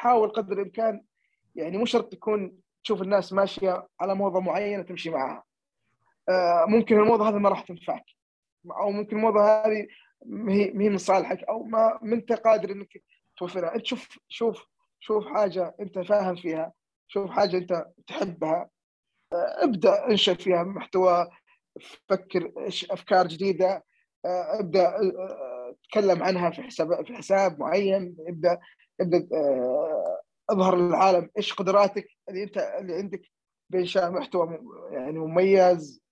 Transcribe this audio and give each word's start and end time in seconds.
حاول 0.00 0.28
قدر 0.28 0.52
الإمكان 0.52 1.02
يعني 1.54 1.78
مو 1.78 1.84
شرط 1.84 2.12
تكون 2.12 2.58
تشوف 2.84 3.02
الناس 3.02 3.32
ماشية 3.32 3.88
على 4.00 4.14
موضة 4.14 4.40
معينة 4.40 4.82
تمشي 4.82 5.10
معها. 5.10 5.44
آه، 6.28 6.64
ممكن 6.68 6.98
الموضة 6.98 7.28
هذه 7.28 7.34
ما 7.34 7.48
راح 7.48 7.60
تنفعك. 7.60 8.04
أو 8.66 8.90
ممكن 8.90 9.16
الموضة 9.16 9.40
هذه 9.40 9.86
ما 10.26 10.52
هي 10.52 10.70
من 10.70 10.98
صالحك 10.98 11.42
أو 11.42 11.62
ما 11.62 11.98
أنت 12.02 12.32
قادر 12.32 12.70
إنك 12.72 13.02
توفرها. 13.36 13.74
أنت 13.74 13.86
شوف 13.86 14.18
شوف 14.28 14.66
شوف 15.00 15.26
حاجة 15.26 15.74
أنت 15.80 15.98
فاهم 15.98 16.36
فيها 16.36 16.72
شوف 17.08 17.30
حاجة 17.30 17.56
أنت 17.56 17.86
تحبها. 18.06 18.70
آه، 19.32 19.64
ابدأ 19.64 20.06
انشا 20.10 20.34
فيها 20.34 20.62
محتوى 20.62 21.28
فكر 22.08 22.52
أفكار 22.90 23.26
جديدة. 23.26 23.84
آه، 24.24 24.60
ابدأ 24.60 24.94
تكلم 25.90 26.22
عنها 26.22 26.50
في 26.50 26.62
حساب 26.62 27.06
في 27.06 27.16
حساب 27.16 27.60
معين. 27.60 28.16
ابدأ 28.28 28.58
أظهر 30.50 30.76
للعالم 30.76 31.30
إيش 31.36 31.52
قدراتك 31.52 32.08
اللي 32.28 32.42
أنت 32.42 32.56
اللي 32.56 32.94
عندك 32.94 33.22
بانشاء 33.70 34.10
محتوى 34.10 34.60
يعني 34.90 35.18
مميز. 35.18 36.02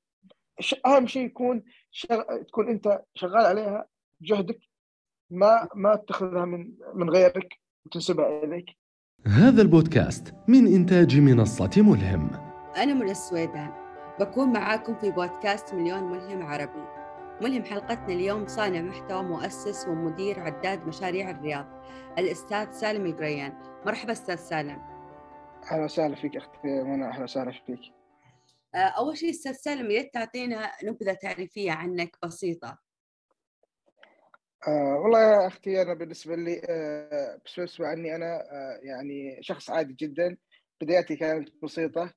أهم 0.87 1.07
شيء 1.07 1.27
يكون 1.27 1.65
شغ... 1.91 2.23
تكون 2.49 2.69
أنت 2.69 3.03
شغال 3.15 3.47
عليها 3.47 3.87
بجهدك 4.21 4.59
ما 5.31 5.69
ما 5.75 5.97
تاخذها 5.97 6.45
من 6.45 6.73
من 6.95 7.11
غيرك 7.11 7.61
وتنسبها 7.87 8.45
إليك. 8.45 8.77
هذا 9.27 9.63
البودكاست 9.63 10.35
من 10.49 10.67
إنتاج 10.67 11.21
منصة 11.21 11.71
ملهم. 11.77 12.31
أنا 12.77 12.95
من 12.95 13.11
السويدان 13.11 13.73
بكون 14.21 14.53
معاكم 14.53 14.95
في 14.95 15.11
بودكاست 15.11 15.75
مليون 15.75 16.03
ملهم 16.03 16.43
عربي. 16.43 16.98
ملهم 17.41 17.65
حلقتنا 17.65 18.07
اليوم 18.09 18.47
صانع 18.47 18.81
محتوى 18.81 19.23
مؤسس 19.23 19.89
ومدير 19.89 20.41
عداد 20.41 20.87
مشاريع 20.87 21.31
الرياض 21.31 21.67
الأستاذ 22.19 22.71
سالم 22.71 23.07
القريان. 23.07 23.53
مرحبا 23.87 24.13
أستاذ 24.13 24.37
سالم. 24.37 24.79
أهلا 25.73 25.85
وسهلا 25.85 26.17
فيك 26.17 26.37
أختي 26.37 26.69
منى 26.83 27.05
أهلا 27.05 27.25
وسهلا 27.25 27.51
فيك. 27.67 27.81
آه، 28.75 28.79
أول 28.79 29.17
شيء 29.17 29.31
أستاذ 29.31 29.53
سالم 29.53 29.91
يا 29.91 30.11
تعطينا 30.15 30.71
نبذة 30.85 31.13
تعريفية 31.13 31.73
عنك 31.73 32.17
بسيطة. 32.23 32.79
آه 34.69 34.99
والله 35.03 35.21
يا 35.21 35.47
أختي 35.47 35.83
أنا 35.83 35.95
بالنسبة 35.95 36.37
لي 36.37 36.63
آه 36.69 37.41
بالنسبة 37.57 37.87
عني 37.87 38.17
أنا 38.17 38.35
آه 38.37 38.81
يعني 38.83 39.39
شخص 39.43 39.71
عادي 39.71 39.93
جدا. 39.95 40.37
بداياتي 40.81 41.17
كانت 41.17 41.49
بسيطة. 41.63 42.13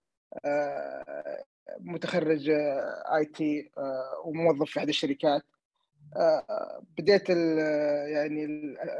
آه 0.46 1.44
متخرج 1.80 2.50
آه 2.50 3.18
آي 3.18 3.26
تي 3.26 3.72
آه 3.78 4.22
وموظف 4.26 4.70
في 4.72 4.80
أحد 4.80 4.88
الشركات. 4.88 5.42
آه 6.18 6.84
بديت 6.98 7.30
يعني 7.30 8.46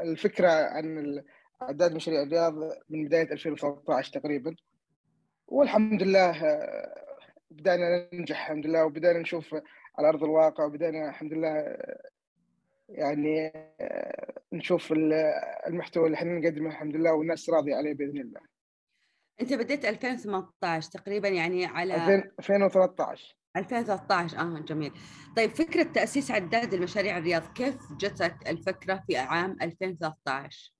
الفكرة 0.02 0.48
عن 0.50 1.22
إعداد 1.62 1.94
مشاريع 1.94 2.22
الرياض 2.22 2.54
من 2.90 3.04
بداية 3.04 3.32
2013 3.32 4.12
تقريبا. 4.20 4.56
والحمد 5.48 6.02
لله 6.02 6.32
بدأنا 7.50 8.08
ننجح 8.12 8.40
الحمد 8.50 8.66
لله 8.66 8.84
وبدأنا 8.84 9.18
نشوف 9.18 9.54
على 9.98 10.08
أرض 10.08 10.24
الواقع 10.24 10.64
وبدأنا 10.64 11.08
الحمد 11.08 11.32
لله 11.32 11.76
يعني 12.88 13.52
نشوف 14.52 14.92
المحتوى 15.66 16.06
اللي 16.06 16.14
إحنا 16.16 16.38
نقدمه 16.38 16.68
الحمد 16.70 16.96
لله 16.96 17.12
والناس 17.12 17.50
راضية 17.50 17.74
عليه 17.76 17.94
بإذن 17.94 18.20
الله. 18.20 18.40
أنت 19.40 19.52
بديت 19.52 19.84
2018 19.84 20.90
تقريبا 20.90 21.28
يعني 21.28 21.66
على 21.66 21.94
2013 22.38 23.36
2013 23.56 24.38
آه 24.38 24.58
جميل. 24.58 24.92
طيب 25.36 25.50
فكرة 25.50 25.82
تأسيس 25.82 26.30
عداد 26.30 26.74
المشاريع 26.74 27.18
الرياض 27.18 27.42
كيف 27.52 27.74
جتك 28.00 28.36
الفكرة 28.46 29.04
في 29.06 29.16
عام 29.16 29.56
2013 29.62 30.72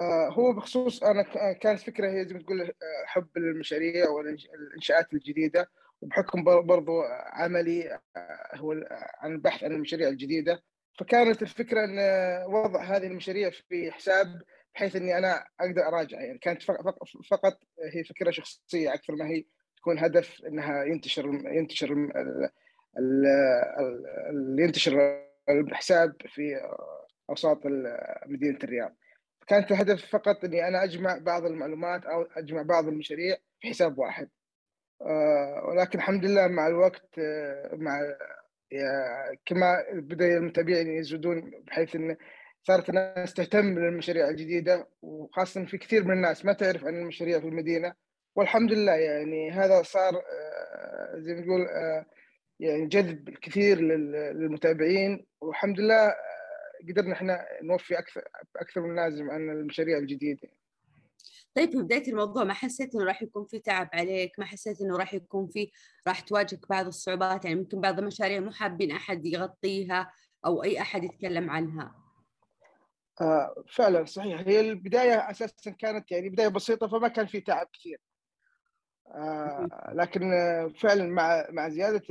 آه، 0.00 0.28
هو 0.28 0.52
بخصوص 0.52 1.02
أنا 1.02 1.22
كانت 1.52 1.80
فكرة 1.80 2.10
هي 2.10 2.24
زي 2.24 2.34
ما 2.34 2.40
تقول 2.40 2.60
آه، 2.62 2.72
حب 3.06 3.28
المشاريع 3.36 4.08
والانشاءات 4.08 5.12
الجديدة 5.12 5.70
وبحكم 6.00 6.44
برضو 6.44 7.02
عملي 7.32 8.00
آه، 8.16 8.56
هو 8.56 8.72
عن 9.18 9.32
البحث 9.32 9.64
عن 9.64 9.72
المشاريع 9.72 10.08
الجديدة. 10.08 10.62
فكانت 10.98 11.42
الفكرة 11.42 11.84
إن 11.84 11.98
وضع 12.52 12.82
هذه 12.82 13.06
المشاريع 13.06 13.50
في 13.50 13.92
حساب 13.92 14.42
بحيث 14.76 14.96
إني 14.96 15.18
أنا 15.18 15.44
أقدر 15.60 15.82
أراجع 15.88 16.20
يعني 16.20 16.38
كانت 16.38 16.62
فقط 17.30 17.58
هي 17.94 18.04
فكرة 18.04 18.30
شخصية 18.30 18.94
أكثر 18.94 19.16
ما 19.16 19.26
هي 19.26 19.44
تكون 19.76 19.98
هدف 19.98 20.42
إنها 20.46 20.84
ينتشر 20.84 21.26
ينتشر 21.44 21.92
اللي 22.98 24.62
ينتشر 24.62 25.22
الحساب 25.48 26.16
في 26.26 26.60
أوساط 27.30 27.60
مدينة 28.26 28.58
الرياض. 28.64 28.96
كانت 29.46 29.70
الهدف 29.70 30.06
فقط 30.06 30.44
إني 30.44 30.68
أنا 30.68 30.84
أجمع 30.84 31.18
بعض 31.18 31.44
المعلومات 31.44 32.04
أو 32.04 32.22
أجمع 32.22 32.62
بعض 32.62 32.88
المشاريع 32.88 33.36
في 33.60 33.68
حساب 33.68 33.98
واحد 33.98 34.28
آه، 35.02 35.64
ولكن 35.68 35.98
الحمد 35.98 36.24
لله 36.24 36.46
مع 36.46 36.66
الوقت 36.66 37.18
آه، 37.18 37.70
مع 37.72 38.00
كما 39.46 39.76
بدأ 39.92 40.26
المتابعين 40.26 40.88
يزودون 40.88 41.62
بحيث 41.66 41.96
إن 41.96 42.16
صارت 42.66 42.88
الناس 42.88 43.34
تهتم 43.34 43.74
بالمشاريع 43.74 44.28
الجديدة 44.28 44.88
وخاصة 45.02 45.64
في 45.64 45.78
كثير 45.78 46.04
من 46.04 46.12
الناس 46.12 46.44
ما 46.44 46.52
تعرف 46.52 46.84
عن 46.84 46.94
المشاريع 46.94 47.40
في 47.40 47.46
المدينة. 47.46 47.94
والحمد 48.36 48.72
لله 48.72 48.92
يعني 48.92 49.50
هذا 49.50 49.82
صار 49.82 50.16
آه، 50.16 51.18
زي 51.18 51.34
ما 51.34 51.40
نقول 51.40 51.66
يعني 52.60 52.86
جذب 52.86 53.28
الكثير 53.28 53.80
للمتابعين. 53.80 55.26
والحمد 55.40 55.80
لله 55.80 56.14
قدرنا 56.88 57.12
إحنا 57.12 57.46
نوفي 57.62 57.98
أكثر 57.98 58.22
أكثر 58.56 58.80
من 58.80 58.96
لازم 58.96 59.30
عن 59.30 59.50
المشاريع 59.50 59.98
الجديدة. 59.98 60.48
طيب 61.54 61.70
في 61.70 61.78
بداية 61.78 62.08
الموضوع 62.08 62.44
ما 62.44 62.52
حسيت 62.52 62.94
إنه 62.94 63.04
راح 63.04 63.22
يكون 63.22 63.46
في 63.46 63.58
تعب 63.58 63.88
عليك؟ 63.92 64.38
ما 64.38 64.44
حسيت 64.44 64.80
إنه 64.80 64.96
راح 64.96 65.14
يكون 65.14 65.48
في 65.48 65.70
راح 66.08 66.20
تواجهك 66.20 66.68
بعض 66.70 66.86
الصعوبات؟ 66.86 67.44
يعني 67.44 67.56
ممكن 67.56 67.80
بعض 67.80 67.98
المشاريع 67.98 68.40
مو 68.40 68.50
حابين 68.50 68.90
أحد 68.92 69.26
يغطيها 69.26 70.12
أو 70.46 70.62
أي 70.62 70.80
أحد 70.80 71.04
يتكلم 71.04 71.50
عنها. 71.50 72.05
آه 73.20 73.64
فعلا 73.72 74.04
صحيح. 74.04 74.40
هي 74.40 74.60
البداية 74.60 75.30
أساسا 75.30 75.70
كانت 75.70 76.12
يعني 76.12 76.28
بداية 76.28 76.48
بسيطة 76.48 76.88
فما 76.88 77.08
كان 77.08 77.26
في 77.26 77.40
تعب 77.40 77.68
كثير. 77.72 78.00
آه 79.14 79.68
لكن 79.92 80.30
فعلا 80.80 81.04
مع 81.04 81.46
مع 81.50 81.68
زيادة 81.68 82.02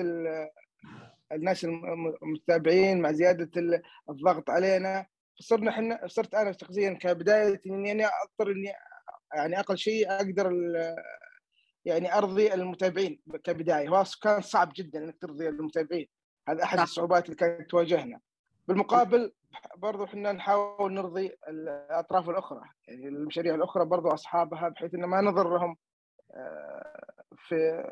الناس 1.31 1.65
المتابعين 2.23 3.01
مع 3.01 3.11
زيادة 3.11 3.51
الضغط 4.09 4.49
علينا 4.49 5.05
صرنا 5.39 5.71
إحنا 5.71 6.07
صرت 6.07 6.35
أنا 6.35 6.51
شخصيا 6.51 6.93
كبداية 6.93 7.61
إني 7.65 7.91
أنا 7.91 8.09
أضطر 8.23 8.51
إني 8.51 8.73
يعني 9.35 9.59
أقل 9.59 9.77
شيء 9.77 10.11
أقدر 10.11 10.51
يعني 11.85 12.13
أرضي 12.13 12.53
المتابعين 12.53 13.21
كبداية. 13.43 13.89
هو 13.89 14.03
كان 14.23 14.41
صعب 14.41 14.71
جدا 14.75 15.03
إنك 15.03 15.17
ترضي 15.21 15.49
المتابعين. 15.49 16.07
هذا 16.49 16.63
أحد 16.63 16.79
الصعوبات 16.79 17.25
اللي 17.25 17.35
كانت 17.35 17.69
تواجهنا. 17.69 18.19
بالمقابل 18.67 19.31
برضو 19.77 20.03
إحنا 20.03 20.31
نحاول 20.31 20.93
نرضي 20.93 21.31
الأطراف 21.47 22.29
الأخرى. 22.29 22.61
يعني 22.87 23.07
المشاريع 23.07 23.55
الأخرى 23.55 23.85
برضو 23.85 24.09
أصحابها 24.09 24.69
بحيث 24.69 24.93
إنه 24.93 25.07
ما 25.07 25.21
نضرهم 25.21 25.77
آه، 26.33 27.01
في 27.37 27.83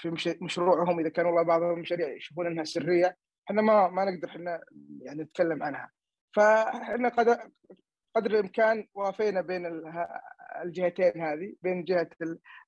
في 0.00 0.36
مشروعهم. 0.40 1.00
إذا 1.00 1.08
كان 1.08 1.26
والله 1.26 1.42
بعض 1.42 1.62
المشاريع 1.62 2.08
يشوفون 2.08 2.46
إنها 2.46 2.64
سرية 2.64 3.16
إحنا 3.46 3.62
ما 3.62 3.88
ما 3.88 4.04
نقدر 4.04 4.28
إحنا 4.28 4.60
يعني 5.00 5.22
نتكلم 5.22 5.62
عنها. 5.62 5.90
فإحنا 6.32 7.08
قدر 7.08 7.50
قدر 8.16 8.30
الإمكان 8.30 8.86
وافينا 8.94 9.40
بين 9.40 9.66
الجهتين 10.64 11.22
هذه 11.22 11.54
بين 11.62 11.84
جهة 11.84 12.08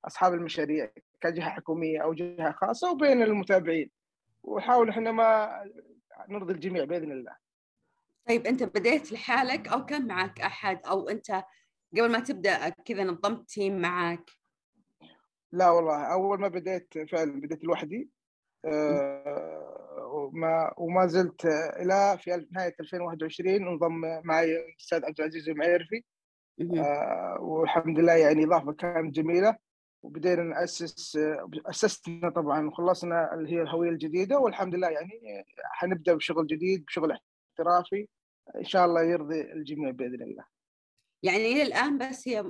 أصحاب 0.05 0.35
المشاريع 0.35 0.91
كجهة 1.21 1.51
حكومية 1.51 2.03
أو 2.03 2.15
جهة 2.15 2.53
خاصة 2.53 2.93
وبين 2.93 3.23
المتابعين. 3.23 3.91
ونحاول 4.43 4.89
إحنا 4.89 5.13
ما 5.13 5.51
نرضي 6.29 6.53
الجميع 6.53 6.85
بإذن 6.85 7.13
الله. 7.13 7.48
طيب 8.29 8.47
أنت 8.47 8.63
بديت 8.63 9.13
لحالك 9.13 9.69
أو 9.69 9.87
كان 9.87 10.07
معك 10.07 10.41
أحد 10.41 10.81
أو 10.87 11.09
أنت 11.09 11.45
قبل 11.93 12.13
ما 12.13 12.21
تبدأ 12.21 12.69
كذا 12.69 13.05
نظمت 13.05 13.49
تيم 13.49 13.81
معك؟ 13.81 14.31
لا 15.53 15.71
والله 15.71 16.13
أول 16.13 16.41
ما 16.41 16.49
بديت 16.49 16.99
فعلا 17.11 17.41
بديت 17.41 17.65
لوحدي. 17.65 18.11
آه، 18.65 20.11
وما 20.13 20.75
وما 20.77 21.07
زلت 21.07 21.47
إلى 21.81 22.19
في 22.21 22.47
نهاية 22.53 22.75
2021 22.81 23.69
انضم 23.69 24.21
معي 24.25 24.57
الأستاذ 24.57 25.05
عبد 25.05 25.21
العزيز 25.21 25.49
المعيرفي 25.49 26.05
آه، 26.61 27.37
والحمد 27.41 27.99
لله 27.99 28.13
يعني 28.13 28.45
إضافة 28.45 28.73
كانت 28.73 29.15
جميلة. 29.15 29.57
وبدينا 30.03 30.43
نأسس 30.43 31.19
أسسنا 31.67 32.31
طبعا 32.31 32.69
وخلصنا 32.69 33.35
اللي 33.35 33.53
هي 33.53 33.63
الهوية 33.63 33.91
الجديدة. 33.91 34.39
والحمد 34.39 34.75
لله 34.75 34.89
يعني 34.89 35.45
حنبدأ 35.65 36.15
بشغل 36.15 36.47
جديد 36.47 36.85
بشغل 36.85 37.13
احترافي. 37.59 38.09
إن 38.57 38.65
شاء 38.65 38.85
الله 38.85 39.03
يرضي 39.03 39.41
الجميع 39.41 39.91
بإذن 39.91 40.23
الله. 40.23 40.45
يعني 41.23 41.53
إلى 41.53 41.63
الآن 41.63 41.99
بس 41.99 42.29
هي 42.29 42.41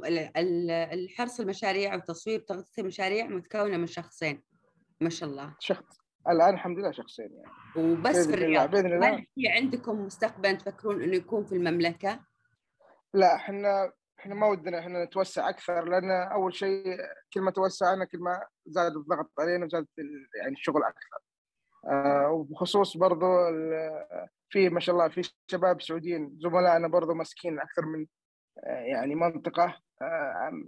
الحرص 0.93 1.41
المشاريع 1.41 1.95
وتصوير 1.95 2.41
تغطية 2.41 2.83
المشاريع 2.83 3.27
متكونة 3.27 3.77
من 3.77 3.87
شخصين. 3.87 4.43
ما 5.01 5.11
شاء 5.11 5.29
الله. 5.29 5.57
شخص. 5.59 5.99
الآن 6.29 6.55
الحمد 6.55 6.79
لله 6.79 6.93
شخصين 6.93 7.29
يعني. 7.33 7.53
وبس 7.77 8.27
في 8.27 8.35
الرياض. 8.35 8.71
بإذن 8.71 8.93
الله. 8.93 9.09
هل 9.15 9.27
في 9.35 9.49
عندكم 9.49 10.01
مستقبلا 10.01 10.53
تفكرون 10.53 11.03
إنه 11.03 11.17
يكون 11.17 11.45
في 11.45 11.55
المملكة؟ 11.55 12.21
لا 13.15 13.35
إحنا 13.35 13.93
إحنا 14.19 14.35
ما 14.35 14.47
ودنا 14.47 14.79
إحنا 14.79 15.05
نتوسع 15.05 15.49
أكثر 15.49 15.85
لأن 15.85 16.11
أول 16.11 16.55
شيء 16.55 16.85
كل 17.35 17.41
ما 17.41 17.51
توسعنا 17.51 18.05
كل 18.05 18.19
ما 18.19 18.47
زاد 18.67 18.97
الضغط 18.97 19.31
علينا 19.39 19.65
وزاد 19.65 19.87
يعني 20.41 20.53
الشغل 20.53 20.83
أكثر. 20.83 21.19
آه 21.91 22.31
وبخصوص 22.31 22.97
برضو 22.97 23.27
في 24.51 24.69
ما 24.69 24.81
شاء 24.81 24.95
الله 24.95 25.09
في 25.09 25.31
شباب 25.47 25.83
سعوديين 25.83 26.39
زملائنا 26.41 26.89
برضو 26.89 27.15
ماسكين 27.15 27.61
أكثر 27.61 27.87
من 27.87 28.07
آه 28.65 28.81
يعني 28.81 29.15
منطقة 29.15 29.77
آه 30.03 30.63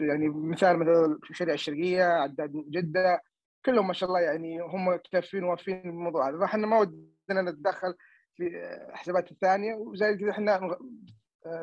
يعني 0.00 0.28
مثال 0.28 0.78
مثل 0.78 1.18
الشريعة 1.30 1.54
الشرقية 1.54 2.04
عداد 2.04 2.52
جدة 2.52 3.22
كلهم 3.66 3.86
ما 3.86 3.92
شاء 3.92 4.08
الله 4.08 4.20
يعني 4.20 4.60
هم 4.60 4.96
كافيين 4.96 5.44
ووافين 5.44 5.82
بالموضوع 5.82 6.28
هذا 6.28 6.38
فإحنا 6.38 6.66
ما 6.66 6.78
ودنا 6.78 7.50
نتدخل 7.50 7.94
في 8.36 8.46
الحسابات 8.88 9.32
الثانية 9.32 9.74
وزي 9.74 10.16
كذا 10.16 10.30
إحنا 10.30 10.78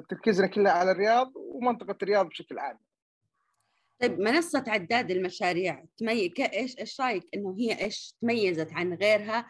تركيزنا 0.10 0.48
كله 0.48 0.70
على 0.70 0.92
الرياض 0.92 1.32
ومنطقة 1.36 1.98
الرياض 2.04 2.28
بشكل 2.28 2.60
عام. 2.60 2.80
طيب 4.00 4.20
منصة 4.20 4.64
عداد 4.68 5.12
المشاريع 5.12 5.86
تمي... 5.98 6.34
إيش 6.54 6.80
إيش 6.80 7.02
رأيك 7.02 7.24
إنه 7.34 7.56
هي 7.60 7.82
إيش 7.82 8.16
تميزت 8.22 8.74
عن 8.74 8.94
غيرها 8.94 9.46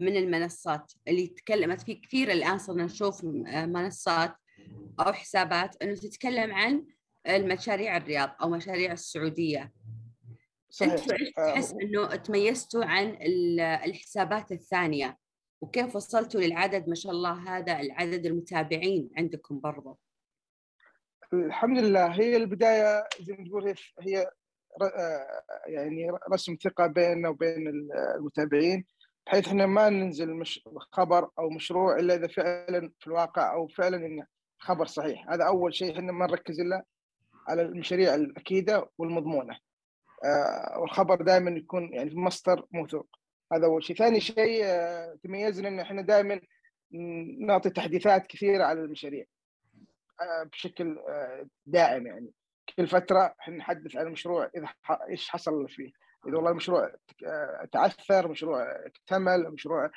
من 0.00 0.16
المنصات 0.16 0.92
اللي 1.08 1.26
تكلمت. 1.26 1.80
في 1.80 1.94
كثير 1.94 2.32
الآن 2.32 2.58
صرنا 2.58 2.84
نشوف 2.84 3.24
منصات 3.24 4.34
أو 5.00 5.12
حسابات 5.12 5.82
إنه 5.82 5.94
تتكلم 5.94 6.54
عن 6.54 6.86
المشاريع 7.26 7.96
الرياض 7.96 8.30
أو 8.42 8.48
مشاريع 8.48 8.92
السعودية. 8.92 9.72
صحيح. 10.70 10.92
أنتوا 10.92 11.18
إيش 11.20 11.30
تحس 11.30 11.72
إنه 11.72 12.06
تميزتوا 12.16 12.84
عن 12.84 13.18
الحسابات 13.84 14.52
الثانية؟ 14.52 15.18
وكيف 15.60 15.96
وصلتوا 15.96 16.40
للعدد؟ 16.40 16.88
ما 16.88 16.94
شاء 16.94 17.12
الله 17.12 17.32
هذا 17.56 17.80
العدد 17.80 18.26
المتابعين 18.26 19.10
عندكم 19.16 19.60
برضه 19.60 19.98
الحمد 21.32 21.78
لله. 21.78 22.06
هي 22.06 22.36
البداية 22.36 23.08
زي 23.20 23.32
ما 23.32 23.44
تقول 23.44 23.74
هي 24.00 24.30
يعني 25.66 26.10
رسم 26.32 26.56
ثقة 26.64 26.86
بيننا 26.86 27.28
وبين 27.28 27.68
المتابعين. 28.16 28.84
بحيث 29.26 29.48
إحنا 29.48 29.66
ما 29.66 29.88
ننزل 29.88 30.34
مش 30.34 30.68
خبر 30.92 31.30
أو 31.38 31.50
مشروع 31.50 31.96
إلا 31.96 32.14
إذا 32.14 32.28
فعلا 32.28 32.92
في 32.98 33.06
الواقع 33.06 33.54
أو 33.54 33.68
فعلا 33.68 33.96
انه 33.96 34.26
خبر 34.58 34.86
صحيح. 34.86 35.30
هذا 35.30 35.44
أول 35.46 35.74
شيء 35.74 35.92
إحنا 35.92 36.12
ما 36.12 36.26
نركز 36.26 36.60
إلا 36.60 36.84
على 37.48 37.62
المشاريع 37.62 38.14
الأكيدة 38.14 38.90
والمضمونة. 38.98 39.58
آه 40.24 40.78
والخبر 40.78 41.22
دائما 41.22 41.50
يكون 41.50 41.94
يعني 41.94 42.14
مصدر 42.14 42.66
موثوق. 42.70 43.08
هذا 43.52 43.66
أول 43.66 43.84
شيء. 43.84 43.96
ثاني 43.96 44.20
شيء 44.20 44.60
آه 44.64 45.18
تميزنا 45.22 45.68
ان 45.68 45.80
إحنا 45.80 46.02
دائما 46.02 46.40
نعطي 47.40 47.70
تحديثات 47.70 48.26
كثيرة 48.26 48.64
على 48.64 48.80
المشاريع. 48.80 49.24
آه 50.20 50.42
بشكل 50.42 50.98
آه 51.08 51.46
دائم 51.66 52.06
يعني. 52.06 52.30
كل 52.76 52.86
فترة 52.86 53.34
إحنا 53.40 53.56
نحدث 53.56 53.96
عن 53.96 54.06
المشروع 54.06 54.50
إذا 54.56 54.68
إيش 55.10 55.28
حصل 55.28 55.68
فيه. 55.68 55.92
إذا 56.26 56.36
والله 56.36 56.50
المشروع 56.50 56.92
تعثر 57.72 58.28
مشروع 58.28 58.86
اكتمل 58.86 59.50
مشروع 59.50 59.90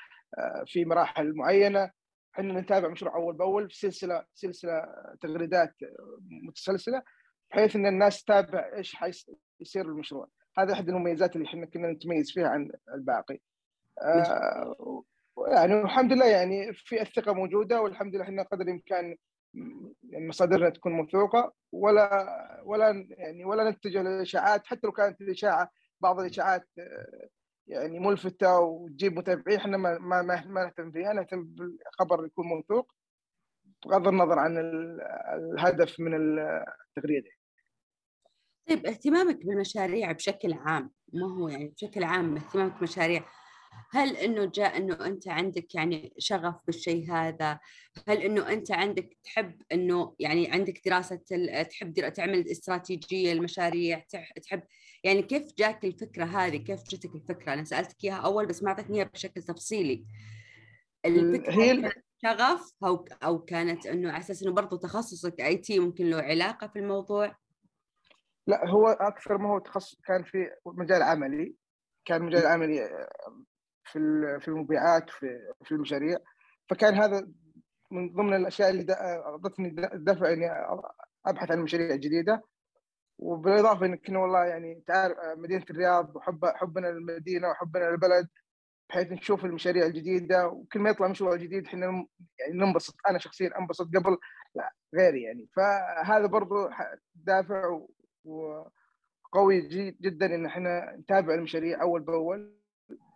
في 0.65 0.85
مراحل 0.85 1.33
معينة 1.35 1.91
إحنا 2.33 2.61
نتابع 2.61 2.87
مشروع 2.87 3.15
أول 3.15 3.35
بأول 3.35 3.69
في 3.69 3.77
سلسلة 3.77 4.25
سلسلة 4.33 4.85
تغريدات 5.21 5.75
متسلسلة 6.47 7.01
بحيث 7.51 7.75
إن 7.75 7.85
الناس 7.85 8.23
تتابع 8.23 8.71
إيش 8.75 8.95
حيصير 8.95 9.85
المشروع. 9.85 10.27
هذا 10.57 10.73
احد 10.73 10.89
المميزات 10.89 11.35
اللي 11.35 11.47
إحنا 11.47 11.65
كنا 11.65 11.91
نتميز 11.91 12.31
فيها 12.31 12.47
عن 12.47 12.71
الباقي. 12.93 13.39
آه 14.01 15.03
يعني 15.47 15.81
الحمد 15.81 16.13
لله 16.13 16.25
يعني 16.25 16.73
في 16.73 17.01
الثقة 17.01 17.33
موجودة 17.33 17.81
والحمد 17.81 18.15
لله 18.15 18.23
إحنا 18.23 18.43
قدر 18.43 18.63
الإمكان 18.63 19.15
مصادرنا 20.13 20.69
تكون 20.69 20.91
موثوقة 20.91 21.53
ولا 21.71 22.61
ولا 22.65 23.07
يعني 23.09 23.45
ولا 23.45 23.69
نتجه 23.69 24.01
للاشاعات 24.01 24.65
حتى 24.67 24.81
لو 24.83 24.91
كانت 24.91 25.21
الإشاعة 25.21 25.69
بعض 26.03 26.19
الإشاعات 26.19 26.67
يعني 27.67 27.99
ملفتة 27.99 28.59
وتجيب 28.59 29.17
متابعين 29.17 29.59
إحنا 29.59 29.77
ما 29.77 29.97
ما 29.97 30.21
ما 30.47 30.63
نهتم 30.63 30.91
فيها 30.91 31.13
نهتم 31.13 31.43
بالخبر 31.43 32.25
يكون 32.25 32.47
موثوق 32.47 32.91
بغض 33.85 34.07
النظر 34.07 34.39
عن 34.39 34.57
الهدف 35.35 35.99
من 35.99 36.13
التغريدة. 36.15 37.29
طيب 38.69 38.85
اهتمامك 38.85 39.45
بالمشاريع 39.45 40.11
بشكل 40.11 40.53
عام 40.53 40.91
ما 41.13 41.27
هو 41.37 41.47
يعني 41.47 41.67
بشكل 41.67 42.03
عام 42.03 42.37
اهتمامك 42.37 42.73
بالمشاريع 42.73 43.25
هل 43.91 44.17
إنه 44.17 44.45
جاء 44.45 44.77
إنه 44.77 45.05
أنت 45.05 45.27
عندك 45.27 45.75
يعني 45.75 46.13
شغف 46.17 46.55
بالشيء 46.67 47.11
هذا؟ 47.11 47.59
هل 48.07 48.17
إنه 48.17 48.49
أنت 48.53 48.71
عندك 48.71 49.17
تحب 49.23 49.61
إنه 49.71 50.15
يعني 50.19 50.51
عندك 50.51 50.81
دراسة 50.85 51.15
تحب 51.69 52.13
تعمل 52.13 52.47
استراتيجية 52.51 53.33
المشاريع 53.33 54.05
تحب 54.43 54.63
يعني 55.03 55.21
كيف 55.21 55.53
جاك 55.57 55.85
الفكرة 55.85 56.25
هذه؟ 56.25 56.57
كيف 56.57 56.83
جتك 56.83 57.15
الفكرة؟ 57.15 57.53
أنا 57.53 57.63
سألتك 57.63 58.03
إياها 58.03 58.15
أول 58.15 58.45
بس 58.45 58.63
ما 58.63 58.69
أعطيتني 58.69 58.97
إياها 58.97 59.09
بشكل 59.13 59.43
تفصيلي. 59.43 60.05
الفكرة 61.05 61.53
هي 61.53 61.81
كانت 61.81 62.05
شغف 62.23 62.73
أو 62.83 63.05
أو 63.23 63.39
كانت 63.39 63.85
إنه 63.85 64.11
على 64.11 64.19
أساس 64.19 64.43
إنه 64.43 64.53
برضه 64.53 64.77
تخصصك 64.77 65.41
اي 65.41 65.57
تي 65.57 65.79
ممكن 65.79 66.09
له 66.09 66.17
علاقة 66.17 66.67
في 66.67 66.79
الموضوع؟ 66.79 67.35
لا 68.47 68.69
هو 68.69 68.87
أكثر 68.87 69.37
ما 69.37 69.49
هو 69.49 69.59
تخصص 69.59 70.01
كان 70.05 70.23
في 70.23 70.49
مجال 70.65 71.01
عملي 71.01 71.55
كان 72.05 72.23
مجال 72.23 72.45
عملي 72.45 73.07
في 73.83 73.99
في 74.41 74.47
المبيعات 74.47 75.09
في 75.09 75.53
في 75.63 75.71
المشاريع 75.71 76.17
فكان 76.69 76.95
هذا 76.95 77.27
من 77.91 78.13
ضمن 78.13 78.33
الأشياء 78.33 78.69
اللي 78.69 78.93
أعطتني 78.93 79.75
دفع 79.93 80.33
إني 80.33 80.49
أبحث 81.25 81.51
عن 81.51 81.59
مشاريع 81.59 81.95
جديدة 81.95 82.43
وبالاضافة 83.17 83.85
ان 83.85 83.95
كنا 83.95 84.19
والله 84.19 84.45
يعني 84.45 84.83
تعرف 84.87 85.17
مدينة 85.37 85.65
الرياض 85.69 86.15
وحب 86.15 86.45
حبنا 86.45 86.87
للمدينة 86.87 87.49
وحبنا 87.49 87.83
للبلد 87.83 88.27
بحيث 88.89 89.11
نشوف 89.11 89.45
المشاريع 89.45 89.85
الجديدة. 89.85 90.47
وكل 90.47 90.79
ما 90.79 90.89
يطلع 90.89 91.07
مشروع 91.07 91.35
جديد 91.35 91.65
إحنا 91.65 91.85
يعني 92.39 92.53
ننبسط. 92.53 92.95
أنا 93.09 93.19
شخصيا 93.19 93.59
أنبسط 93.59 93.87
قبل 93.95 94.17
لا 94.55 94.73
غيري 94.95 95.23
يعني. 95.23 95.47
فهذا 95.55 96.25
برضو 96.25 96.69
دافع 97.15 97.79
وقوي 98.25 99.61
جدا 100.01 100.25
إن 100.35 100.45
إحنا 100.45 100.95
نتابع 100.99 101.33
المشاريع 101.33 101.81
أول 101.81 102.01
بأول. 102.01 102.57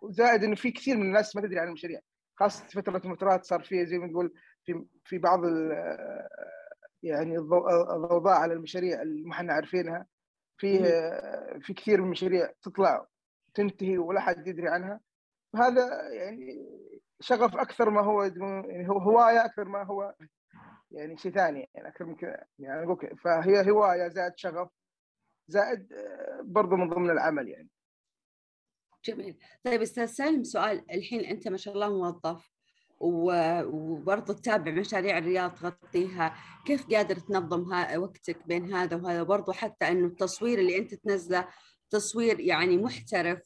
وزائد 0.02 0.44
إنه 0.44 0.54
في 0.54 0.70
كثير 0.70 0.96
من 0.96 1.02
الناس 1.02 1.36
ما 1.36 1.42
تدري 1.42 1.58
عن 1.58 1.68
المشاريع 1.68 2.00
خاصة 2.36 2.64
فترة 2.66 3.02
المطرات 3.04 3.44
صار 3.44 3.62
فيها 3.62 3.84
زي 3.84 3.98
ما 3.98 4.06
نقول 4.06 4.34
في 4.64 4.84
في 5.04 5.18
بعض 5.18 5.40
يعني 7.02 7.38
الضوضاء 7.38 8.34
على 8.34 8.52
المشاريع 8.52 9.02
اللي 9.02 9.24
ما 9.24 9.32
إحنا 9.32 9.52
عارفينها 9.52 10.06
في 10.56 10.78
في 11.60 11.74
كثير 11.74 11.98
من 11.98 12.04
المشاريع 12.04 12.52
تطلع 12.62 13.06
تنتهي 13.54 13.98
ولا 13.98 14.20
حد 14.20 14.46
يدري 14.46 14.68
عنها. 14.68 15.00
وهذا 15.54 16.08
يعني 16.12 16.66
شغف 17.20 17.56
أكثر 17.56 17.90
ما 17.90 18.00
هو 18.00 18.22
يعني 18.22 18.88
هو 18.88 18.98
هواية 18.98 19.44
أكثر 19.44 19.64
ما 19.64 19.82
هو 19.82 20.14
يعني 20.90 21.16
شيء 21.16 21.32
ثاني 21.32 21.70
يعني 21.74 21.88
أكثر 21.88 22.04
من 22.04 22.16
كذا. 22.16 22.44
يعني 22.58 22.84
أقول 22.84 23.16
فهي 23.18 23.70
هواية 23.70 24.08
زائد 24.08 24.32
شغف 24.36 24.68
زائد 25.48 25.88
برضه 26.42 26.76
من 26.76 26.88
ضمن 26.88 27.10
العمل 27.10 27.48
يعني. 27.48 27.68
جميل. 29.04 29.38
طيب 29.64 29.82
أستاذ 29.82 30.06
سالم 30.06 30.42
سؤال 30.42 30.90
الحين 30.90 31.20
أنت 31.20 31.48
ما 31.48 31.56
شاء 31.56 31.74
الله 31.74 31.88
موظف. 31.88 32.57
وبرضه 33.00 34.34
تتابع 34.34 34.72
مشاريع 34.72 35.18
الرياض 35.18 35.54
تغطيها. 35.54 36.34
كيف 36.66 36.86
قادر 36.90 37.16
تنظم 37.16 37.72
وقتك 37.96 38.46
بين 38.46 38.74
هذا 38.74 38.96
وهذا؟ 38.96 39.22
برضه 39.22 39.52
حتى 39.52 39.88
إنه 39.88 40.06
التصوير 40.06 40.58
اللي 40.58 40.78
أنت 40.78 40.94
تنزله 40.94 41.48
تصوير 41.90 42.40
يعني 42.40 42.76
محترف. 42.76 43.40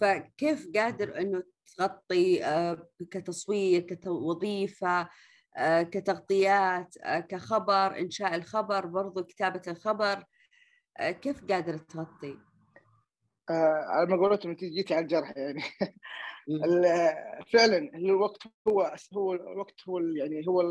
فكيف 0.00 0.68
قادر 0.74 1.20
إنه 1.20 1.42
تغطي 1.76 2.40
كتصوير 3.10 3.94
كوظيفه 3.94 5.08
كتغطيات 5.64 6.94
كخبر 7.28 7.98
إنشاء 7.98 8.34
الخبر 8.34 8.86
برضه 8.86 9.22
كتابة 9.22 9.62
الخبر؟ 9.68 10.24
كيف 11.00 11.44
قادر 11.44 11.78
تغطي؟ 11.78 12.38
آه 13.50 13.84
على 13.88 14.16
ما 14.16 14.34
انت 14.34 14.64
جيتي 14.64 14.94
على 14.94 15.02
الجرح 15.02 15.36
يعني. 15.36 15.62
فعلا 17.52 17.78
الوقت 17.94 18.42
هو 18.68 18.94
هو 19.14 19.32
الوقت 19.32 19.74
هو 19.88 19.98
يعني 19.98 20.48
هو 20.48 20.62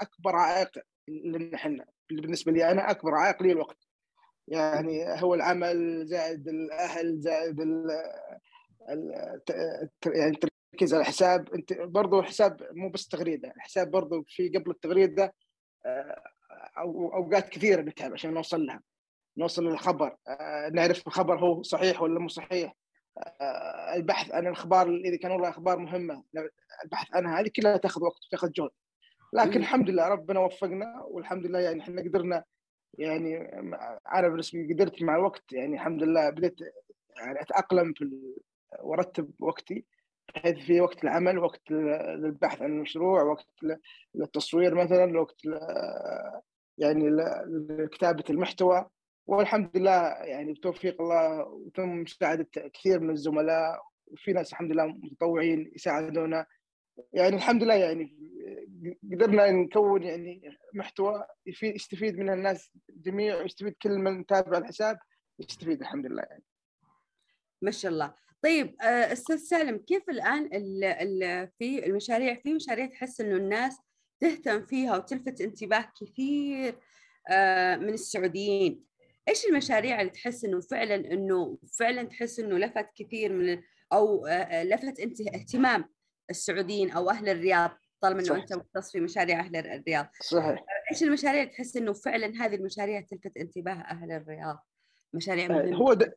اكبر 0.00 0.36
عائق 0.36 0.70
لنا 1.08 1.54
إحنا. 1.54 1.84
بالنسبة 2.10 2.52
لي 2.52 2.70
أنا 2.70 2.90
أكبر 2.90 3.14
عائق 3.14 3.42
لي 3.42 3.52
الوقت. 3.52 3.86
يعني 4.48 5.22
هو 5.22 5.34
العمل 5.34 6.06
زائد 6.06 6.48
الأهل 6.48 7.20
زائد 7.20 7.60
ال 7.60 7.86
يعني 10.06 10.30
التركيز 10.30 10.94
على 10.94 11.00
الحساب. 11.00 11.54
أنت 11.54 11.72
برضه 11.72 12.20
الحساب 12.20 12.68
مو 12.72 12.90
بس 12.90 13.08
تغريدة. 13.08 13.50
الحساب 13.56 13.90
برضه 13.90 14.24
في 14.28 14.48
قبل 14.48 14.70
التغريدة 14.70 15.34
أو 16.78 17.14
أوقات 17.14 17.48
كثيرة 17.48 17.82
نتعب 17.82 18.12
عشان 18.12 18.34
نوصل 18.34 18.66
لها. 18.66 18.82
نوصل 19.36 19.64
للخبر. 19.64 20.16
نعرف 20.72 21.06
الخبر 21.06 21.38
هو 21.38 21.62
صحيح 21.62 22.02
ولا 22.02 22.20
مو 22.20 22.28
صحيح. 22.28 22.74
البحث 23.96 24.32
عن 24.32 24.46
الأخبار 24.46 24.88
إذا 24.88 25.16
كان 25.16 25.30
والله 25.30 25.48
أخبار 25.48 25.78
مهمة 25.78 26.24
البحث 26.84 27.14
عنها 27.14 27.40
هذه 27.40 27.50
كلها 27.56 27.76
تأخذ 27.76 28.04
وقت 28.04 28.24
وتأخذ 28.26 28.52
جهد 28.52 28.70
لكن. 29.32 29.60
الحمد 29.60 29.90
لله 29.90 30.08
ربنا 30.08 30.40
وفقنا 30.40 31.02
والحمد 31.02 31.46
لله 31.46 31.58
يعني 31.58 31.80
إحنا 31.80 32.02
قدرنا 32.02 32.44
يعني 32.98 33.36
أنا 34.14 34.28
بالنسبة 34.28 34.58
لي 34.58 34.74
قدرت 34.74 35.02
مع 35.02 35.16
الوقت 35.16 35.52
يعني 35.52 35.74
الحمد 35.74 36.02
لله 36.02 36.30
بديت 36.30 36.56
يعني 37.16 37.40
أتأقلم 37.40 37.92
في 37.92 38.34
وأرتب 38.80 39.30
وقتي 39.38 39.84
بحيث 40.34 40.58
في 40.58 40.80
وقت 40.80 41.04
العمل 41.04 41.38
وقت 41.38 41.70
للبحث 41.70 42.62
عن 42.62 42.70
المشروع 42.70 43.22
وقت 43.22 43.48
للتصوير 44.14 44.74
مثلا 44.74 45.20
وقت 45.20 45.40
يعني 46.78 47.10
لكتابة 47.68 48.24
المحتوى 48.30 48.86
والحمد 49.30 49.76
لله 49.76 50.08
يعني 50.08 50.52
بتوفيق 50.52 51.02
الله 51.02 51.44
وتم 51.44 51.88
مساعدة 51.88 52.46
كثير 52.74 53.00
من 53.00 53.10
الزملاء 53.10 53.82
وفي 54.06 54.32
ناس 54.32 54.52
الحمد 54.52 54.72
لله 54.72 54.86
متطوعين 54.86 55.72
يساعدونا. 55.74 56.46
يعني 57.12 57.36
الحمد 57.36 57.62
لله 57.62 57.74
يعني 57.74 58.16
قدرنا 59.12 59.50
نكون 59.50 60.02
يعني 60.02 60.58
محتوى 60.74 61.24
يستفيد 61.62 62.18
منه 62.18 62.32
الناس 62.32 62.70
جميع 62.90 63.36
ويستفيد 63.36 63.74
كل 63.82 63.98
من 63.98 64.26
تابع 64.26 64.58
الحساب 64.58 64.98
يستفيد 65.38 65.80
الحمد 65.80 66.06
لله 66.06 66.22
يعني. 66.22 66.44
ما 67.62 67.70
شاء 67.70 67.92
الله. 67.92 68.14
طيب 68.42 68.76
آه، 68.82 69.12
أستاذ 69.12 69.36
سالم 69.36 69.76
كيف 69.78 70.10
الآن 70.10 70.46
ال 70.46 70.84
ال 70.84 71.48
في 71.58 71.86
المشاريع 71.86 72.34
في 72.34 72.54
مشاريع 72.54 72.86
تحس 72.86 73.20
إنه 73.20 73.36
الناس 73.36 73.78
تهتم 74.20 74.66
فيها 74.66 74.96
وتلفت 74.96 75.40
انتباه 75.40 75.92
كثير 76.00 76.74
آه، 77.30 77.76
من 77.76 77.88
السعوديين؟ 77.88 78.89
إيش 79.28 79.46
المشاريع 79.46 80.00
اللي 80.00 80.12
تحس 80.12 80.44
إنه 80.44 80.60
فعلا 80.60 80.94
إنه 80.94 81.58
فعلا 81.78 82.02
تحس 82.02 82.40
إنه 82.40 82.58
لفت 82.58 82.86
كثير 82.96 83.32
من 83.32 83.62
أو 83.92 84.26
آه، 84.26 84.30
آه، 84.30 84.64
لفت 84.64 85.00
انت 85.00 85.20
اهتمام 85.20 85.84
السعوديين 86.30 86.90
أو 86.90 87.10
أهل 87.10 87.28
الرياض 87.28 87.70
طالما 88.00 88.20
إنه. 88.20 88.36
أنت 88.36 88.52
مختص 88.52 88.92
في 88.92 89.00
مشاريع 89.00 89.40
أهل 89.40 89.56
الرياض 89.56 90.06
صحيح 90.22 90.64
إيش 90.90 91.02
المشاريع 91.02 91.42
اللي 91.42 91.52
تحس 91.52 91.76
إنه 91.76 91.92
فعلا 91.92 92.26
هذه 92.26 92.54
المشاريع 92.54 93.00
تلفت 93.00 93.36
انتباه 93.36 93.72
أهل 93.72 94.12
الرياض 94.12 94.66
مشاريع 95.14 95.48
مهمة 95.48 95.76
هو 95.76 95.92
د... 95.92 96.12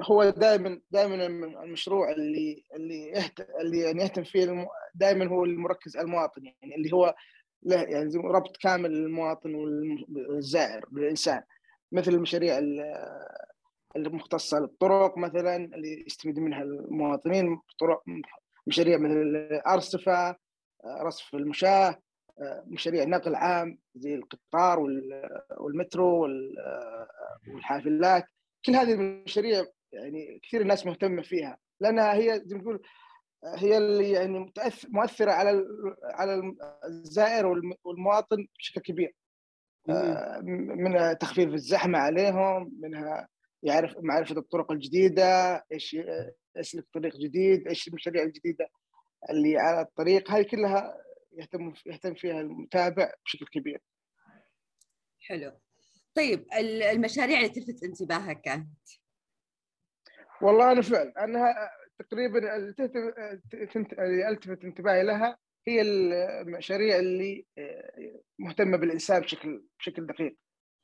هو 0.00 0.30
دائما 0.30 0.80
دائما 0.90 1.26
المشروع 1.64 2.10
اللي 2.10 2.64
اللي 2.74 3.08
يهت... 3.08 3.40
اللي 3.60 3.78
يعني 3.78 4.02
يهتم 4.02 4.24
فيه. 4.24 4.68
دائما 4.94 5.26
هو 5.28 5.44
المركز 5.44 5.96
على 5.96 6.04
المواطن 6.04 6.44
يعني 6.44 6.76
اللي 6.76 6.92
هو 6.92 7.14
له 7.62 7.82
يعني 7.82 8.16
ربط 8.16 8.56
كامل 8.56 8.90
للمواطن 8.90 9.54
والزائر 9.54 10.86
بالانسان 10.90 11.42
مثل 11.92 12.12
المشاريع 12.12 12.58
ال- 12.58 12.94
المختصة 13.96 14.58
للطرق 14.58 15.18
مثلا 15.18 15.56
اللي 15.56 16.04
يستفيد 16.06 16.38
منها 16.38 16.62
المواطنين 16.62 17.60
طرق 17.80 18.02
مشاريع 18.66 18.98
مثل 18.98 19.12
الارصفه 19.12 20.36
رصف 20.86 21.34
المشاة 21.34 21.98
مشاريع 22.66 23.04
نقل 23.04 23.34
عام 23.34 23.78
زي 23.94 24.14
القطار 24.14 24.78
وال- 24.80 25.40
والمترو 25.58 26.22
وال- 26.22 26.54
والحافلات. 27.48 28.24
كل 28.66 28.72
هذه 28.76 28.92
المشاريع 28.94 29.64
يعني 29.92 30.40
كثير 30.42 30.60
الناس 30.60 30.86
مهتمة 30.86 31.22
فيها 31.22 31.58
لأنها 31.80 32.14
هي 32.14 32.40
زي 32.44 32.56
ما 32.56 32.62
تقول 32.62 32.82
هي 33.44 33.78
اللي 33.78 34.10
يعني 34.10 34.52
مؤثرة 34.88 35.30
على 35.30 35.64
على 36.04 36.54
الزائر 36.84 37.46
والم- 37.46 37.76
والمواطن 37.84 38.46
بشكل 38.58 38.80
كبير. 38.80 39.14
آه، 39.90 40.40
منها 40.42 41.12
تخفيف 41.12 41.54
الزحمة 41.54 41.98
عليهم 41.98 42.72
منها 42.80 43.28
يعرف 43.62 43.94
معرفة 43.98 44.36
الطرق 44.36 44.72
الجديدة 44.72 45.56
إيش 45.72 45.96
يسلك 46.56 46.86
طريق 46.94 47.16
جديد 47.16 47.68
إيش 47.68 47.88
المشاريع 47.88 48.22
الجديدة 48.22 48.68
اللي 49.30 49.58
على 49.58 49.80
الطريق. 49.80 50.30
هذه 50.30 50.42
كلها 50.42 50.94
يهتم 51.32 51.72
يهتم 51.86 52.14
فيها 52.14 52.40
المتابع 52.40 53.12
بشكل 53.24 53.46
كبير. 53.46 53.80
حلو. 55.20 55.52
طيب 56.14 56.46
ال- 56.58 56.82
المشاريع 56.82 57.38
اللي 57.38 57.48
تلفت 57.48 57.84
انتباهك 57.84 58.40
كانت؟ 58.40 58.68
والله 60.42 60.72
أنا 60.72 60.82
فعلا 60.82 61.24
انها 61.24 61.70
تقريبا 61.98 62.56
اللي 62.56 64.28
ألتفت 64.28 64.64
انتباهي 64.64 65.02
لها 65.02 65.38
هي 65.68 65.80
المشاريع 65.82 66.98
اللي 66.98 67.44
آه، 67.58 68.20
مهتمة 68.38 68.76
بالإنسان 68.76 69.20
بشكل 69.20 69.64
بشكل 69.78 70.06
دقيق. 70.06 70.36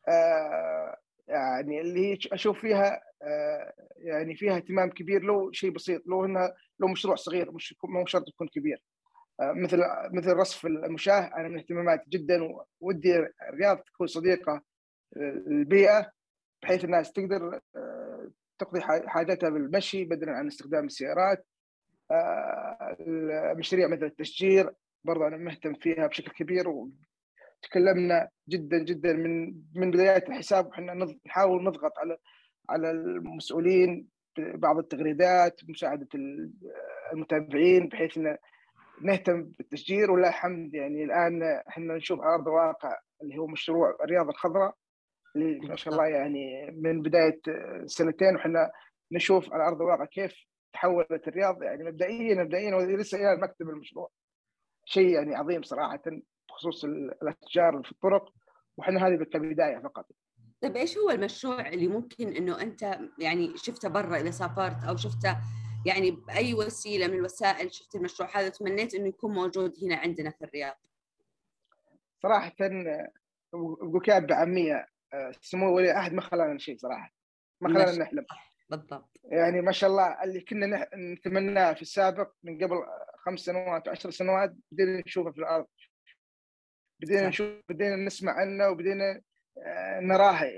آه، 0.08 0.96
يعني 1.28 1.80
اللي 1.80 2.00
هي 2.12 2.18
أشوف 2.32 2.60
فيها 2.60 3.00
آه، 3.22 3.72
يعني 3.98 4.36
فيها 4.36 4.56
اهتمام 4.56 4.90
كبير 4.90 5.22
لو 5.22 5.52
شيء 5.52 5.70
بسيط 5.70 6.02
لو 6.06 6.24
إنها 6.24 6.54
لو 6.80 6.88
مشروع 6.88 7.14
صغير 7.14 7.52
مش 7.52 7.74
مو 7.84 8.06
شرط 8.06 8.28
يكون 8.28 8.48
كبير. 8.48 8.82
مثل 9.40 9.80
مثل 10.12 10.32
رصف 10.32 10.66
المشاة 10.66 11.20
أنا 11.36 11.48
من 11.48 11.58
اهتماماتي 11.58 12.10
جدا 12.10 12.48
ودي 12.80 13.26
الرياض 13.48 13.78
تكون 13.78 14.06
صديقة 14.06 14.62
للبيئة 15.16 16.10
بحيث 16.62 16.84
الناس 16.84 17.12
تقدر 17.12 17.60
تقضي 18.58 18.80
ح- 18.80 19.06
حاجاتها 19.06 19.50
بالمشي 19.50 20.04
بدلا 20.04 20.32
عن 20.32 20.46
استخدام 20.46 20.84
السيارات 20.86 21.46
آه، 22.14 22.96
المشاريع 23.00 23.88
مثل 23.88 24.04
التشجير. 24.04 24.70
برضه 25.04 25.26
أنا 25.26 25.36
مهتم 25.36 25.74
فيها 25.74 26.06
بشكل 26.06 26.32
كبير 26.32 26.68
وتكلمنا 26.68 28.28
جدا 28.48 28.78
جدا 28.84 29.12
من 29.12 29.54
من 29.74 29.90
بدايات 29.90 30.28
الحساب. 30.28 30.66
وحنا 30.66 31.06
نحاول 31.26 31.64
نضغط 31.64 31.98
على 31.98 32.16
على 32.70 32.90
المسؤولين 32.90 34.08
ببعض 34.38 34.78
التغريدات 34.78 35.60
مساعدة 35.68 36.08
ال- 36.14 36.50
المتابعين 37.12 37.88
بحيث 37.88 38.18
إن 38.18 38.36
نهتم 39.02 39.42
بالتشجير. 39.58 40.10
ولله 40.10 40.28
الحمد 40.28 40.74
يعني 40.74 41.04
الآن 41.04 41.42
إحنا 41.68 41.94
نشوف 41.96 42.20
على 42.20 42.34
أرض 42.34 42.48
الواقع 42.48 42.98
اللي 43.22 43.38
هو 43.38 43.46
مشروع 43.46 43.96
الرياض 44.04 44.28
الخضراء 44.28 44.74
اللي 45.36 45.68
ما 45.68 45.76
شاء 45.76 45.94
الله 45.94 46.06
يعني 46.06 46.70
من 46.70 47.02
بداية 47.02 47.40
سنتين. 47.86 48.34
وحنا 48.36 48.70
نشوف 49.12 49.52
على 49.52 49.66
أرض 49.68 49.82
الواقع 49.82 50.04
كيف 50.04 50.34
تحولت 50.74 51.28
الرياض 51.28 51.62
يعني 51.62 51.84
مبدئيا 51.84 52.42
مبدئيا 52.42 52.74
ولسه 52.74 53.18
إلى 53.18 53.32
المكتب 53.32 53.68
المشروع. 53.68 54.10
شيء 54.84 55.08
يعني 55.08 55.34
عظيم 55.34 55.62
صراحة 55.62 56.02
بخصوص 56.48 56.84
الأشجار 56.84 57.82
في 57.84 57.92
الطرق 57.92 58.32
وحنا 58.76 59.06
هذه 59.06 59.24
كبدايه 59.24 59.78
فقط. 59.78 60.06
طيب 60.62 60.76
إيش 60.76 60.98
هو 60.98 61.10
المشروع 61.10 61.68
اللي 61.68 61.88
ممكن 61.88 62.28
إنه 62.28 62.60
أنت 62.60 62.98
يعني 63.18 63.56
شفته 63.56 63.88
برا 63.88 64.16
إذا 64.16 64.30
سافرت 64.30 64.84
أو 64.88 64.96
شفته 64.96 65.36
يعني 65.86 66.10
بأي 66.10 66.54
وسيلة 66.54 67.06
من 67.06 67.14
الوسائل 67.14 67.74
شفت 67.74 67.94
المشروع 67.94 68.38
هذا 68.38 68.48
تمنيت 68.48 68.94
إنه 68.94 69.08
يكون 69.08 69.34
موجود 69.34 69.72
هنا 69.82 69.96
عندنا 69.96 70.30
في 70.30 70.44
الرياض؟ 70.44 70.76
صراحة 72.22 72.52
بقول 73.52 74.26
بعاميه 74.26 74.86
سمو 75.40 75.76
ولي 75.76 75.90
العهد 75.90 76.12
ما 76.12 76.20
خلانا 76.20 76.58
شيء 76.58 76.78
صراحة. 76.78 77.14
ما 77.60 77.68
خلانا 77.68 77.98
نحلم. 77.98 78.26
بالضبط. 78.68 79.20
يعني 79.24 79.60
ما 79.60 79.72
شاء 79.72 79.90
الله 79.90 80.24
اللي 80.24 80.40
كنا 80.40 80.88
نتمناه 80.94 81.72
في 81.72 81.82
السابق 81.82 82.32
من 82.42 82.64
قبل 82.64 82.76
خمس 83.18 83.40
سنوات 83.40 83.88
وعشر 83.88 84.10
سنوات 84.10 84.54
بدينا 84.72 85.02
نشوفه 85.06 85.30
في 85.30 85.38
الأرض. 85.38 85.66
بدينا. 87.00 87.28
نشوف 87.28 87.48
بدينا 87.68 87.96
نسمع 87.96 88.32
عنه 88.32 88.68
وبدينا 88.68 89.20
آه، 89.58 90.00
نراه 90.00 90.50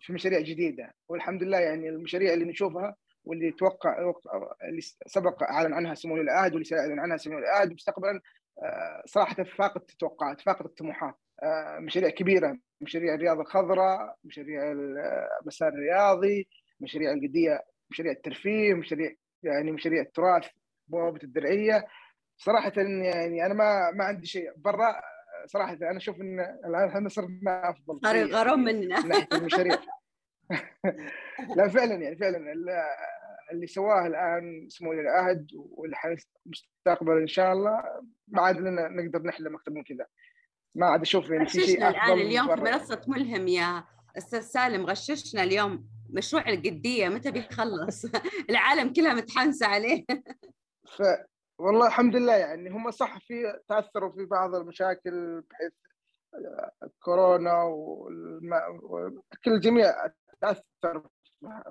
في 0.00 0.12
مشاريع 0.12 0.40
جديدة. 0.40 0.94
والحمد 1.08 1.42
لله 1.42 1.58
يعني 1.58 1.88
المشاريع 1.88 2.32
اللي 2.32 2.44
نشوفها 2.44 2.96
واللي 3.24 3.50
توقع 3.50 4.12
اللي 4.64 4.80
سبق 5.06 5.42
أعلن 5.42 5.74
عنها 5.74 5.94
سمو 5.94 6.14
ولي 6.14 6.22
العهد 6.22 6.52
واللي 6.52 6.64
سيعلن 6.64 7.00
عنها 7.00 7.16
سمو 7.16 7.36
ولي 7.36 7.44
العهد 7.46 7.72
مستقبلا 7.72 8.20
آه، 8.62 9.02
صراحة 9.06 9.42
فاقت 9.42 9.90
التوقعات 9.90 10.40
فاقت 10.40 10.66
الطموحات. 10.66 11.14
آه، 11.42 11.78
مشاريع 11.78 12.10
كبيرة 12.10 12.58
مشاريع 12.80 13.14
الرياضه 13.14 13.40
الخضراء 13.40 14.16
مشاريع 14.24 14.72
المسار 14.72 15.68
الرياضي 15.68 16.48
مشاريع 16.80 17.12
القضية 17.12 17.64
مشاريع 17.90 18.12
الترفيه 18.12 18.74
مشاريع 18.74 19.14
يعني 19.42 19.72
مشاريع 19.72 20.02
التراث 20.02 20.46
بوابة 20.88 21.20
الدرعية. 21.22 21.86
صراحة 22.36 22.72
يعني 22.76 23.46
أنا 23.46 23.54
ما 23.54 23.90
ما 23.90 24.04
عندي 24.04 24.26
شيء. 24.26 24.52
برا 24.56 25.00
صراحة 25.46 25.72
أنا 25.72 25.96
أشوف 25.96 26.20
إن 26.20 26.40
الآن 26.40 26.88
إحنا 26.88 27.08
صرنا 27.08 27.70
أفضل 27.70 28.00
صاروا 28.04 28.22
شيء 28.22 28.30
يغارون 28.30 28.66
يعني 28.68 28.78
مننا. 28.80 29.00
من 29.02 29.08
ناحية 29.08 29.28
المشاريع. 29.32 29.78
لا 31.56 31.68
فعلا 31.68 31.94
يعني 31.94 32.16
فعلا 32.16 32.52
ال- 32.52 32.70
اللي 33.52 33.66
سواه 33.66 34.06
الآن 34.06 34.66
سمو 34.68 34.90
ولي 34.90 35.00
العهد 35.00 35.46
واللي 35.54 35.96
حيستقبل 35.96 37.18
إن 37.20 37.26
شاء 37.26 37.52
الله 37.52 37.82
ما 38.28 38.42
عاد 38.42 38.56
لنا 38.60 38.88
نقدر 38.88 39.22
نحلم 39.22 39.54
أكثر 39.56 39.70
من 39.72 39.82
كذا. 39.84 40.06
ما 40.74 40.86
عاد 40.86 41.00
أشوف 41.00 41.30
يعني 41.30 41.46
في 41.46 41.60
شيء 41.60 41.64
غششنا 41.64 41.88
الان 41.88 42.12
اليوم 42.26 42.54
في 42.56 42.60
برا. 42.62 42.70
منصة 42.72 43.02
ملهم 43.08 43.48
يا 43.48 43.84
أستاذ 44.18 44.40
سالم 44.40 44.86
غششنا 44.86 45.42
اليوم. 45.42 45.88
مشروع 46.14 46.48
القدية 46.48 47.08
متى 47.08 47.30
بيخلص؟ 47.30 48.04
العالم 48.50 48.92
كلها 48.92 49.14
متحمسه 49.14 49.66
عليه. 49.66 50.04
ف 50.96 51.02
والله 51.58 51.86
الحمد 51.86 52.16
لله 52.16 52.36
يعني 52.36 52.70
هم 52.70 52.90
صح 52.90 53.18
في 53.18 53.60
تأثروا 53.68 54.12
في 54.12 54.24
بعض 54.24 54.54
المشاكل 54.54 55.40
بحيث 55.40 55.72
كورونا 57.00 57.62
والم... 57.62 58.50
كل 59.44 59.52
الجميع 59.52 59.92
تأثر 60.40 61.08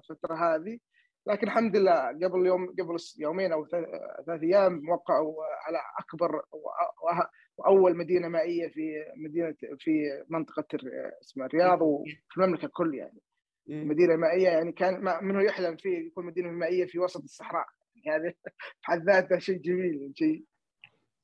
في 0.01 0.09
الفترة 0.09 0.35
هذه. 0.35 0.79
لكن 1.27 1.47
الحمد 1.47 1.75
لله 1.75 2.07
قبل 2.07 2.45
يوم 2.45 2.67
قبل 2.67 2.97
يومين 3.19 3.51
أو 3.51 3.67
ثلاث 3.67 4.43
أيام 4.43 4.89
وقعوا 4.89 5.43
على 5.67 5.79
أكبر 5.99 6.41
وأول 7.57 7.97
مدينة 7.97 8.27
مائية 8.27 8.67
في 8.67 9.05
مدينة 9.15 9.55
في 9.79 10.23
منطقة 10.29 10.65
اسمها 11.21 11.47
الرياض 11.47 11.81
وفي 11.81 12.37
المملكة 12.37 12.65
الكل 12.65 12.95
يعني. 12.95 13.19
مدينة 13.67 14.15
مائية 14.15 14.47
يعني 14.47 14.71
كان 14.71 15.03
منه 15.21 15.43
يحلم 15.43 15.75
فيه 15.75 16.07
يكون 16.07 16.25
مدينة 16.25 16.51
مائية 16.51 16.85
في 16.85 16.99
وسط 16.99 17.23
الصحراء. 17.23 17.65
يعني 17.95 18.25
هذا 18.25 18.33
بحد 18.83 19.03
ذاته 19.03 19.39
شيء 19.39 19.57
جميل 19.57 20.13
شيء. 20.15 20.45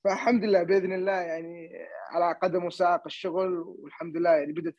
فالحمد 0.03 0.43
لله 0.43 0.63
بإذن 0.63 0.93
الله 0.93 1.21
يعني 1.21 1.69
على 2.09 2.39
قدم 2.41 2.65
وساق 2.65 3.01
الشغل 3.05 3.57
والحمد 3.57 4.17
لله 4.17 4.29
يعني 4.29 4.53
بدأت 4.53 4.75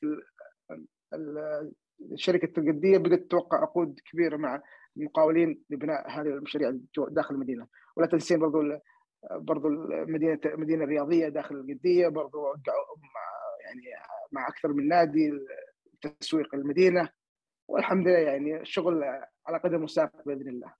الشركة 2.12 2.60
القديه 2.60 2.98
بدأت 2.98 3.30
توقع 3.30 3.62
عقود 3.62 4.00
كبيرة 4.12 4.36
مع 4.36 4.62
المقاولين 4.96 5.62
لبناء 5.70 6.10
هذه 6.10 6.26
المشاريع 6.26 6.72
داخل 7.10 7.34
المدينة. 7.34 7.66
ولا 7.96 8.06
تنسين 8.06 8.38
برضو 8.38 8.62
برضو 9.30 9.68
المدينة 9.68 10.40
المدينة 10.44 10.84
الرياضيه 10.84 11.28
داخل 11.28 11.54
القدية 11.54 12.08
برضو 12.08 12.42
مع 12.42 13.30
يعني 13.64 13.82
مع 14.32 14.48
أكثر 14.48 14.72
من 14.72 14.88
نادي 14.88 15.30
تسويق 16.20 16.54
المدينة. 16.54 17.08
والحمد 17.70 18.08
لله 18.08 18.18
يعني 18.18 18.60
الشغل 18.60 19.04
على 19.46 19.58
قدم 19.64 19.82
وساق 19.82 20.12
بإذن 20.26 20.48
الله. 20.48 20.74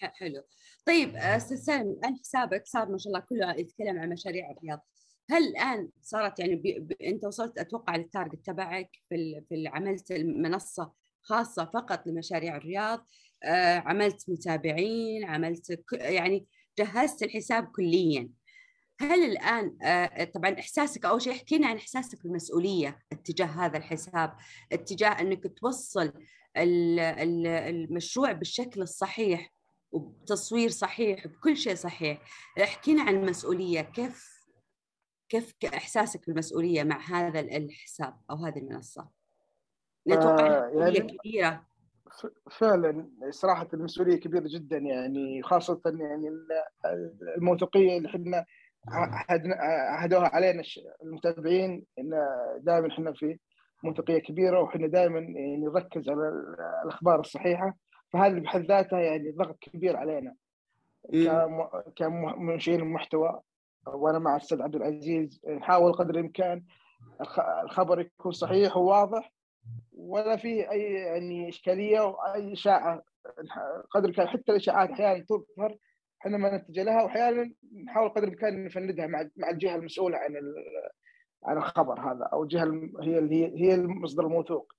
حلو. 0.00 0.42
طيب 0.86 1.16
أستاذ 1.16 1.56
سالم 1.56 1.90
الآن 1.90 2.16
حسابك 2.16 2.66
صار 2.66 2.88
ما 2.88 2.98
شاء 2.98 3.12
الله 3.12 3.24
كله 3.28 3.54
يتكلم 3.54 3.98
عن 3.98 4.08
مشاريع 4.08 4.50
الرياض. 4.50 4.86
هل 5.30 5.42
الآن 5.42 5.88
صارت 6.02 6.38
يعني 6.40 6.56
بي... 6.56 6.78
ب... 6.78 6.92
أنت 6.92 7.24
وصلت 7.24 7.58
أتوقع 7.58 7.96
لل 7.96 8.09
target 8.09 8.46
تبعك 8.46 8.90
في. 9.08 9.42
في 9.48 9.68
عملت 9.68 10.10
المنصة 10.10 10.92
خاصة 11.22 11.64
فقط 11.64 12.06
لمشاريع 12.06 12.56
الرياض 12.56 13.06
آه 13.44 13.78
عملت 13.78 14.30
متابعين 14.30 15.24
عملت. 15.24 15.84
يعني 15.92 16.46
جهزت 16.78 17.22
الحساب 17.22 17.66
كليا 17.66 18.30
هل 19.00 19.24
الآن 19.24 19.78
آه 19.82 20.24
طبعا 20.24 20.58
إحساسك 20.58 21.04
أول 21.04 21.22
شيء 21.22 21.32
احكينا 21.32 21.66
عن 21.66 21.76
إحساسك 21.76 22.22
بالمسؤولية 22.22 22.98
اتجاه 23.12 23.46
هذا 23.46 23.76
الحساب 23.78 24.36
اتجاه 24.72 25.20
إنك 25.20 25.58
توصل 25.58 26.12
المشروع 26.56 28.32
بالشكل 28.32 28.82
الصحيح 28.82 29.52
وبتصوير 29.92 30.68
صحيح 30.70 31.26
بكل 31.26 31.56
شيء 31.56 31.74
صحيح 31.74 32.22
احكينا 32.62 33.02
عن 33.02 33.14
المسؤولية 33.14 33.80
كيف 33.80 34.36
كيف 35.28 35.54
إحساسك 35.74 36.26
بالمسؤولية 36.26 36.82
مع 36.82 37.00
هذا 37.00 37.40
الحساب 37.40 38.20
أو 38.30 38.36
هذه 38.36 38.58
المنصة؟ 38.58 39.08
أتوقع 40.08 40.46
آه 40.46 40.68
يعني 40.74 41.00
كبيرة 41.00 41.66
فعلا 42.50 43.10
صراحة 43.30 43.68
المسؤولية 43.74 44.16
كبيرة 44.16 44.44
جدا 44.46 44.78
يعني 44.78 45.42
خاصة 45.42 45.80
يعني 45.86 46.30
الموثوقية 47.36 47.96
اللي 47.98 48.08
إحنا 48.08 48.44
عهدوها 48.88 50.28
علينا 50.34 50.62
المتابعين 51.02 51.84
إن 51.98 52.10
دائما 52.60 52.88
إحنا 52.88 53.12
في 53.12 53.38
موثوقيه 53.82 54.18
كبيرة 54.18 54.60
وحنا 54.60 54.86
دائما 54.86 55.18
يعني 55.18 55.56
نركز 55.56 56.08
على 56.08 56.28
الأخبار 56.84 57.20
الصحيحة 57.20 57.74
فهذه 58.12 58.40
بحد 58.40 58.60
ذاتها 58.66 59.00
يعني 59.00 59.30
ضغط 59.30 59.58
كبير 59.60 59.96
علينا. 59.96 60.34
كمنشئين 61.96 62.80
المحتوى 62.80 63.40
وأنا 63.86 64.18
مع 64.18 64.36
الأستاذ 64.36 64.62
عبد 64.62 64.74
العزيز 64.76 65.40
نحاول 65.48 65.92
قدر 65.92 66.10
الإمكان 66.14 66.62
الخبر 67.64 68.00
يكون 68.00 68.32
صحيح 68.32 68.76
وواضح 68.76 69.32
ولا 69.96 70.36
في 70.36 70.70
أي 70.70 70.82
يعني 70.92 71.48
إشكالية 71.48 72.00
واي 72.00 72.52
إشاعة. 72.52 73.02
قدر 73.90 74.04
الإمكان 74.08 74.26
حتى 74.26 74.52
الإشاعات 74.52 74.90
أحيانا 74.90 75.24
تظهر 75.24 75.76
إحنا 76.26 76.38
ما 76.38 76.56
نتجه 76.56 76.82
لها 76.82 77.02
وأحيانا 77.02 77.52
نحاول 77.84 78.08
قدر 78.08 78.24
الإمكان 78.24 78.64
نفندها 78.64 79.06
مع 79.06 79.28
مع 79.36 79.50
الجهة 79.50 79.74
المسؤولة 79.76 80.18
عن 80.18 80.36
عن 81.44 81.56
الخبر 81.56 82.00
هذا 82.00 82.24
أو 82.32 82.42
الجهة 82.42 82.64
هي 83.00 83.18
اللي 83.18 83.60
هي 83.62 83.74
المصدر 83.74 84.26
الموثوق. 84.26 84.72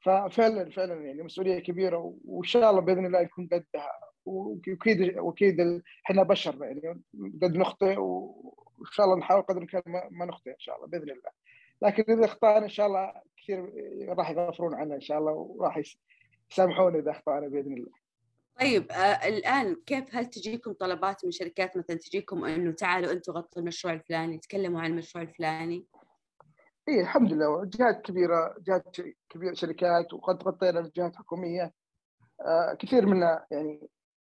ففعلا 0.00 0.70
فعلا 0.70 0.94
يعني 0.94 1.22
مسؤولية 1.22 1.58
كبيرة 1.58 2.14
وإن 2.24 2.44
شاء 2.44 2.70
الله 2.70 2.80
بإذن 2.80 3.06
الله 3.06 3.20
يكون 3.20 3.46
قدها 3.46 3.90
واكيد 4.24 5.18
واكيد 5.18 5.82
إحنا 6.06 6.22
بشر 6.22 6.64
يعني 6.64 7.00
قد 7.42 7.56
نخطئ 7.56 7.96
وإن 7.98 8.90
شاء 8.92 9.06
الله 9.06 9.18
نحاول 9.18 9.42
قدر 9.42 9.56
الإمكان 9.62 9.82
ما 10.10 10.26
نخطئ 10.26 10.50
إن 10.50 10.58
شاء 10.58 10.76
الله 10.76 10.86
بإذن 10.86 11.10
الله. 11.10 11.30
لكن 11.82 12.12
إذا 12.12 12.24
أخطأنا 12.24 12.64
إن 12.64 12.68
شاء 12.68 12.86
الله 12.86 13.12
كثير 13.36 13.72
راح 14.08 14.30
يغفرون 14.30 14.74
عنا 14.74 14.94
إن 14.94 15.00
شاء 15.00 15.18
الله 15.18 15.32
وراح 15.32 15.80
يسامحونا 16.50 16.98
إذا 16.98 17.10
أخطأنا 17.10 17.48
بإذن 17.48 17.72
الله. 17.72 18.03
طيب 18.60 18.92
آه 18.92 19.28
الآن 19.28 19.76
كيف 19.86 20.16
هل 20.16 20.26
تجيكم 20.26 20.72
طلبات 20.72 21.24
من 21.24 21.30
شركات 21.30 21.76
مثلا 21.76 21.96
تجيكم 21.96 22.44
إنه 22.44 22.72
تعالوا 22.72 23.12
أنتم 23.12 23.32
غطوا 23.32 23.62
المشروع 23.62 23.94
الفلاني 23.94 24.38
تكلموا 24.38 24.80
عن 24.80 24.90
المشروع 24.90 25.24
الفلاني؟ 25.24 25.86
اي 26.88 27.00
الحمد 27.00 27.32
لله 27.32 27.64
جهات 27.64 28.02
كبيرة 28.02 28.56
جهات 28.66 28.96
كبيرة 29.28 29.54
شركات 29.54 30.14
وقد 30.14 30.42
غطينا 30.42 30.90
جهات 30.96 31.16
حكومية 31.16 31.72
آه 32.40 32.76
كثير 32.78 33.06
منا 33.06 33.46
يعني 33.50 33.88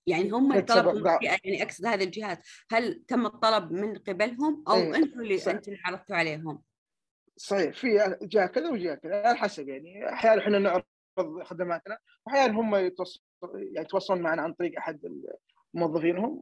يعني 0.06 0.30
هم 0.30 0.52
الطلب 0.52 1.06
يعني 1.22 1.62
أقصد 1.62 1.87
هذه 1.87 2.04
الجهات 2.04 2.38
هل 2.70 3.04
تم 3.09 3.26
الطلب 3.26 3.72
من 3.72 3.98
قبلهم 3.98 4.64
أو 4.68 4.74
إيه. 4.74 4.96
أنتم 4.96 5.20
اللي 5.20 5.35
أنتم 5.35 5.72
اللي 5.72 5.83
عرضتوا 5.85 6.16
عليهم؟ 6.16 6.62
صحيح 7.37 7.74
في 7.74 8.16
جهة 8.22 8.46
كذا 8.46 8.70
وجهة 8.70 8.94
كذا 8.94 9.26
على 9.26 9.37
حسب 9.37 9.68
يعني 9.68 10.09
أحيانا 10.12 10.42
إحنا 10.42 10.59
نعرض 10.59 10.85
خدماتنا 11.44 11.98
واحيانا 12.26 12.61
هم 12.61 12.76
يتوصل 12.76 13.20
يعني 13.42 13.81
يتواصلون 13.81 14.22
معنا 14.22 14.42
عن 14.42 14.53
طريق 14.53 14.79
أحد 14.79 15.00
موظفينهم 15.74 16.40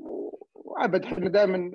وابد 0.55 1.05
إحنا 1.05 1.29
دائما 1.29 1.73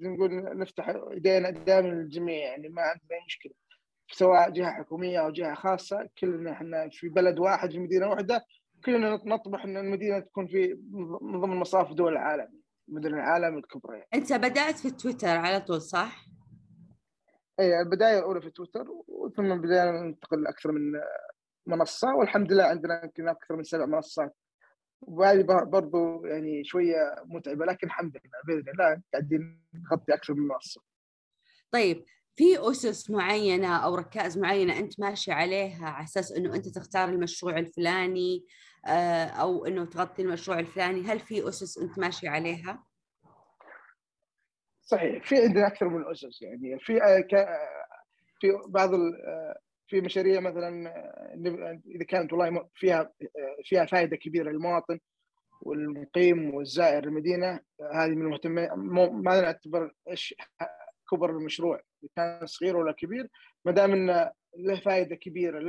نقول 0.00 0.58
نفتح 0.58 0.88
إيدينا 0.88 1.50
دائما 1.50 1.88
للجميع 1.88 2.36
يعني 2.36 2.68
ما 2.68 2.82
عندنا 2.82 3.18
أي 3.18 3.24
مشكلة 3.26 3.52
سواء 4.12 4.50
جهة 4.50 4.72
حكومية 4.72 5.18
أو 5.20 5.30
جهة 5.30 5.54
خاصة 5.54 6.08
كلنا 6.18 6.52
إحنا 6.52 6.88
في 6.92 7.08
بلد 7.08 7.38
واحد 7.38 7.70
في 7.70 7.78
مدينة 7.78 8.08
واحدة 8.08 8.44
كلنا 8.84 9.20
نطمح 9.26 9.64
إن 9.64 9.76
المدينة 9.76 10.18
تكون 10.18 10.46
في 10.46 10.78
من 11.20 11.40
ضمن 11.40 11.56
مصاف 11.56 11.92
دول 11.92 12.12
العالم 12.12 12.60
مدن 12.88 13.14
العالم 13.14 13.58
الكبرى 13.58 13.98
يعني. 13.98 14.08
أنت 14.14 14.32
بدأت 14.32 14.78
في 14.78 14.90
تويتر 14.90 15.28
على 15.36 15.60
طول 15.60 15.82
صح؟ 15.82 16.24
اي 17.60 17.80
البداية 17.80 18.18
الأولى 18.18 18.40
في 18.40 18.50
تويتر 18.50 18.86
وثم 19.08 19.60
بدينا 19.60 20.02
ننتقل 20.02 20.42
لأكثر 20.42 20.72
من 20.72 21.00
منصة 21.66 22.14
والحمد 22.14 22.52
لله 22.52 22.64
عندنا 22.64 23.04
يمكن 23.04 23.28
أكثر 23.28 23.56
من 23.56 23.62
سبع 23.62 23.86
منصات 23.86 24.36
وهذه 25.00 25.42
برضو 25.64 26.24
يعني 26.24 26.64
شوية 26.64 27.14
متعبة 27.24 27.66
لكن 27.66 27.86
الحمد 27.86 28.16
لله 28.16 28.56
بإذن 28.56 28.68
الله 28.68 29.02
قاعدين 29.12 29.60
نغطي 29.74 30.14
أكثر 30.14 30.34
من 30.34 30.48
منصه. 30.48 30.82
طيب 31.70 32.04
في 32.36 32.70
أسس 32.70 33.10
معينة 33.10 33.76
أو 33.76 33.94
ركائز 33.94 34.38
معينة 34.38 34.78
أنت 34.78 35.00
ماشي 35.00 35.32
عليها 35.32 35.86
على 35.86 36.04
أساس 36.04 36.32
إنه 36.32 36.54
أنت 36.54 36.68
تختار 36.68 37.08
المشروع 37.08 37.58
الفلاني 37.58 38.44
آه، 38.86 39.24
أو 39.24 39.66
إنه 39.66 39.84
تغطي 39.84 40.22
المشروع 40.22 40.58
الفلاني 40.58 41.02
هل 41.02 41.20
في 41.20 41.48
أسس 41.48 41.78
أنت 41.78 41.98
ماشي 41.98 42.28
عليها 42.28 42.84
صحيح 44.82 45.24
في 45.24 45.42
عندنا 45.42 45.66
أكثر 45.66 45.88
من 45.88 46.10
أسس 46.10 46.42
يعني 46.42 46.78
في 46.78 47.00
في 48.40 48.48
بعض 48.68 48.94
آه، 48.94 49.58
في 49.90 50.00
مشاريع 50.00 50.40
مثلا 50.40 50.94
إذا 51.86 52.04
كانت 52.08 52.32
والله 52.32 52.68
فيها 52.74 53.12
فيها 53.64 53.84
فائده 53.84 54.16
كبيرة 54.16 54.50
للمواطن 54.50 55.00
والمقيم 55.62 56.54
والزائر 56.54 57.04
المدينة 57.04 57.60
هذه 57.94 58.10
من 58.10 58.22
المهتمين. 58.22 58.68
ما 59.12 59.40
نعتبر 59.40 59.94
إيش 60.08 60.34
كبر 61.10 61.30
المشروع 61.30 61.80
كان 62.16 62.46
صغير 62.46 62.76
ولا 62.76 62.92
كبير 62.92 63.28
ما 63.64 63.72
دام 63.72 63.92
إنه 63.92 64.32
له 64.56 64.80
فائده 64.80 65.16
كبيرة 65.16 65.60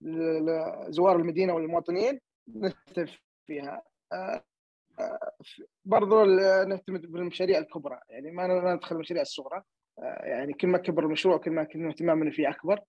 لزوار 0.00 1.16
المدينة 1.16 1.54
والمواطنين 1.54 2.20
نهتم 2.54 3.06
فيها. 3.46 3.82
آه، 4.12 4.44
آه، 5.00 5.32
برضو 5.84 6.24
نهتم 6.64 6.98
بالمشاريع 6.98 7.58
الكبرى. 7.58 8.00
يعني 8.08 8.30
ما 8.30 8.74
ندخل 8.74 8.96
المشاريع 8.96 9.22
الصغرى. 9.22 9.62
يعني 10.02 10.52
كل 10.52 10.68
ما 10.68 10.78
كبر 10.78 11.04
المشروع 11.04 11.36
كل 11.36 11.50
ما 11.50 11.64
كنا 11.64 11.88
اهتمامنا 11.88 12.30
فيه 12.30 12.50
أكبر. 12.50 12.80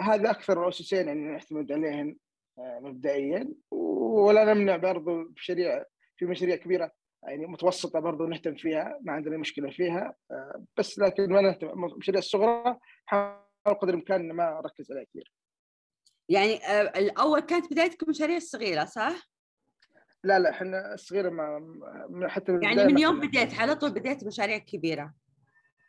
هذا 0.00 0.30
أكثر 0.30 0.64
الاسسين 0.64 1.06
يعني 1.08 1.20
نعتمد 1.20 1.72
عليهن 1.72 2.16
مبدئيا. 2.58 3.48
ولا 3.70 4.54
نمنع 4.54 4.76
برضو 4.76 5.22
مشاريع 5.36 5.84
في 6.16 6.26
مشاريع 6.26 6.56
كبيرة 6.56 6.90
يعني 7.22 7.46
متوسطة 7.46 8.00
برضو 8.00 8.26
نهتم 8.26 8.54
فيها 8.54 8.98
ما 9.02 9.12
عندنا 9.12 9.36
مشكلة 9.36 9.70
فيها. 9.70 10.14
بس 10.76 10.98
لكن 10.98 11.32
ما 11.32 11.40
نهتم 11.40 11.84
المشاريع 11.84 12.18
الصغرى 12.18 12.78
حاول 13.06 13.74
قدر 13.80 13.88
الإمكان 13.88 14.32
ما 14.32 14.60
نركز 14.64 14.92
عليها 14.92 15.04
كثير. 15.04 15.32
يعني 16.28 16.64
آه، 16.66 16.80
الأول 16.80 17.40
كانت 17.40 17.72
بدايتكم 17.72 18.10
مشاريع 18.10 18.38
صغيرة 18.38 18.84
صح؟ 18.84 19.30
لا 20.24 20.38
لا 20.38 20.50
إحنا 20.50 20.94
الصغيرة 20.94 21.30
ما 21.30 22.28
حتى 22.28 22.58
يعني 22.62 22.84
من 22.84 22.98
يوم 22.98 23.20
بديت 23.20 23.54
على 23.54 23.74
طول 23.74 23.90
بديت 23.90 24.24
مشاريع 24.24 24.58
كبيرة. 24.58 25.14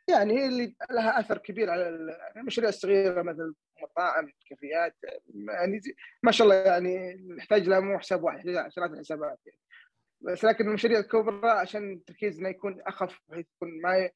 يعني 0.10 0.40
هي 0.40 0.48
اللي 0.48 0.76
لها 0.92 1.20
أثر 1.20 1.38
كبير 1.38 1.70
على 1.70 1.90
المشاريع 2.36 2.70
الصغيره 2.70 3.22
مثل 3.22 3.54
مطاعم 3.84 4.32
كافيات 4.50 4.96
يعني 5.36 5.82
ما 6.24 6.32
شاء 6.32 6.48
الله 6.48 6.56
يعني 6.56 7.16
نحتاج 7.38 7.68
لها 7.68 7.80
مو 7.80 8.00
حساب 8.00 8.24
واحد 8.24 8.50
عشرات 8.50 8.92
الحسابات 8.92 9.40
يعني. 9.46 9.60
بس 10.22 10.46
لكن 10.46 10.68
المشاريع 10.68 11.00
الكبرى 11.00 11.50
عشان 11.50 12.04
تركيزنا 12.06 12.50
يكون 12.50 12.82
أخف 12.82 13.22
بحيث 13.30 13.46
يكون 13.56 13.82
ما 13.82 14.10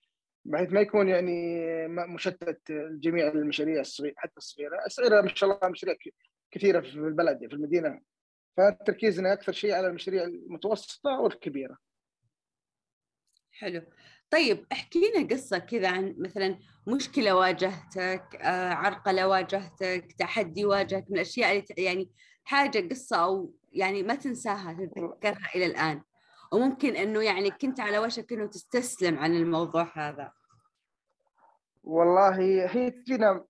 بحيث 0.45 0.73
ما 0.73 0.81
يكون 0.81 1.07
يعني 1.09 1.87
مشتت 1.87 2.71
جميع 2.71 3.27
المشاريع 3.27 3.81
الصغيره 3.81 4.13
حتى 4.17 4.37
الصغيرة، 4.37 4.85
الصغيرة 4.85 5.21
ما 5.21 5.27
شاء 5.27 5.49
الله 5.49 5.69
مشاريع 5.69 5.95
كثيرة 6.51 6.81
في 6.81 6.95
البلد 6.95 7.47
في 7.47 7.53
المدينة. 7.53 8.01
فتركيزنا 8.57 9.33
أكثر 9.33 9.51
شيء 9.51 9.73
على 9.73 9.87
المشاريع 9.87 10.23
المتوسطة 10.23 11.19
والكبيرة. 11.19 11.77
حلو. 13.51 13.81
طيب 14.33 14.65
احكي 14.71 14.99
لنا 14.99 15.27
قصة 15.27 15.57
كذا 15.57 15.87
عن 15.89 16.15
مثلا 16.17 16.59
مشكلة 16.87 17.35
واجهتك 17.35 18.35
آه، 18.41 18.73
عرقلة 18.73 19.27
واجهتك 19.27 20.13
تحدي 20.19 20.65
واجهك 20.65 21.05
من 21.09 21.15
الأشياء 21.15 21.51
اللي 21.51 21.65
يعني 21.77 22.11
حاجة 22.43 22.89
قصة 22.89 23.17
أو 23.17 23.53
يعني 23.71 24.03
ما 24.03 24.15
تنساها 24.15 24.73
تتذكرها 24.73 25.49
إلى 25.55 25.65
الآن. 25.65 26.01
وممكن 26.51 26.95
أنه 26.95 27.21
يعني 27.21 27.51
كنت 27.51 27.79
على 27.79 27.99
وشك 27.99 28.33
أنه 28.33 28.45
تستسلم 28.45 29.17
عن 29.17 29.35
الموضوع 29.35 29.91
هذا. 29.93 30.31
والله 31.83 32.41
هي 32.75 32.91
تجينا 32.91 33.45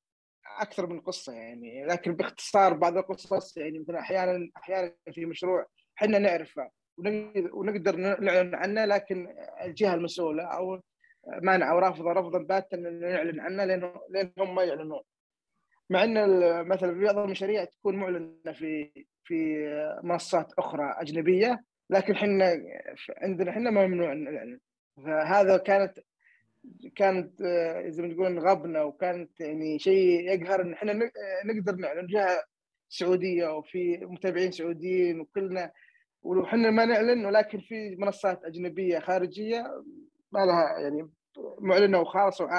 أكثر 0.60 0.88
من 0.88 1.02
قصة 1.02 1.34
يعني 1.34 1.86
لكن 1.86 2.16
باختصار 2.16 2.74
بعض 2.74 2.98
القصص 2.98 3.58
يعني 3.58 3.80
مثلا 3.80 4.00
أحيانا 4.00 4.50
أحيانا 4.58 4.96
في 5.14 5.26
مشروع 5.26 5.66
إحنا 5.98 6.20
نعرفه. 6.20 6.70
ونقدر 7.54 7.96
نعلن 7.96 8.56
عنه 8.56 8.86
لكن 8.86 9.36
الجهة 9.66 9.94
المسؤولة 9.94 10.44
أو 10.44 10.82
مانع 11.42 11.72
أو 11.72 11.80
رافضة 11.80 12.12
رفضا 12.12 12.40
باتا 12.40 12.78
إن 12.78 13.00
نعلن 13.00 13.40
عنه 13.40 13.66
لأن 13.66 13.94
لأن 14.10 14.32
هم 14.40 14.56
ما 14.56 14.64
يعلنون. 14.64 15.02
مع 15.90 16.04
إن 16.04 16.68
مثلا 16.68 17.02
بعض 17.02 17.18
المشاريع 17.18 17.64
تكون 17.64 17.96
معلنة 17.96 18.52
في 18.54 18.92
في 19.24 19.68
منصات 20.04 20.54
أخرى 20.58 20.96
أجنبية 20.98 21.64
لكن 21.90 22.14
إحنا 22.14 22.62
عندنا 23.18 23.52
إحنا 23.52 23.70
ممنوع 23.70 24.14
نعلن. 24.14 24.60
فهذا 25.06 25.58
كانت 25.58 26.00
كانت 26.96 27.44
زي 27.88 28.02
ما 28.04 28.14
تقول 28.14 28.40
غبنة 28.40 28.84
وكانت 28.84 29.40
يعني 29.40 29.80
شيء 29.80 30.32
يقهر 30.32 30.62
إن 30.62 30.74
إحنا 30.74 30.94
نقدر 31.46 31.76
نعلن. 31.76 32.08
جهة 32.08 32.44
سعودية 32.90 33.58
وفي 33.58 33.98
متابعين 33.98 34.52
سعوديين 34.52 35.20
وكلنا 35.20 35.72
وحنا 36.24 36.72
ما 36.72 36.86
نعلن 36.86 37.26
ولكن 37.26 37.60
في 37.60 37.96
منصات 37.96 38.46
أجنبية 38.46 39.00
خارجية 39.00 39.84
ما 40.32 40.46
لها 40.46 40.80
يعني 40.80 41.10
معلنة 41.60 42.00
وخالصه 42.00 42.50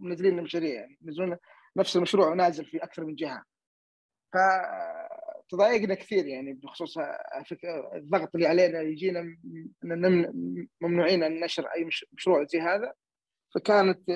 ومنزلين 0.00 0.38
المشاريع 0.38 0.74
يعني. 0.74 0.98
ينزلون 1.02 1.36
نفس 1.76 1.96
المشروع 1.96 2.34
نازل 2.34 2.64
في 2.64 2.78
أكثر 2.78 3.04
من 3.04 3.14
جهة. 3.14 3.42
فتضايقنا 4.32 5.94
كثير 5.94 6.26
يعني 6.26 6.52
بخصوص 6.52 6.98
الضغط 7.94 8.34
اللي 8.34 8.46
علينا 8.46 8.80
يجينا 8.80 9.36
ممنوعين 10.80 11.22
أن 11.22 11.40
نشر 11.40 11.66
أي 11.66 11.90
مشروع 12.12 12.44
زي 12.44 12.60
هذا. 12.60 12.92
فكانت 13.54 14.08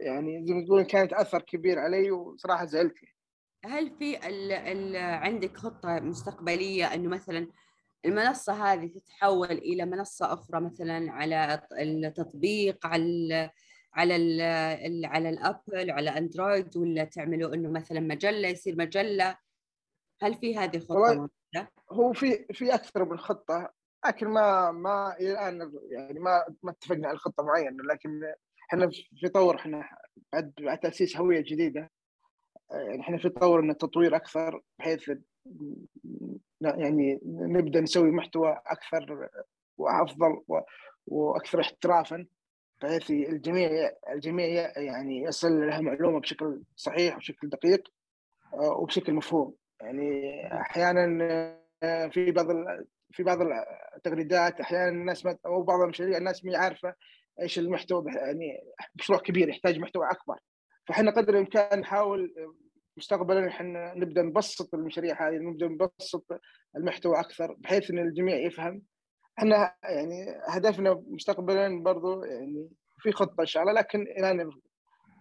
يعني 0.00 0.46
زي 0.46 0.54
ما 0.54 0.64
تقول 0.64 0.82
كانت 0.82 1.12
أثر 1.12 1.42
كبير 1.42 1.78
علي 1.78 2.10
وصراحة 2.10 2.64
زعلت 2.64 2.94
هل 3.64 3.90
في 3.98 4.28
ال 4.28 4.52
ال 4.52 4.96
عندك 4.96 5.56
خطة 5.56 6.00
مستقبلية 6.00 6.94
إنه 6.94 7.08
مثلا 7.08 7.48
المنصة 8.04 8.72
هذه 8.72 8.86
تتحول 8.86 9.50
إلى 9.50 9.84
منصة 9.86 10.32
أخرى 10.32 10.60
مثلا 10.60 11.12
على 11.12 11.62
التطبيق 11.72 12.86
على 12.86 13.50
على 13.94 14.16
ال 14.16 15.04
على 15.06 15.28
الأبل 15.28 15.90
على 15.90 16.10
أندرويد 16.10 16.76
ولا 16.76 17.04
تعملوا 17.04 17.54
إنه 17.54 17.70
مثلا 17.70 18.00
مجلة 18.00 18.48
يصير 18.48 18.76
مجلة؟ 18.76 19.36
هل 20.22 20.34
في 20.34 20.58
هذه 20.58 20.78
خطة 20.78 21.28
هو 21.92 22.12
في 22.12 22.46
في 22.52 22.74
أكثر 22.74 23.04
من 23.04 23.18
خطة 23.18 23.72
لكن 24.06 24.28
ما 24.28 24.70
ما 24.70 25.16
إلى 25.20 25.32
الآن 25.32 25.72
يعني 25.90 26.18
ما 26.20 26.44
ما 26.62 26.70
اتفقنا 26.70 27.08
على 27.08 27.18
خطة 27.18 27.42
معينة 27.42 27.84
لكن 27.84 28.34
إحنا 28.70 28.90
في 29.20 29.28
طور 29.28 29.56
إحنا 29.56 29.88
بعد 30.32 30.78
تأسيس 30.82 31.16
هوية 31.16 31.40
جديدة 31.40 31.90
يعني 32.70 33.00
إحنا 33.00 33.18
في 33.18 33.28
طور 33.28 33.62
من 33.62 33.70
التطوير 33.70 34.16
أكثر 34.16 34.60
بحيث 34.78 35.10
يعني 36.60 37.20
نبدأ 37.24 37.80
نسوي 37.80 38.10
محتوى 38.10 38.60
أكثر 38.66 39.28
وأفضل 39.78 40.42
وأكثر 41.06 41.60
احترافا 41.60 42.26
بحيث 42.82 43.10
الجميع 43.10 43.90
الجميع 44.12 44.78
يعني 44.78 45.22
يصل 45.22 45.66
لها 45.66 45.80
معلومة 45.80 46.20
بشكل 46.20 46.62
صحيح 46.76 47.16
وبشكل 47.16 47.48
دقيق 47.48 47.88
آه، 48.54 48.76
وبشكل 48.78 49.12
مفهوم. 49.12 49.54
يعني 49.80 50.46
أحيانا 50.60 51.06
آه، 51.82 52.06
في 52.06 52.30
بعض 52.30 52.46
في 53.12 53.22
بعض 53.22 53.38
التغريدات 53.96 54.60
أحيانا 54.60 54.88
الناس 54.88 55.26
أو 55.26 55.62
بعض 55.62 55.80
المشاريع 55.80 56.18
الناس 56.18 56.44
ما 56.44 56.58
عارفه 56.58 56.94
إيش 57.40 57.58
المحتوى 57.58 58.04
يعني 58.14 58.60
مشروع 58.94 59.18
كبير 59.18 59.48
يحتاج 59.48 59.78
محتوى 59.78 60.10
أكبر. 60.10 60.38
فإحنا 60.86 61.10
قدر 61.10 61.34
الإمكان 61.34 61.80
نحاول 61.80 62.34
مستقبلا 63.00 63.48
إحنا 63.48 63.94
نبدأ 63.94 64.22
نبسط 64.22 64.74
المشاريع 64.74 65.28
هذه 65.28 65.34
نبدأ 65.34 65.66
نبسط 65.66 66.40
المحتوى 66.76 67.20
أكثر 67.20 67.52
بحيث 67.58 67.90
إن 67.90 67.98
الجميع 67.98 68.36
يفهم. 68.36 68.82
إحنا 69.38 69.74
يعني 69.82 70.40
هدفنا 70.48 71.02
مستقبلا 71.06 71.82
برضو 71.82 72.24
يعني 72.24 72.68
في 72.98 73.12
خطة 73.12 73.40
إن 73.40 73.46
شاء 73.46 73.62
الله 73.62 73.72
لكن 73.72 74.00
الان 74.00 74.50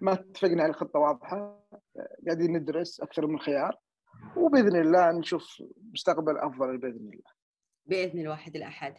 ما 0.01 0.13
اتفقنا 0.13 0.63
على 0.63 0.73
خطة 0.73 0.99
واضحة. 0.99 1.67
قاعدين 2.25 2.57
ندرس 2.57 3.01
أكثر 3.01 3.27
من 3.27 3.39
خيار. 3.39 3.77
وبإذن 4.35 4.75
الله 4.75 5.11
نشوف 5.11 5.63
مستقبل 5.93 6.37
أفضل 6.37 6.77
بإذن 6.77 7.09
الله. 7.13 7.31
بإذن 7.85 8.19
الواحد 8.19 8.55
الأحد. 8.55 8.95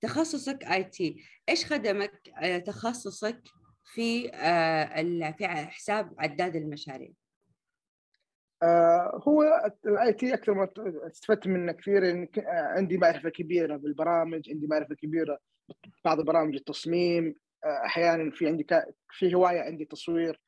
تخصصك 0.00 0.64
آي 0.64 0.84
تي. 0.84 1.24
إيش 1.48 1.66
خدمك؟ 1.66 2.28
آه، 2.42 2.58
تخصصك 2.58 3.42
في 3.84 4.30
آه، 4.34 5.30
في 5.30 5.46
حساب 5.46 6.14
عداد 6.18 6.56
المشاريع. 6.56 7.10
هو 9.28 9.70
ال 9.86 10.12
IT 10.12 10.34
أكثر 10.34 10.54
ما 10.54 10.68
استفدت 11.06 11.46
منه 11.46 11.72
كثير 11.72 12.10
إن 12.10 12.28
عندي 12.46 12.98
معرفة 12.98 13.28
كبيرة 13.28 13.76
بالبرامج 13.76 14.50
عندي 14.50 14.66
معرفة 14.66 14.94
كبيرة 14.94 15.38
بعض 16.04 16.20
برامج 16.20 16.54
التصميم 16.54 17.34
آه، 17.64 17.84
أحيانا 17.86 18.30
في 18.30 18.46
عندي 18.46 18.66
في 19.10 19.34
هواية 19.34 19.60
عندي 19.60 19.84
تصوير 19.84 20.40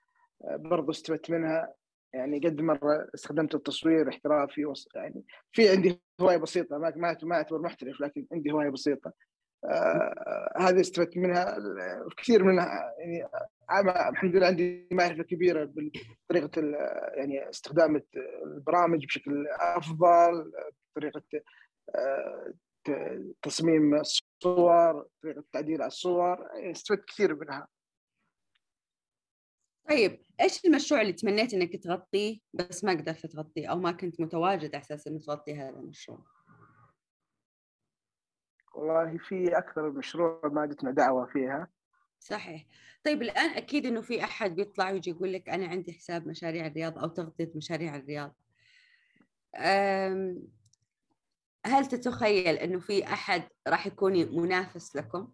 آه، 0.44 0.57
برضو 0.57 0.90
استفدت 0.90 1.31
منها. 1.31 1.74
يعني 2.14 2.38
قد 2.38 2.61
مرة 2.61 3.09
استخدمت 3.14 3.55
التصوير 3.55 4.09
احترافي 4.09 4.74
يعني 4.94 5.24
في 5.53 5.68
عندي 5.68 6.00
هواية 6.20 6.37
بسيطة 6.37 6.79
ما 6.79 6.92
ما 7.22 7.37
أعتبر 7.37 7.59
محترف 7.59 8.00
لكن 8.00 8.27
عندي 8.33 8.53
هواية 8.53 8.68
بسيطة. 8.68 9.09
آه 9.09 9.34
هذه 10.57 10.81
استفدت 10.81 11.16
منها 11.16 11.57
كثير 12.16 12.44
منها 12.44 12.94
يعني 12.98 13.29
الحمد 14.11 14.37
لله 14.37 14.46
عندي 14.46 14.88
معرفة 14.90 15.22
كبيرة 15.22 15.72
بطريقة 16.29 16.62
يعني 17.14 17.50
استخدام 17.50 18.03
البرامج 18.44 19.05
بشكل 19.07 19.46
أفضل 19.48 20.53
طريقة 20.94 21.22
آه 21.94 22.53
تصميم 23.42 23.94
الصور 23.94 25.07
طريقة 25.22 25.44
تعديل 25.53 25.83
الصور 25.83 26.48
يعني 26.55 26.70
استفدت 26.70 27.05
كثير 27.05 27.35
منها 27.35 27.68
طيب 29.88 30.22
إيش 30.40 30.64
المشروع 30.64 31.00
اللي 31.00 31.12
تمنيت 31.12 31.55
إنك 31.55 31.77
تغطيه 31.77 32.38
بس 32.55 32.85
ما 32.85 32.92
قدرت 32.92 33.27
تغطيه 33.27 33.66
أو 33.66 33.79
ما 33.79 33.92
كنت 33.92 34.20
متواجد 34.20 34.74
على 34.74 34.85
أساس 34.85 35.07
إنك 35.07 35.24
تغطي 35.24 35.55
هذا 35.55 35.79
المشروع؟ 35.79 36.34
والله 38.74 39.18
في 39.18 39.58
أكثر 39.58 39.90
من 39.90 39.98
مشروع 39.98 40.40
ما 40.44 40.66
جتنا 40.66 40.90
دعوة 40.90 41.26
فيها. 41.26 41.68
صحيح. 42.20 42.66
طيب 43.04 43.22
الآن 43.22 43.50
أكيد 43.50 43.87
إنه 43.87 44.00
في 44.00 44.24
أحد 44.24 44.54
بيطلع 44.54 44.90
ويجي 44.90 45.10
يقول 45.10 45.32
لك 45.32 45.48
أنا 45.48 45.66
عندي 45.66 45.92
حساب 45.92 46.28
مشاريع 46.28 46.66
الرياض 46.66 46.98
أو 46.98 47.08
تغطية 47.08 47.52
مشاريع 47.54 47.96
الرياض. 47.96 48.34
هل 51.66 51.87
تتخيل 51.87 52.56
إنه 52.56 52.80
في 52.80 53.04
أحد 53.04 53.42
راح 53.68 53.87
يكون 53.87 54.12
منافس 54.12 54.96
لكم؟ 54.96 55.32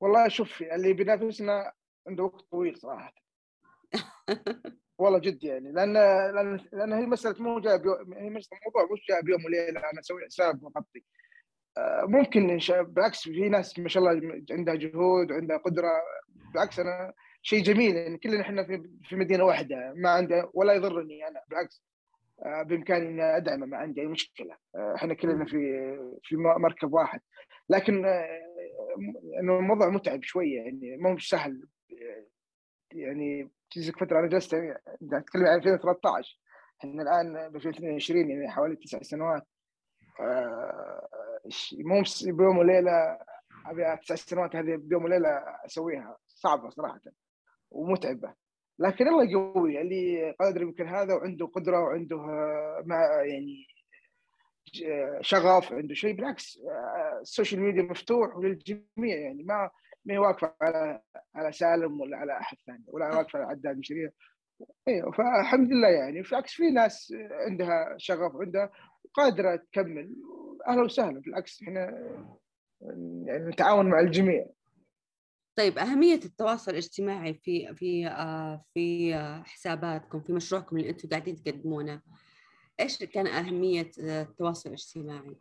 والله 0.00 0.28
شوف 0.28 0.62
اللي 0.62 0.92
بينافسنا 0.92 1.72
عنده 2.06 2.22
وقت 2.24 2.40
طويل 2.50 2.76
صراحة. 2.78 3.14
والله 4.98 5.18
جد 5.18 5.44
يعني 5.44 5.72
لأن 5.72 5.92
لأن 6.34 6.60
لأن 6.72 6.92
هي 6.92 7.06
مسألة 7.06 7.42
مو 7.42 7.60
جاية 7.60 7.82
هي 8.16 8.30
مسألة 8.30 8.58
الموضوع 8.60 8.92
مش 8.92 9.06
جاية 9.08 9.20
بيوم 9.20 9.44
وليلة 9.44 9.80
أنا 9.80 10.00
أسوي 10.00 10.26
حساب 10.26 10.62
وأغطي. 10.62 11.04
ممكن 12.02 12.58
بالعكس 12.70 13.22
في 13.22 13.48
ناس 13.48 13.78
ما 13.78 13.88
شاء 13.88 14.02
الله 14.02 14.42
عندها 14.50 14.74
جهود 14.74 15.30
وعندها 15.32 15.56
قدرة. 15.56 15.90
بالعكس 16.52 16.78
أنا 16.78 17.12
شيء 17.42 17.62
جميل 17.62 17.96
يعني 17.96 18.18
كلنا 18.18 18.40
إحنا 18.40 18.64
في 18.64 18.90
في 19.04 19.16
مدينة 19.16 19.44
واحدة 19.44 19.92
ما 19.96 20.10
عنده 20.10 20.50
ولا 20.54 20.72
يضرني 20.72 21.28
أنا. 21.28 21.40
بالعكس 21.48 21.84
آه، 22.42 22.62
بإمكاني 22.62 23.08
إني 23.08 23.36
أدعمه 23.36 23.66
ما 23.66 23.76
عندي 23.76 24.00
أي 24.00 24.06
مشكلة. 24.06 24.56
آه، 24.76 24.94
إحنا 24.94 25.14
كلنا 25.14 25.44
في 25.44 25.96
في 26.22 26.36
مركب 26.36 26.92
واحد. 26.92 27.20
لكن 27.68 28.04
إنه 29.40 29.58
الموضوع 29.58 29.88
متعب 29.88 30.22
شوية 30.22 30.56
يعني 30.56 30.96
مو 30.96 31.18
سهل. 31.18 31.66
يعني 32.92 33.50
تجيك 33.70 33.98
فترة 33.98 34.18
أنا 34.18 34.26
جلست 34.26 34.52
يعني 34.52 34.82
أتكلم 35.12 35.46
عن 35.46 35.58
2013 35.58 36.38
إحنا 36.80 37.02
الآن 37.02 37.52
ب 37.52 37.56
2022 37.56 38.30
يعني 38.30 38.50
حوالي 38.50 38.76
تسع 38.76 39.02
سنوات. 39.02 39.42
مو 41.72 42.02
بيوم 42.26 42.58
وليلة 42.58 43.18
ابي 43.66 43.96
تسع 43.96 44.14
سنوات 44.14 44.56
هذه 44.56 44.76
بيوم 44.76 45.04
وليلة 45.04 45.28
أسويها. 45.66 46.16
صعبة 46.26 46.70
صراحة 46.70 47.00
ومتعبة. 47.70 48.34
لكن 48.78 49.08
الله 49.08 49.24
يقوي 49.24 49.80
اللي 49.80 50.30
قادر 50.40 50.62
يمكن 50.62 50.88
هذا 50.88 51.14
وعنده 51.14 51.46
قدرة 51.46 51.80
وعنده 51.80 52.16
آه، 52.16 52.82
مع 52.86 53.24
يعني 53.24 53.66
شغف 55.20 55.72
عنده 55.72 55.94
شيء. 55.94 56.16
بالعكس 56.16 56.58
آه، 56.58 57.20
ال 57.20 57.26
social 57.26 57.60
media 57.60 57.82
مفتوح 57.82 58.36
للجميع 58.38 59.16
يعني 59.16 59.42
ما 59.42 59.70
ما 60.04 60.18
واقفة 60.18 60.54
على 60.62 61.00
على 61.34 61.52
سالم 61.52 62.00
ولا 62.00 62.16
على 62.16 62.38
أحد 62.38 62.56
ثاني 62.66 62.84
ولا 62.86 63.16
واقفة 63.16 63.38
على 63.38 63.48
عداد 63.48 63.78
مشاريع 63.78 64.10
أيوه 64.88 65.12
فالحمد 65.12 65.72
لله 65.72 65.88
يعني. 65.88 66.22
بالعكس 66.22 66.52
في 66.52 66.70
ناس 66.70 67.14
عندها 67.30 67.94
شغف 67.98 68.34
وعندها 68.34 68.70
قادرة 69.14 69.56
تكمل 69.56 70.14
أهلا 70.68 70.82
وسهلا 70.82 71.20
بالعكس 71.20 71.62
إحنا 71.62 71.80
يعني 73.26 73.48
نتعاون 73.48 73.86
مع 73.86 74.00
الجميع 74.00 74.46
طيب 75.56 75.78
أهمية 75.78 76.20
التواصل 76.24 76.70
الاجتماعي 76.70 77.34
في 77.34 77.74
في 77.74 78.06
آه، 78.06 78.64
في 78.74 79.14
حساباتكم 79.44 80.20
في 80.20 80.32
مشروعكم 80.32 80.76
اللي 80.76 80.90
أنتم 80.90 81.08
قاعدين 81.08 81.36
تقدمونه 81.36 82.00
إيش 82.80 83.04
كان 83.04 83.26
أهمية 83.26 83.90
التواصل 83.98 84.68
الاجتماعي؟ 84.68 85.36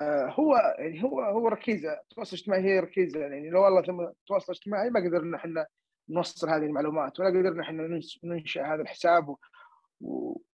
آه، 0.00 0.26
هو 0.30 0.56
يعني 0.78 1.04
هو 1.04 1.20
هو 1.20 1.48
ركيزة 1.48 1.92
التواصل 1.92 2.36
الاجتماعي 2.36 2.62
هي 2.62 2.80
ركيزة 2.80 3.20
يعني 3.20 3.50
لو 3.50 3.64
والله 3.64 3.82
ثم 3.82 4.00
التواصل 4.00 4.52
الاجتماعي 4.52 4.90
ما 4.90 5.00
قدرنا 5.00 5.36
إحنا 5.36 5.66
نوصل 6.08 6.48
هذه 6.48 6.62
المعلومات 6.62 7.20
ولا 7.20 7.28
قدرنا 7.28 7.62
إحنا 7.62 8.00
ننشئ 8.24 8.60
هذا 8.60 8.82
الحساب 8.82 9.36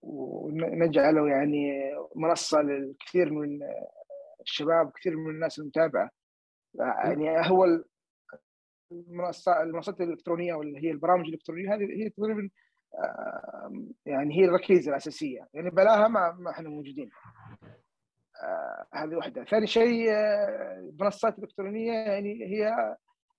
ونجعله 0.02 1.28
يعني 1.28 1.92
منصة 2.16 2.62
للكثير 2.62 3.34
من 3.34 3.60
الشباب 4.42 4.92
كثير 4.92 5.18
من 5.18 5.30
الناس 5.30 5.60
المتابعة. 5.60 6.10
يعني 6.76 7.50
هو 7.50 7.82
المنصات 8.92 9.64
المنصات 9.64 10.02
الإلكترونية 10.02 10.54
واللي 10.54 10.84
هي 10.84 10.92
البرامج 10.92 11.28
الإلكترونية 11.28 11.76
هذه 11.76 11.84
هي 11.84 12.10
تقريبا 12.10 12.50
يعني 14.06 14.40
هي 14.40 14.46
الركيزة 14.46 14.92
الأساسية. 14.92 15.48
يعني 15.54 15.70
بلاها 15.70 16.08
ما 16.08 16.32
ما 16.32 16.52
إحنا 16.52 16.70
موجودين. 16.70 17.10
آه، 18.44 18.88
هذه 18.94 19.16
واحدة. 19.16 19.44
ثاني 19.44 19.68
شيء 19.68 20.12
المنصات 20.12 21.38
الإلكترونية 21.38 21.92
يعني 21.92 22.46
هي 22.46 22.96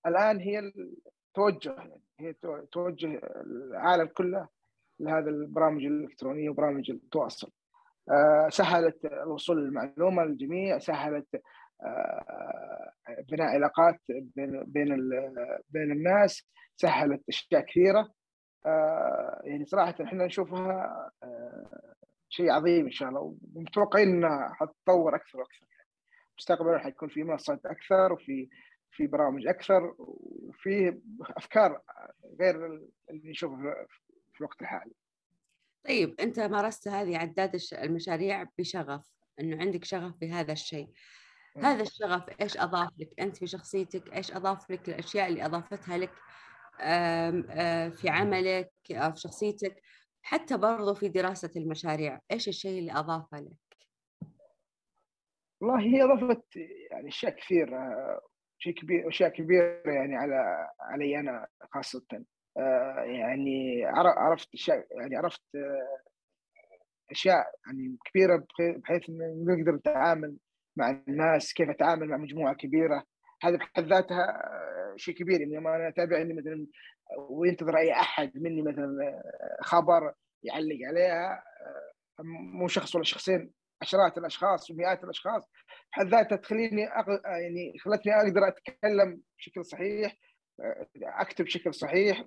الآن 0.06 0.40
هي 0.40 0.58
التوجه 0.58 1.72
يعني 1.72 2.02
هي 2.20 2.32
توجه 2.72 3.20
العالم 3.46 4.06
كله 4.06 4.48
لهذا 5.02 5.30
البرامج 5.30 5.84
الإلكترونية 5.84 6.50
وبرامج 6.50 6.90
التواصل. 6.90 7.50
آه، 8.10 8.48
سهلت 8.48 9.04
الوصول 9.04 9.64
للمعلومة 9.64 10.24
للجميع 10.24 10.78
سهلت 10.78 11.42
آه، 11.82 12.92
بناء 13.30 13.46
علاقات 13.46 14.00
بين 14.08 14.64
بين 14.66 14.88
بين 15.70 15.92
الناس 15.92 16.48
سهلت 16.76 17.22
أشياء 17.28 17.60
كثيرة. 17.60 18.08
آه، 18.66 19.40
يعني 19.44 19.64
صراحة 19.64 19.94
إحنا 20.02 20.26
نشوفها 20.26 21.10
شيء 22.28 22.50
عظيم 22.50 22.84
إن 22.84 22.90
شاء 22.90 23.08
الله 23.08 23.36
ومتوقعين 23.54 24.08
إنها 24.08 24.52
حتتطور 24.54 25.16
أكثر 25.16 25.38
وأكثر. 25.38 25.66
مستقبلا 26.38 26.78
حيكون 26.78 27.08
في 27.08 27.22
منصات 27.22 27.66
أكثر 27.66 28.12
وفي 28.12 28.48
في 28.92 29.06
برامج 29.06 29.46
أكثر 29.46 29.94
وفي 29.98 31.00
أفكار 31.20 31.80
غير 32.40 32.66
اللي 33.10 33.30
نشوفها 33.30 33.86
في 33.88 34.01
الوقت 34.42 34.62
الحالي. 34.62 34.92
طيب 35.86 36.20
أنت 36.20 36.40
مارست 36.40 36.88
هذه 36.88 37.16
عداد 37.16 37.60
المشاريع 37.72 38.46
بشغف 38.58 39.10
إنه 39.40 39.60
عندك 39.60 39.84
شغف 39.84 40.14
بهذا 40.20 40.52
الشيء. 40.52 40.88
هذا 41.56 41.82
الشغف 41.82 42.40
إيش 42.40 42.56
أضاف 42.56 42.88
لك 42.98 43.20
أنت 43.20 43.36
في 43.36 43.46
شخصيتك؟ 43.46 44.14
إيش 44.14 44.32
أضاف 44.32 44.70
لك 44.70 44.88
الأشياء 44.88 45.28
اللي 45.28 45.46
أضافتها 45.46 45.98
لك 45.98 46.12
في 47.96 48.08
عملك 48.08 48.72
في 48.84 49.12
شخصيتك 49.14 49.82
حتى 50.22 50.56
برضو 50.56 50.94
في 50.94 51.08
دراسة 51.08 51.50
المشاريع 51.56 52.20
إيش 52.30 52.48
الشيء 52.48 52.78
اللي 52.78 52.92
أضافه 52.92 53.40
لك؟ 53.40 53.56
والله 55.60 55.80
هي 55.80 56.02
أضافت 56.02 56.56
يعني 56.90 57.08
أشياء 57.08 57.36
كثير 57.36 57.70
شيء 58.58 58.74
كبير 58.74 59.08
أشياء 59.08 59.28
كبيرة 59.30 59.82
يعني 59.86 60.16
على 60.16 60.68
علي 60.80 61.20
أنا 61.20 61.46
خاصة 61.70 62.06
آه، 62.12 62.22
يعني 63.06 63.84
عرفت 63.84 64.68
يعني 64.68 65.16
عرفت 65.16 65.42
آه، 65.54 66.02
أشياء 67.10 67.44
يعني 67.66 67.96
كبيرة 68.04 68.46
بحيث 68.60 69.08
ان 69.08 69.44
نقدر 69.48 69.72
نتعامل 69.72 70.36
مع 70.76 70.90
الناس 70.90 71.52
كيف 71.52 71.70
أتعامل 71.70 72.08
مع 72.08 72.16
مجموعة 72.16 72.54
كبيرة. 72.54 73.04
هذا 73.42 73.56
بحد 73.56 73.84
ذاتها 73.84 74.24
آه، 74.24 74.94
شيء 74.96 75.14
كبير. 75.14 75.40
يعني 75.40 75.58
ما 75.58 75.76
أنا 75.76 75.88
أتابع 75.88 76.20
إني 76.20 76.34
مثلا 76.34 76.66
وينتظر 77.18 77.78
أي 77.78 77.92
أحد 77.92 78.32
مني 78.34 78.62
مثلا 78.62 79.22
خبر 79.60 80.12
يعلق 80.42 80.78
عليها 80.88 81.44
مو 82.54 82.68
شخص 82.68 82.94
ولا 82.94 83.04
شخصين 83.04 83.52
عشرات 83.82 84.18
الأشخاص 84.18 84.70
ومئات 84.70 85.04
الأشخاص 85.04 85.42
بحد 85.92 86.06
ذاتها 86.06 86.36
تخليني 86.36 86.86
أغ... 86.86 87.18
يعني 87.24 87.78
خلتني 87.78 88.12
أقدر 88.14 88.48
أتكلم 88.48 89.20
بشكل 89.38 89.64
صحيح 89.64 90.16
أكتب 91.02 91.44
بشكل 91.44 91.74
صحيح. 91.74 92.24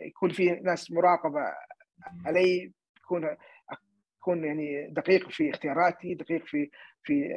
يكون 0.00 0.30
في 0.30 0.50
ناس 0.50 0.92
مراقبة 0.92 1.40
علي 2.26 2.72
يكون 2.96 3.36
اكون 4.20 4.44
يعني 4.44 4.90
دقيق 4.90 5.30
في 5.30 5.50
اختياراتي 5.50 6.14
دقيق 6.14 6.44
في 6.46 6.70
في 7.04 7.36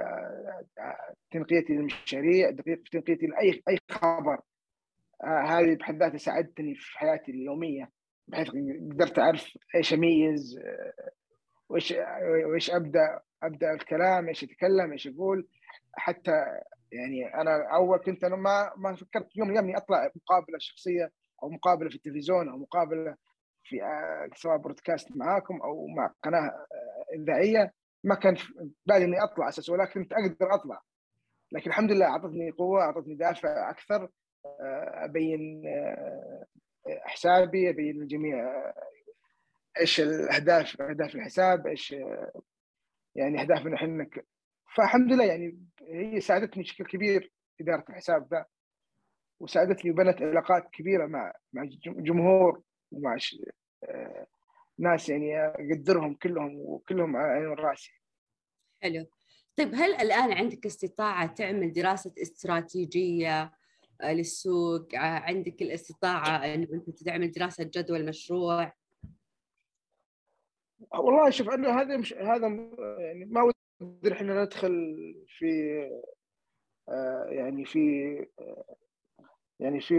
آه، 0.80 1.14
تنقيتي 1.32 1.74
للمشاريع 1.74 2.50
دقيق 2.50 2.84
في 2.84 2.90
تنقيتي 2.90 3.26
لاي 3.26 3.64
أي 3.70 3.78
خبر. 3.92 4.40
آه، 5.24 5.42
هذه 5.42 5.76
بحد 5.76 5.96
ذاتها 5.96 6.18
ساعدتني 6.18 6.76
في 6.76 7.00
حياتي 7.00 7.32
اليومية 7.32 7.90
بحيث 8.28 8.50
قدرت 8.92 9.20
أعرف 9.20 9.58
إيش 9.76 9.94
أميز 9.94 10.60
آه، 10.66 11.12
وايش 11.70 11.94
وإيش 12.50 12.72
أبدأ 12.72 13.20
أبدأ 13.44 13.74
الكلام 13.74 14.28
إيش 14.28 14.44
أتكلم 14.44 14.92
إيش 14.92 15.08
أقول. 15.08 15.48
حتى 15.98 16.32
يعني 16.92 17.36
أنا 17.42 17.76
أول 17.76 17.98
كنت 17.98 18.24
أنا 18.24 18.36
ما 18.36 18.72
ما 18.78 18.96
فكرت 18.96 19.36
يوم 19.36 19.56
يوم 19.56 19.76
أطلع 19.76 20.12
مقابلة 20.16 20.58
شخصية 20.60 21.12
أو 21.46 21.50
مقابلة 21.50 21.90
في 21.90 21.96
التلفزيون 21.96 22.50
أو 22.50 22.58
مقابلة 22.58 23.16
في 23.64 23.84
آه، 23.84 24.30
سواء 24.36 24.58
بودكاست 24.58 25.18
معاكم 25.18 25.62
أو 25.62 25.88
مع 25.88 26.14
قناة 26.24 26.40
آه، 26.40 27.16
إذاعية 27.16 27.74
ما 28.04 28.16
كان 28.16 28.36
في 28.36 28.54
بالي 28.86 29.06
إني 29.06 29.24
أطلع 29.24 29.50
أساسا 29.50 29.74
ولكن 29.74 30.04
كنت 30.04 30.14
أقدر 30.14 30.56
أطلع. 30.56 30.82
لكن 31.52 31.70
الحمد 31.70 31.92
لله 31.92 32.06
أعطتني 32.06 32.52
قوة 32.52 32.82
أعطتني 32.82 33.16
دافع 33.16 33.70
أكثر 33.70 34.10
آه، 34.46 35.06
أبين 35.06 35.64
حسابي 36.88 37.70
أبين 37.70 37.96
للجميع 37.96 38.64
إيش 39.80 40.02
الأهداف 40.02 40.82
أهداف 40.82 41.16
الحساب 41.16 41.68
إيش 41.68 41.96
يعني 43.16 43.42
أهدافنا 43.42 43.76
إحنا 43.76 44.08
فالحمد 44.76 45.14
لله 45.14 45.24
يعني 45.26 45.60
هي 45.88 46.22
ساعدتني 46.22 46.64
بشكل 46.64 46.86
كبير 46.86 47.32
إدارة 47.62 47.86
الحساب 47.90 48.28
ذا. 48.32 48.46
وساعدتني 49.40 49.92
وبنت 49.92 50.22
علاقات 50.22 50.70
كبيرة 50.74 51.06
مع 51.06 51.34
مع 51.54 51.64
جمهور 51.86 52.62
ومع 52.92 53.18
آه، 53.84 54.28
ناس 54.78 55.10
يعني 55.10 55.40
أقدرهم 55.40 56.14
كلهم 56.14 56.56
وكلهم 56.56 57.16
على 57.16 57.32
عين 57.32 57.46
رأسي. 57.46 57.92
حلو. 58.84 59.06
طيب 59.58 59.72
هل 59.74 59.94
الآن 59.94 60.32
عندك 60.34 60.66
استطاعة 60.66 61.34
تعمل 61.34 61.72
دراسة 61.72 62.14
استراتيجية 62.22 63.54
آه، 64.02 64.14
للسوق؟ 64.14 64.96
آه، 64.96 64.98
عندك 64.98 65.62
الاستطاعة 65.62 66.46
انه 66.46 66.68
أنت 66.74 67.04
تعمل 67.04 67.32
دراسة 67.32 67.64
جدوى 67.64 67.98
المشروع؟ 67.98 68.74
والله 70.94 71.30
شوف 71.30 71.50
انه 71.50 71.82
هذا 71.82 71.98
مش 71.98 72.14
هذا 72.14 72.48
يعني 73.00 73.26
ما 73.26 73.52
ودي 73.82 74.14
إحنا 74.14 74.44
ندخل 74.44 74.96
في 75.38 75.82
يعني 77.30 77.66
في 77.66 77.80
يعني 79.60 79.82
في 79.82 79.96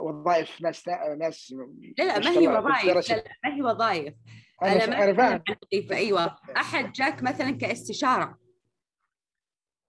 وظائف 0.00 0.60
ناس 0.60 0.88
ناس 1.18 1.54
لا 1.98 2.04
لا 2.04 2.18
ما 2.18 2.30
هي 2.30 2.48
وظائف. 2.48 3.10
لا, 3.10 3.16
لا 3.16 3.24
ما 3.44 3.56
هي 3.56 3.62
وظائف. 3.62 4.14
أنا 4.62 4.86
ما 4.86 5.26
أنا 5.26 5.44
أيوه. 5.92 6.36
أحد 6.56 6.92
جاك 6.92 7.22
مثلا 7.22 7.50
كاستشارة. 7.50 8.38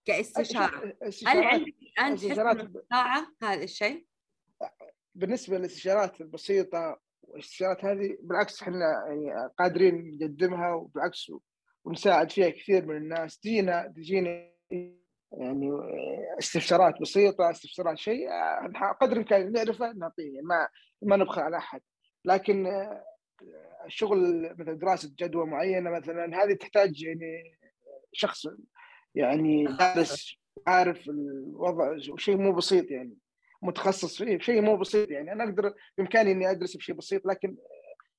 كاستشارة. 0.06 0.98
هل 1.28 1.44
عندك 1.44 1.76
الآن 1.82 2.14
استطاعه 2.14 3.28
هذا 3.44 3.64
الشيء؟ 3.64 4.06
بالنسبة 5.16 5.58
للاستشارات 5.58 6.22
البسيطة 6.22 7.00
والاستشارات 7.22 7.86
هذه 7.86 8.18
بالعكس 8.22 8.62
إحنا 8.62 9.06
يعني 9.08 9.50
قادرين 9.60 10.18
نقدمها 10.22 10.74
وبالعكس 10.74 11.32
ونساعد 11.84 12.32
فيها 12.32 12.50
كثير 12.50 12.86
من 12.86 12.98
الناس. 12.98 13.40
تجينا 13.40 13.94
تجينا 13.96 14.52
يعني 15.32 15.72
استفسارات 16.40 17.02
بسيطة 17.02 17.52
استفسارات 17.52 17.98
شيء 17.98 18.28
قدر 19.02 19.12
الإمكان 19.12 19.52
نعرفه 19.52 19.92
نعطيه 19.92 20.42
ما 20.42 20.68
ما 21.02 21.16
نبخل 21.16 21.42
على 21.42 21.58
أحد 21.58 21.82
لكن 22.26 22.88
الشغل 23.86 24.54
مثل 24.60 24.80
دراسة 24.80 25.14
جدوى 25.20 25.46
معينة 25.46 25.90
مثلا 25.90 26.44
هذه 26.44 26.54
تحتاج 26.54 27.04
يعني 27.04 27.58
شخص 28.14 28.48
يعني 29.16 29.66
دارس 29.66 30.38
عارف 30.68 31.10
الوضع 31.10 31.98
شيء 32.18 32.38
مو 32.38 32.54
بسيط 32.54 32.92
يعني 32.92 33.18
متخصص 33.62 34.18
فيه 34.18 34.40
شيء 34.40 34.62
مو 34.62 34.78
بسيط 34.78 35.12
يعني 35.12 35.32
أنا 35.32 35.44
أقدر 35.44 35.74
بإمكاني 35.98 36.32
إني 36.32 36.52
أدرس 36.52 36.78
بشيء 36.78 36.96
بسيط 36.96 37.26
لكن 37.26 37.58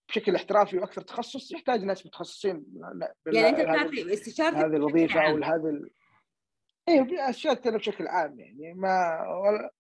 بشكل 0.09 0.35
احترافي 0.35 0.79
وأكثر 0.79 1.03
تخصص 1.03 1.53
يحتاج 1.53 1.85
ناس 1.85 2.07
متخصصين 2.07 2.65
يعني 3.27 3.49
أنت 3.49 3.61
تعطي 3.61 4.13
استشارتك 4.13 4.57
هذه 4.57 4.77
الوظيفة 4.77 5.21
أو 5.21 5.37
هذه. 5.37 5.89
اي 6.89 7.31
استشارتي 7.31 7.69
أنا 7.69 7.77
بشكل 7.77 8.07
عام 8.07 8.41
يعني 8.41 8.75
ما 8.75 9.21
ولا, 9.29 9.71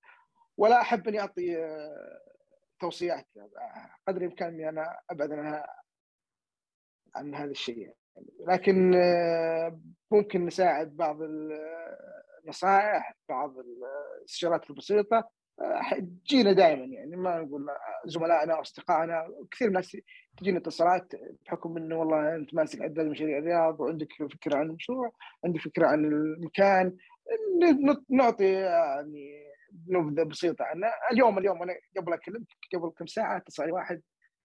ولا 0.57 0.81
أحب 0.81 1.09
أني 1.09 1.21
أعطي 1.21 1.57
آه، 1.57 2.21
توصيات 2.81 3.27
قدر 4.09 4.21
الإمكان 4.21 4.69
أنا 4.69 4.99
أبعد 5.11 5.33
عنها 5.33 5.67
عن 7.15 7.35
هذا 7.35 7.51
الشيء 7.51 7.79
يعني. 7.79 7.97
لكن 8.47 8.95
آه، 8.95 9.81
ممكن 10.11 10.47
نساعد 10.47 10.97
بعض 10.97 11.19
النصائح 12.45 13.17
بعض 13.29 13.55
الاستشارات 13.59 14.71
البسيطة 14.71 15.31
تجينا 16.25 16.53
دائما 16.53 16.85
يعني 16.85 17.17
ما 17.17 17.39
نقول 17.39 17.67
زملائنا 18.07 18.59
واصدقائنا 18.59 19.29
كثير 19.51 19.71
ناس 19.71 19.97
تجينا 20.39 20.59
اتصالات 20.59 21.13
بحكم 21.47 21.77
إنه 21.77 21.97
والله 21.97 22.37
أنت 22.37 22.55
ماسك 22.55 22.83
عدد 22.83 23.01
مشاريع 23.01 23.39
الرياض 23.39 23.81
وعندك 23.81 24.09
فكرة 24.13 24.57
عن 24.57 24.67
المشروع 24.67 25.13
عندك 25.45 25.61
فكرة 25.61 25.87
عن 25.87 26.05
المكان 26.05 26.97
نعطي 28.11 28.53
يعني 28.53 29.49
نبذة 29.89 30.23
بسيطة 30.23 30.65
عنه. 30.65 30.87
اليوم 31.13 31.39
اليوم 31.39 31.63
أنا 31.63 31.75
قبل 31.97 32.13
أكلمك 32.13 32.47
قبل 32.75 32.91
كم 32.99 33.07
ساعة 33.07 33.37
اتصل 33.37 33.71
واحد 33.71 34.03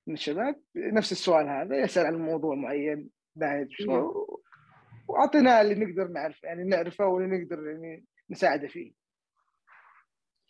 من 0.08 0.14
الشباب 0.14 0.62
نفس 0.76 1.12
السؤال 1.12 1.50
هذا 1.50 1.78
يسأل 1.78 2.06
عن 2.06 2.16
موضوع 2.16 2.56
معين 2.56 3.10
المشروع 3.42 4.40
وأعطينا 5.08 5.62
اللي 5.62 5.76
نقدر 5.76 6.08
نعرف 6.08 6.44
يعني 6.44 6.64
نعرفه 6.64 7.06
واللي 7.06 7.38
نقدر 7.38 7.68
يعني 7.68 8.06
نساعده 8.30 8.68
فيه. 8.68 8.94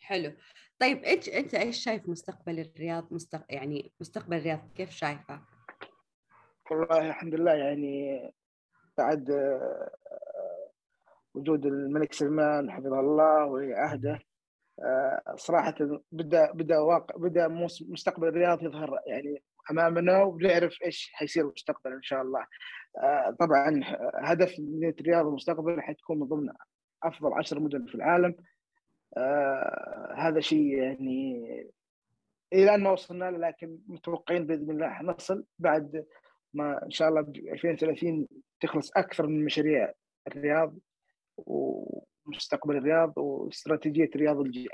حلو. 0.00 0.32
طيب 0.78 1.04
إيش 1.04 1.28
إنت 1.28 1.54
إيش 1.54 1.84
شايف 1.84 2.08
مستقبل 2.08 2.60
الرياض 2.60 3.12
مستق... 3.12 3.44
يعني 3.48 3.92
مستقبل 4.00 4.36
الرياض 4.36 4.60
كيف 4.74 4.90
شايفه؟ 4.90 5.40
والله 6.70 7.08
الحمد 7.08 7.34
لله 7.34 7.52
يعني 7.52 8.20
بعد 8.98 9.30
آه، 9.30 9.90
وجود 11.34 11.66
الملك 11.66 12.12
سلمان 12.12 12.70
حفظه 12.70 13.00
الله 13.00 13.44
وعهده 13.44 13.76
عهده 13.76 14.18
آه، 14.80 15.34
صراحة 15.36 15.74
بدأ 16.12 16.52
بدأ 16.52 16.78
واقع 16.78 17.14
بدأ 17.16 17.48
مستقبل 17.88 18.28
الرياض 18.28 18.62
يظهر 18.62 18.98
يعني 19.06 19.42
أمامنا 19.70 20.22
وبنعرف 20.22 20.78
إيش 20.84 21.10
حيصير 21.14 21.44
المستقبل 21.44 21.92
إن 21.92 22.02
شاء 22.02 22.22
الله. 22.22 22.46
آه، 22.98 23.36
طبعا 23.40 23.80
هدف 24.14 24.54
مدينة 24.58 24.94
الرياض 25.00 25.26
المستقبل 25.26 25.82
حتكون 25.82 26.20
من 26.20 26.26
ضمن 26.26 26.48
أفضل 27.02 27.32
عشر 27.32 27.60
مدن 27.60 27.86
في 27.86 27.94
العالم 27.94 28.34
آه 29.16 30.14
هذا 30.16 30.40
شيء 30.40 30.66
يعني 30.66 31.44
إلى 32.52 32.74
أن 32.74 32.86
وصلنا 32.86 33.30
له 33.30 33.38
لكن 33.38 33.78
متوقعين 33.86 34.46
بإذن 34.46 34.70
الله 34.70 34.88
حنصل 34.88 35.44
بعد 35.58 36.06
ما 36.54 36.84
إن 36.84 36.90
شاء 36.90 37.08
الله 37.08 37.20
ب 37.20 37.36
2030 37.36 38.28
تخلص 38.60 38.90
أكثر 38.96 39.26
من 39.26 39.44
مشاريع 39.44 39.92
الرياض 40.26 40.74
ومستقبل 41.36 42.76
الرياض 42.76 43.18
واستراتيجية 43.18 44.10
الرياض 44.14 44.40
اللي 44.40 44.68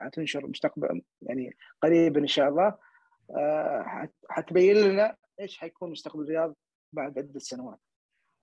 حتنشر 0.00 0.46
مستقبل 0.46 1.02
يعني 1.22 1.56
قريبا 1.82 2.20
إن 2.20 2.26
شاء 2.26 2.48
الله 2.48 2.74
آه 3.36 4.08
حتبين 4.30 4.76
لنا 4.76 5.16
إيش 5.40 5.58
حيكون 5.58 5.90
مستقبل 5.90 6.22
الرياض 6.22 6.54
بعد 6.92 7.18
عدة 7.18 7.38
سنوات. 7.38 7.78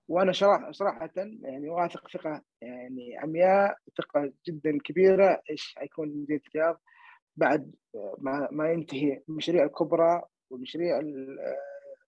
وأنا 0.08 0.32
صراحة 0.32 0.72
صراحة 0.72 1.10
يعني 1.16 1.68
واثق 1.68 2.08
ثقة 2.10 2.42
يعني 2.60 3.18
عمياء 3.18 3.76
ثقة 3.98 4.32
جدا 4.48 4.78
كبيرة 4.84 5.42
إيش 5.50 5.74
حيكون 5.78 6.08
مدينه 6.08 6.40
الرياض 6.48 6.80
بعد 7.36 7.74
ما, 8.18 8.48
ما 8.52 8.72
ينتهي 8.72 9.22
المشاريع 9.28 9.64
الكبرى 9.64 10.22
والمشاريع 10.50 11.00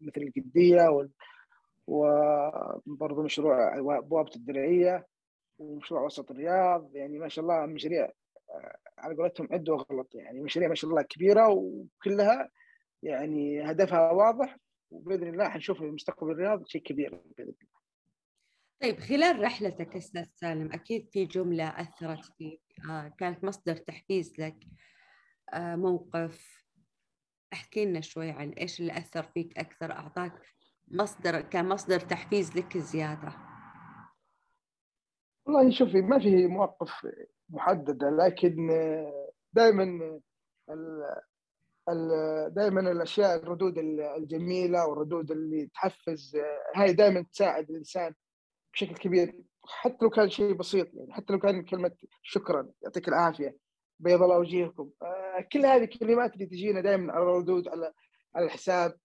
مثل 0.00 0.20
القديه 0.20 1.08
وبرضه 1.86 3.22
مشروع 3.22 3.80
بوابه 4.00 4.30
الدرعية 4.36 5.06
ومشروع 5.58 6.02
وسط 6.02 6.30
الرياض 6.30 6.96
يعني 6.96 7.18
ما 7.18 7.28
شاء 7.28 7.44
الله 7.44 7.66
مشاريع 7.66 8.10
على 8.98 9.14
قولتهم 9.14 9.48
عدوا 9.50 9.76
غلط 9.76 10.14
يعني 10.14 10.40
مشاريع 10.40 10.68
ما 10.68 10.74
شاء 10.74 10.90
الله 10.90 11.02
كبيرة 11.02 11.48
وكلها 11.48 12.50
يعني 13.02 13.70
هدفها 13.70 14.10
واضح 14.10 14.56
وبإذن 14.90 15.28
الله 15.28 15.48
حنشوف 15.48 15.82
المستقبل 15.82 16.30
الرياض 16.30 16.66
شيء 16.66 16.82
كبير 16.82 17.10
بإذن 17.10 17.48
الله. 17.62 17.73
طيب 18.82 19.00
خلال 19.00 19.42
رحلتك 19.42 19.96
أستاذ 19.96 20.24
سالم 20.34 20.72
أكيد 20.72 21.08
في 21.12 21.24
جملة 21.24 21.68
أثرت 21.68 22.24
فيك 22.38 22.62
آه 22.90 23.08
كانت 23.18 23.44
مصدر 23.44 23.76
تحفيز 23.76 24.40
لك 24.40 24.56
آه 25.52 25.76
موقف. 25.76 26.64
احكي 27.52 27.84
لنا 27.84 28.00
شوي 28.00 28.30
عن 28.30 28.50
إيش 28.50 28.80
اللي 28.80 28.98
أثر 28.98 29.22
فيك 29.22 29.58
أكثر 29.58 29.92
أعطاك 29.92 30.32
مصدر 30.88 31.40
كان 31.40 31.68
مصدر 31.68 32.00
تحفيز 32.00 32.56
لك 32.56 32.78
زيادة. 32.78 33.32
والله 35.46 35.70
شوفي 35.70 36.00
ما 36.00 36.18
في 36.18 36.46
مواقف 36.46 37.06
محددة 37.48 38.10
لكن 38.10 38.56
دائما 39.52 40.20
دائما 42.48 42.80
الأشياء 42.80 43.36
الردود 43.36 43.78
الجميلة 44.16 44.86
والردود 44.86 45.30
اللي 45.30 45.66
تحفز 45.66 46.36
هاي 46.76 46.92
دائما 46.92 47.22
تساعد 47.22 47.70
الإنسان. 47.70 48.14
بشكل 48.74 48.94
كبير 48.94 49.34
حتى 49.66 49.98
لو 50.02 50.10
كان 50.10 50.30
شيء 50.30 50.52
بسيط 50.52 50.94
يعني 50.94 51.12
حتى 51.12 51.32
لو 51.32 51.38
كان 51.38 51.64
كلمة 51.64 51.92
شكرا 52.22 52.68
يعطيك 52.82 53.08
العافية 53.08 53.56
بيض 54.00 54.22
الله 54.22 54.38
وجيهكم 54.38 54.90
آه، 55.02 55.46
كل 55.52 55.66
هذه 55.66 55.84
الكلمات 55.84 56.34
اللي 56.34 56.46
تجينا 56.46 56.80
دائما 56.80 57.12
على 57.12 57.22
الردود 57.22 57.68
على 57.68 57.92
على 58.36 58.46
الحساب 58.46 58.96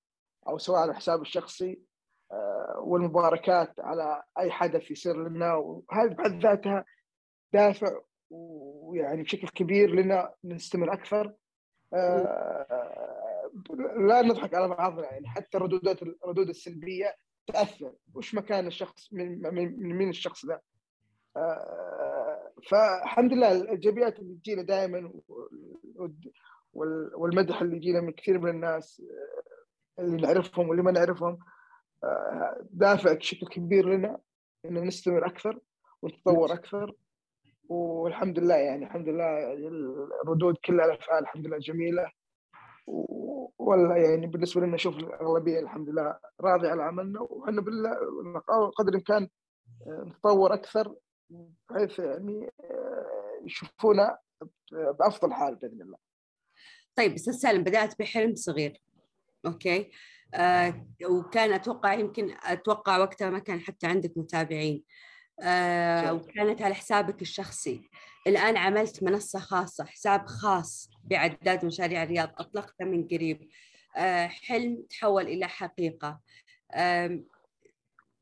أو 0.48 0.58
سواء 0.58 0.80
على 0.80 0.92
الحساب 0.92 1.22
الشخصي 1.22 1.82
آه، 2.32 2.80
والمباركات 2.84 3.74
على 3.80 4.24
أي 4.40 4.52
حدث 4.52 4.92
يصير 4.92 5.28
لنا. 5.30 5.54
وهذه 5.54 6.14
بحد 6.14 6.44
ذاتها 6.44 6.86
دافع 7.54 8.00
ويعني 8.30 9.24
بشكل 9.24 9.48
كبير 9.48 9.96
لنا 9.96 10.34
نستمر 10.44 10.94
أكثر. 10.94 11.34
آه، 11.94 13.50
لا 14.08 14.22
نضحك 14.22 14.54
على 14.54 14.68
بعضنا 14.68 15.12
يعني 15.12 15.28
حتى 15.28 15.58
الردودات 15.58 16.02
الردود 16.02 16.50
السلبية 16.50 17.16
تأثر. 17.52 17.94
وش 18.14 18.36
مكان 18.36 18.68
الشخص 18.68 19.14
من 19.14 19.42
من 19.54 19.96
مين 19.96 20.10
الشخص 20.10 20.46
ذا؟ 20.46 20.60
آه، 21.38 22.52
فالحمد 22.70 23.34
لله 23.34 23.52
الإيجابيات 23.52 24.20
اللي 24.20 24.36
تجينا 24.36 24.62
دائما 24.62 25.12
والمدح 26.74 27.62
اللي 27.62 27.78
يجينا 27.78 28.02
من 28.02 28.12
كثير 28.12 28.40
من 28.40 28.50
الناس 28.50 29.02
آه، 30.00 30.02
اللي 30.02 30.22
نعرفهم 30.22 30.70
واللي 30.70 30.84
ما 30.84 30.92
نعرفهم 30.92 31.40
آه، 32.04 32.66
دافع 32.72 33.14
بشكل 33.14 33.48
كبير 33.48 33.90
لنا 33.90 34.20
ان 34.66 34.74
نستمر 34.74 35.26
أكثر 35.26 35.60
ونتطور 36.02 36.54
أكثر. 36.54 36.96
والحمد 37.70 38.40
لله 38.40 38.56
يعني 38.56 38.86
الحمد 38.86 39.10
لله 39.10 39.54
الردود 40.24 40.56
كلها 40.66 40.86
الأفعال 40.86 41.24
الحمد 41.24 41.48
لله 41.48 41.58
جميلة. 41.58 42.12
والله 43.58 43.96
يعني 43.96 44.28
بالنسبة 44.28 44.62
لنا 44.62 44.76
نشوف 44.76 44.98
الأغلبية 44.98 45.60
الحمد 45.60 45.90
لله 45.90 46.20
راضي 46.42 46.68
على 46.68 46.84
عملنا 46.84 47.22
وإحنا 47.22 47.62
بالله 47.62 47.96
قدر 48.78 48.90
الإمكان 48.90 49.30
آه، 49.88 50.04
نتطور 50.08 50.54
أكثر 50.54 50.96
بحيث 51.70 52.00
يعني 52.00 52.52
آه، 52.64 53.42
يشوفونا 53.46 54.18
بأفضل 54.72 55.34
حال 55.34 55.56
بإذن 55.56 55.82
الله. 55.82 55.98
طيب 56.96 57.14
أستاذ 57.14 57.34
سالم 57.34 57.64
بدأت 57.64 58.00
بحلم 58.00 58.36
صغير 58.36 58.82
أوكي؟ 59.46 59.92
آه 60.34 60.88
وكان 61.10 61.54
أتوقع 61.54 61.94
يمكن 61.94 62.36
أتوقع 62.44 62.98
وقتها 62.98 63.30
ما 63.30 63.40
كان 63.40 63.60
حتى 63.60 63.88
عندك 63.88 64.18
متابعين. 64.18 64.84
آه 65.42 66.14
وكانت 66.14 66.62
على 66.62 66.74
حسابك 66.74 67.22
الشخصي. 67.22 67.90
الآن 68.28 68.58
عملت 68.58 69.04
منصة 69.04 69.40
خاصة 69.40 69.86
حساب 69.86 70.26
خاص 70.26 70.90
بعداد 71.04 71.66
مشاريع 71.66 72.04
الرياض 72.04 72.30
أطلقته 72.38 72.86
من 72.86 73.08
قريب. 73.08 73.50
آه 73.98 74.28
حلم 74.28 74.84
تحول 74.90 75.24
إلى 75.28 75.48
حقيقة. 75.48 76.20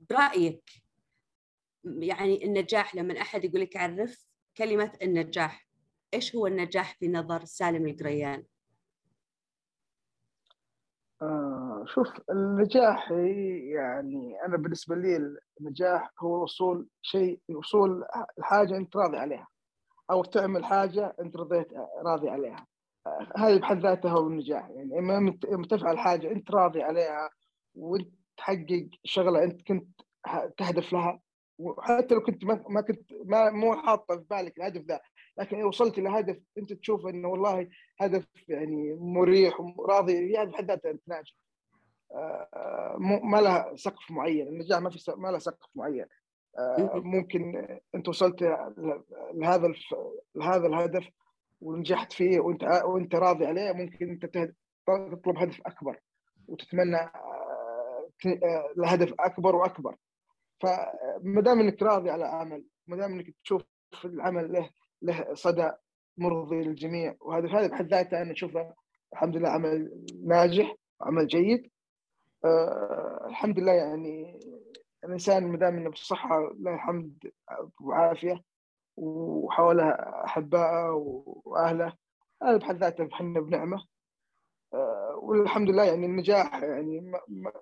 برأيك 0.10 0.64
يعني 1.84 2.46
النجاح 2.46 2.96
لما 2.96 3.22
أحد 3.22 3.46
يقول 3.46 3.62
لك 3.62 3.78
عرف 3.78 4.28
كلمة 4.58 4.92
النجاح 5.02 5.68
إيش 6.14 6.36
هو 6.36 6.48
النجاح 6.48 6.94
في 7.00 7.08
نظر 7.08 7.46
سالم 7.46 7.88
القريان؟ 7.88 8.44
آه 11.22 11.86
شوف 11.88 12.08
النجاح 12.30 13.12
يعني 13.74 14.38
أنا 14.46 14.58
بالنسبة 14.58 14.96
لي 14.96 15.38
النجاح 15.62 16.12
هو 16.20 16.36
الوصول 16.36 16.88
شيء 17.02 17.40
وصول 17.50 18.06
الحاجة 18.40 18.78
أنت 18.78 18.96
راضي 18.96 19.18
عليها. 19.18 19.48
أو 20.12 20.24
تعمل 20.24 20.66
حاجة 20.66 21.16
أنت 21.22 21.38
رضيت 21.38 21.68
راضي 22.06 22.30
عليها. 22.30 22.68
آه 23.08 23.28
هذه 23.38 23.60
بحد 23.60 23.80
ذاتها 23.80 24.12
هو 24.12 24.28
النجاح. 24.28 24.70
يعني 24.70 25.00
إما 25.00 25.38
تفعل 25.70 26.00
حاجة 26.00 26.32
أنت 26.32 26.52
راضي 26.52 26.84
عليها 26.84 27.30
وأنت 27.76 28.10
تحقق 28.38 28.90
شغلة 29.04 29.44
أنت 29.44 29.62
كنت 29.62 30.02
تهدف 30.58 30.94
لها. 30.94 31.20
وحتى 31.60 32.16
لو 32.16 32.22
كنت 32.22 32.46
ما 32.46 32.82
كنت 32.82 33.14
ما 33.26 33.50
مو 33.50 33.76
حاطة 33.76 34.18
في 34.18 34.26
بالك 34.30 34.58
الهدف 34.58 34.82
ذا 34.82 35.00
لكن 35.38 35.64
وصلت 35.64 35.98
إلى 35.98 36.10
هدف 36.10 36.40
أنت 36.58 36.74
تشوف 36.74 37.08
إنه 37.08 37.28
والله 37.28 37.70
هدف 38.00 38.28
يعني 38.48 38.94
مريح 38.94 39.60
وراضي 39.60 40.38
هذا 40.38 40.44
بحد 40.44 40.66
ذاته 40.66 40.90
أنت 40.92 41.02
ناجح. 41.08 41.34
آه، 42.12 42.96
ما 43.24 43.38
لها 43.38 43.76
سقف 43.76 44.12
معين. 44.12 44.48
النجاح 44.48 44.80
ما 44.80 44.90
في 44.90 45.14
ما 45.18 45.28
لها 45.28 45.40
سقف 45.40 45.70
معين. 45.76 46.02
آه، 46.04 46.08
ممكن 46.94 47.68
انت 47.96 48.08
وصلت 48.08 48.42
لهذا 49.34 49.74
لهذا 50.36 50.68
الهدف 50.68 51.10
ونجحت 51.62 52.14
فيه 52.14 52.40
وانت 52.40 52.64
وانت 52.86 53.16
راضي 53.16 53.46
عليه 53.46 53.72
ممكن 53.72 54.10
انت 54.10 54.26
تطلب 54.26 55.38
هدف 55.38 55.62
أكبر 55.66 56.00
وتتمنى 56.48 56.98
آه، 56.98 58.74
لهدف 58.78 59.14
أكبر 59.20 59.56
وأكبر. 59.56 59.96
فما 60.62 61.42
دام 61.42 61.60
إنك 61.60 61.84
راضي 61.84 62.10
على 62.10 62.26
عمل 62.26 62.66
ما 62.88 62.98
دام 62.98 63.12
إنك 63.12 63.36
تشوف 63.44 63.64
العمل 64.06 64.52
له 64.52 64.70
له 65.02 65.34
صدى 65.34 65.72
مرضي 66.18 66.56
للجميع 66.56 67.16
وهذا 67.20 67.48
هذا 67.48 67.68
بحد 67.68 67.88
ذاته 67.88 68.22
أنا 68.22 68.32
أشوفه 68.32 68.74
الحمد 69.14 69.38
لله 69.38 69.50
عمل 69.50 70.06
ناجح 70.26 70.76
عمل 71.02 71.28
جيد. 71.28 71.72
أه 72.46 73.26
الحمد 73.30 73.60
لله 73.60 73.72
يعني 73.72 74.40
الإنسان 75.04 75.48
ما 75.52 75.58
دام 75.58 75.78
إنه 75.78 75.90
بالصحه 75.90 76.52
له 76.60 76.74
الحمد 76.74 77.32
وعافية 77.82 78.44
وحوله 78.98 79.90
احبائه 80.26 80.92
وأهله 81.46 81.94
هذا 82.44 82.58
بحد 82.58 82.78
ذاته 82.78 83.10
إحنا 83.14 83.40
بنعمة. 83.40 83.86
أه 84.74 85.20
والحمد 85.22 85.70
لله 85.70 85.84
يعني 85.84 86.06
النجاح 86.06 86.64
يعني 86.64 87.12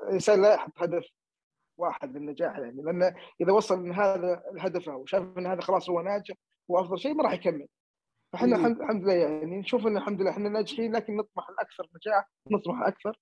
الإنسان 0.04 0.42
لا 0.42 0.54
يحط 0.54 0.72
هدف 0.78 1.06
واحد 1.78 2.18
للنجاح 2.18 2.58
يعني 2.58 2.82
لأن 2.82 3.16
إذا 3.42 3.52
وصل 3.52 3.80
من 3.80 3.94
هذا 3.94 4.44
هدفه 4.60 4.96
وشاف 4.96 5.38
إن 5.38 5.48
هذا 5.48 5.62
خلاص 5.62 5.90
هو 5.90 6.02
ناجح 6.02 6.36
هو 6.72 6.80
أفضل 6.80 7.00
شيء 7.00 7.14
ما 7.14 7.24
راح 7.24 7.34
يكمل. 7.34 7.68
فإحنا 8.34 8.56
الحمد 8.56 9.04
لله 9.04 9.14
يعني 9.14 9.60
نشوف 9.60 9.88
إن 9.88 9.98
الحمد 9.98 10.22
لله 10.22 10.32
إحنا 10.32 10.50
ناجحين 10.50 10.96
لكن 10.96 11.16
نطمح 11.16 11.50
الاكثر 11.50 11.90
نجاح 11.96 12.30
نطمح 12.52 12.88
أكثر 12.88 13.20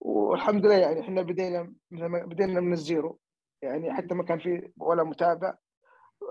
والحمد 0.00 0.66
لله 0.66 0.74
يعني 0.74 1.00
إحنا 1.00 1.22
بدينا 1.22 1.74
بدينا 1.90 2.60
من 2.60 2.72
الزيرو. 2.72 3.18
يعني 3.62 3.94
حتى 3.94 4.14
ما 4.14 4.24
كان 4.24 4.38
في 4.38 4.72
ولا 4.76 5.04
متابع. 5.04 5.54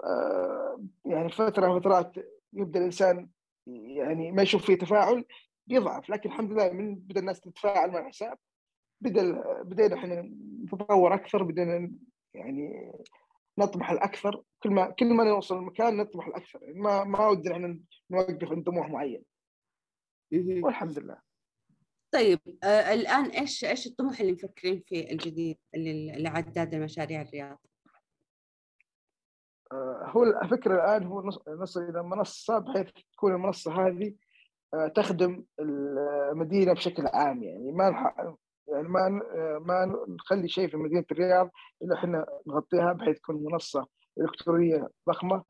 آه، 0.04 0.82
يعني 1.06 1.30
فتره 1.30 1.80
فترات 1.80 2.14
يبدأ 2.54 2.80
الإنسان 2.80 3.30
يعني 3.68 4.32
ما 4.32 4.42
يشوف 4.42 4.66
فيه 4.66 4.76
تفاعل 4.76 5.26
يضعف. 5.68 6.10
لكن 6.10 6.30
الحمد 6.30 6.52
لله 6.52 6.72
من 6.72 6.96
بدأ 6.96 7.20
الناس 7.20 7.42
تتفاعل 7.42 7.92
مع 7.92 8.00
الحساب 8.00 8.38
بدأ 9.02 9.44
بدينا 9.64 9.96
إحنا 9.96 10.32
نتطور 10.64 11.14
أكثر 11.14 11.44
بدينا 11.44 11.92
يعني 12.34 12.92
نطمح 13.58 13.92
الأكثر. 13.92 14.44
كل 14.64 14.70
ما 14.72 14.90
كل 14.90 15.14
ما 15.14 15.24
نوصل 15.24 15.58
المكان 15.58 15.98
نطمح 15.98 16.28
الأكثر. 16.28 16.64
يعني 16.64 16.80
ما 16.80 17.04
ما 17.04 17.28
ودنا 17.28 17.56
إحنا 17.56 17.80
نوقف 18.12 18.52
عند 18.52 18.66
طموح 18.66 18.90
معين. 18.90 19.24
والحمد 20.64 21.00
لله. 21.00 21.27
طيب 22.12 22.40
آه 22.64 22.94
الآن 22.94 23.26
إيش 23.26 23.66
إيش 23.66 23.88
الطموح 23.88 24.20
اللي 24.20 24.32
مفكرين 24.32 24.84
فيه 24.88 25.12
الجديد 25.12 25.58
لعداد 26.18 26.74
المشاريع 26.74 27.22
الرياض؟ 27.22 27.58
آه 29.72 30.12
هو 30.16 30.24
الفكرة 30.24 30.76
الآن 30.76 31.08
هو 31.08 31.32
نصل 31.48 31.90
إلى 31.90 32.04
منصة 32.04 32.60
بحيث 32.60 32.90
تكون 33.14 33.34
المنصة 33.34 33.88
هذه 33.88 34.16
آه 34.74 34.88
تخدم 34.88 35.44
المدينة 35.60 36.74
بشكل 36.74 37.08
عام 37.08 37.44
يعني 37.44 37.72
ما 37.72 38.14
يعني 38.68 38.88
ما 38.88 39.10
ما 39.60 40.06
نخلي 40.08 40.48
شيء 40.48 40.68
في 40.70 40.78
مدينة 40.78 41.06
الرياض 41.12 41.50
إلا 41.82 41.96
إحنا 41.96 42.26
نغطيها 42.48 42.94
بحيث 42.94 43.20
تكون 43.20 43.44
منصة 43.44 43.88
إلكترونية 44.20 44.90
ضخمة 45.10 45.44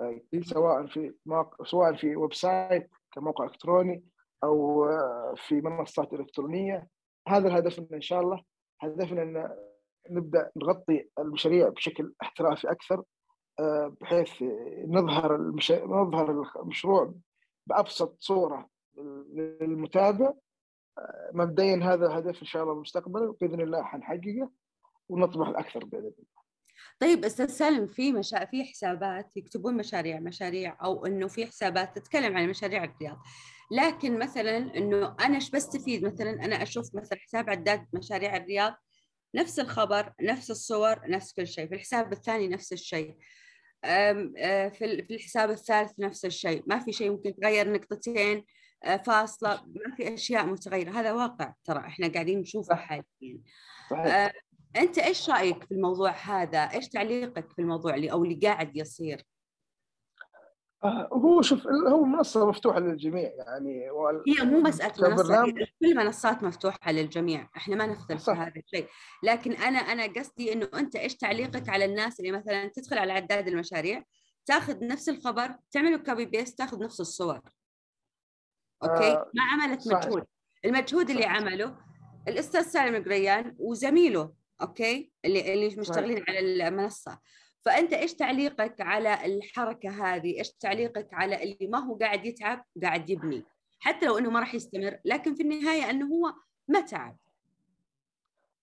آه، 0.00 0.20
سواء 0.42 0.86
في 0.86 1.14
مواقع 1.26 1.64
سواء 1.64 1.96
في 1.96 2.16
website 2.16 2.90
كموقع 3.12 3.44
إلكتروني 3.44 4.04
أو 4.44 4.84
آه، 4.84 5.34
في 5.36 5.60
منصات 5.60 6.12
إلكترونية 6.12 6.88
هذا 7.28 7.48
الهدف 7.48 7.92
إن 7.92 8.00
شاء 8.00 8.20
الله 8.20 8.42
هدفنا 8.80 9.22
إن 9.22 9.56
نبدأ 10.10 10.50
نغطي 10.56 11.08
المشاريع 11.18 11.68
بشكل 11.68 12.14
احترافي 12.22 12.70
أكثر 12.70 13.02
آه، 13.60 13.96
بحيث 14.00 14.42
نظهر. 14.86 15.36
نظهر 15.86 16.30
المشروع 16.62 17.14
بأبسط 17.66 18.16
صورة 18.20 18.68
للمتابع 19.60 20.32
مبدئيا 21.32 21.76
هذا 21.76 22.06
الهدف 22.06 22.40
إن 22.40 22.46
شاء 22.46 22.62
الله 22.62 22.74
المستقبل 22.74 23.22
وبإذن 23.22 23.60
الله 23.60 23.82
حنحققه 23.82 24.50
ونطمح 25.08 25.48
الاكثر 25.48 25.84
بإذن 25.84 26.04
الله. 26.06 26.35
طيب 26.98 27.24
أستاذ 27.24 27.46
سالم 27.46 27.86
في 27.86 28.12
مشا... 28.12 28.44
في 28.44 28.64
حسابات 28.64 29.36
يكتبون 29.36 29.76
مشاريع 29.76 30.20
مشاريع 30.20 30.76
أو 30.84 31.06
إنه 31.06 31.28
في 31.28 31.46
حسابات 31.46 31.98
تتكلم 31.98 32.36
عن 32.36 32.48
مشاريع 32.48 32.84
الرياض. 32.84 33.22
لكن 33.70 34.18
مثلا 34.18 34.56
إنه 34.56 35.16
أنا 35.20 35.34
إيش 35.34 35.50
بستفيد؟ 35.50 36.04
مثلا 36.04 36.30
أنا 36.30 36.62
أشوف 36.62 36.94
مثلا 36.94 37.18
حساب 37.18 37.50
عداد 37.50 37.86
مشاريع 37.92 38.36
الرياض 38.36 38.74
نفس 39.34 39.60
الخبر 39.60 40.12
نفس 40.20 40.50
الصور 40.50 41.10
نفس 41.10 41.32
كل 41.32 41.46
شيء. 41.46 41.68
في 41.68 41.74
الحساب 41.74 42.12
الثاني 42.12 42.48
نفس 42.48 42.72
الشيء. 42.72 43.16
في 44.70 45.06
الحساب 45.10 45.50
الثالث 45.50 45.92
نفس 45.98 46.24
الشيء. 46.24 46.62
ما 46.66 46.78
في 46.78 46.92
شيء 46.92 47.10
ممكن 47.10 47.34
تغير 47.34 47.72
نقطتين 47.72 48.44
فاصلة 49.04 49.62
ما 49.66 49.96
في 49.96 50.14
أشياء 50.14 50.46
متغيرة. 50.46 50.90
هذا 50.90 51.12
واقع 51.12 51.52
ترى 51.64 51.78
إحنا 51.78 52.08
قاعدين 52.08 52.38
نشوفه 52.40 52.74
حاليا. 52.74 53.42
أنت 54.76 54.98
إيش 54.98 55.30
رأيك 55.30 55.64
في 55.64 55.74
الموضوع 55.74 56.10
هذا؟ 56.10 56.58
إيش 56.58 56.88
تعليقك 56.88 57.52
في 57.52 57.62
الموضوع 57.62 57.94
اللي 57.94 58.12
أو 58.12 58.24
اللي 58.24 58.34
قاعد 58.34 58.76
يصير؟ 58.76 59.26
آه، 60.84 61.08
هو 61.12 61.42
شوف 61.42 61.66
هو 61.66 62.04
منصة 62.04 62.48
مفتوحة 62.48 62.80
للجميع 62.80 63.30
يعني 63.32 63.90
هي 64.28 64.44
مو 64.44 64.60
مسألة 64.60 65.08
منصة 65.08 65.44
كل 65.80 65.86
المنصات 65.86 66.42
مفتوحة 66.42 66.92
للجميع. 66.92 67.48
إحنا 67.56 67.76
ما 67.76 67.86
نختلف 67.86 68.24
في 68.24 68.30
هذا 68.30 68.52
الشيء. 68.56 68.88
لكن 69.22 69.52
أنا 69.52 69.78
أنا 69.78 70.06
قصدي 70.06 70.52
إنه 70.52 70.68
أنت 70.74 70.96
إيش 70.96 71.16
تعليقك 71.16 71.68
على 71.68 71.84
الناس 71.84 72.20
اللي 72.20 72.32
مثلا 72.32 72.70
تدخل 72.74 72.98
على 72.98 73.12
عداد 73.12 73.48
المشاريع 73.48 74.02
تاخذ 74.46 74.86
نفس 74.86 75.08
الخبر 75.08 75.56
تعمله 75.70 75.96
copy 75.96 76.24
paste 76.24 76.58
تاخذ 76.58 76.84
نفس 76.84 77.00
الصور. 77.00 77.40
okay؟ 78.82 79.12
آه 79.12 79.30
ما 79.34 79.42
عملت 79.42 79.80
صحيح. 79.80 79.98
مجهود. 79.98 80.24
المجهود 80.64 81.10
اللي 81.10 81.24
عمله 81.24 81.78
الأستاذ 82.28 82.62
سالم 82.62 82.94
القريان 82.94 83.56
وزميله 83.58 84.32
أوكي؟ 84.62 85.12
اللي 85.24 85.54
اللي 85.54 85.76
مشتغلين 85.76 86.24
على 86.28 86.38
المنصة. 86.38 87.18
فأنت 87.64 87.92
إيش 87.92 88.14
تعليقك 88.14 88.80
على 88.80 89.26
الحركة 89.26 89.90
هذه؟ 89.90 90.38
إيش 90.38 90.52
تعليقك 90.52 91.08
على 91.12 91.42
اللي 91.42 91.66
ما 91.66 91.78
هو 91.78 91.94
قاعد 91.94 92.26
يتعب 92.26 92.64
قاعد 92.82 93.10
يبني؟ 93.10 93.44
حتى 93.80 94.06
لو 94.06 94.18
إنه 94.18 94.30
ما 94.30 94.40
راح 94.40 94.54
يستمر 94.54 94.98
لكن 95.04 95.34
في 95.34 95.42
النهاية 95.42 95.90
إنه 95.90 96.06
هو 96.06 96.34
ما 96.68 96.80
تعب. 96.80 97.16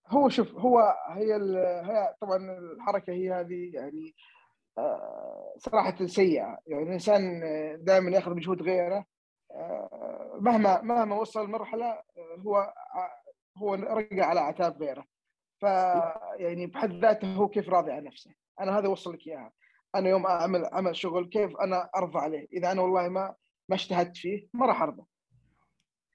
هو 0.07 0.29
شوف 0.29 0.55
هو 0.55 0.95
هي 1.09 1.33
هي 1.83 2.15
طبعا 2.21 2.57
الحركة 2.57 3.13
هي 3.13 3.33
هذه 3.33 3.71
يعني 3.73 4.15
آه، 4.77 5.53
صراحة 5.57 6.05
سيئة. 6.05 6.57
يعني 6.67 6.83
الإنسان 6.83 7.41
دائما 7.83 8.11
ياخذ 8.11 8.31
مجهود 8.31 8.61
غيره. 8.61 9.05
مهما 10.39 10.81
مهما 10.81 11.15
وصل 11.15 11.49
مرحلة 11.49 12.01
هو 12.37 12.73
هو 13.57 13.73
رجع 13.73 14.25
على 14.25 14.39
عتاب 14.39 14.83
غيره. 14.83 15.05
فيعني 15.63 16.67
بحد 16.67 16.93
ذاته 16.93 17.35
هو 17.35 17.47
كيف 17.47 17.69
راضي 17.69 17.91
عن 17.91 18.03
نفسه. 18.03 18.31
أنا 18.59 18.77
هذا 18.79 18.87
وصل 18.87 19.13
لك 19.13 19.27
إياها. 19.27 19.51
أنا 19.95 20.09
يوم 20.09 20.25
اعمل 20.25 20.65
عمل 20.65 20.95
شغل 20.95 21.29
كيف 21.29 21.57
أنا 21.57 21.89
أرضى 21.95 22.19
عليه. 22.19 22.47
إذا 22.53 22.71
أنا 22.71 22.81
والله 22.81 23.09
ما 23.09 23.35
ما 23.69 23.75
اجتهدت 23.75 24.17
فيه 24.17 24.47
ما 24.53 24.65
راح 24.65 24.81
أرضى. 24.81 25.03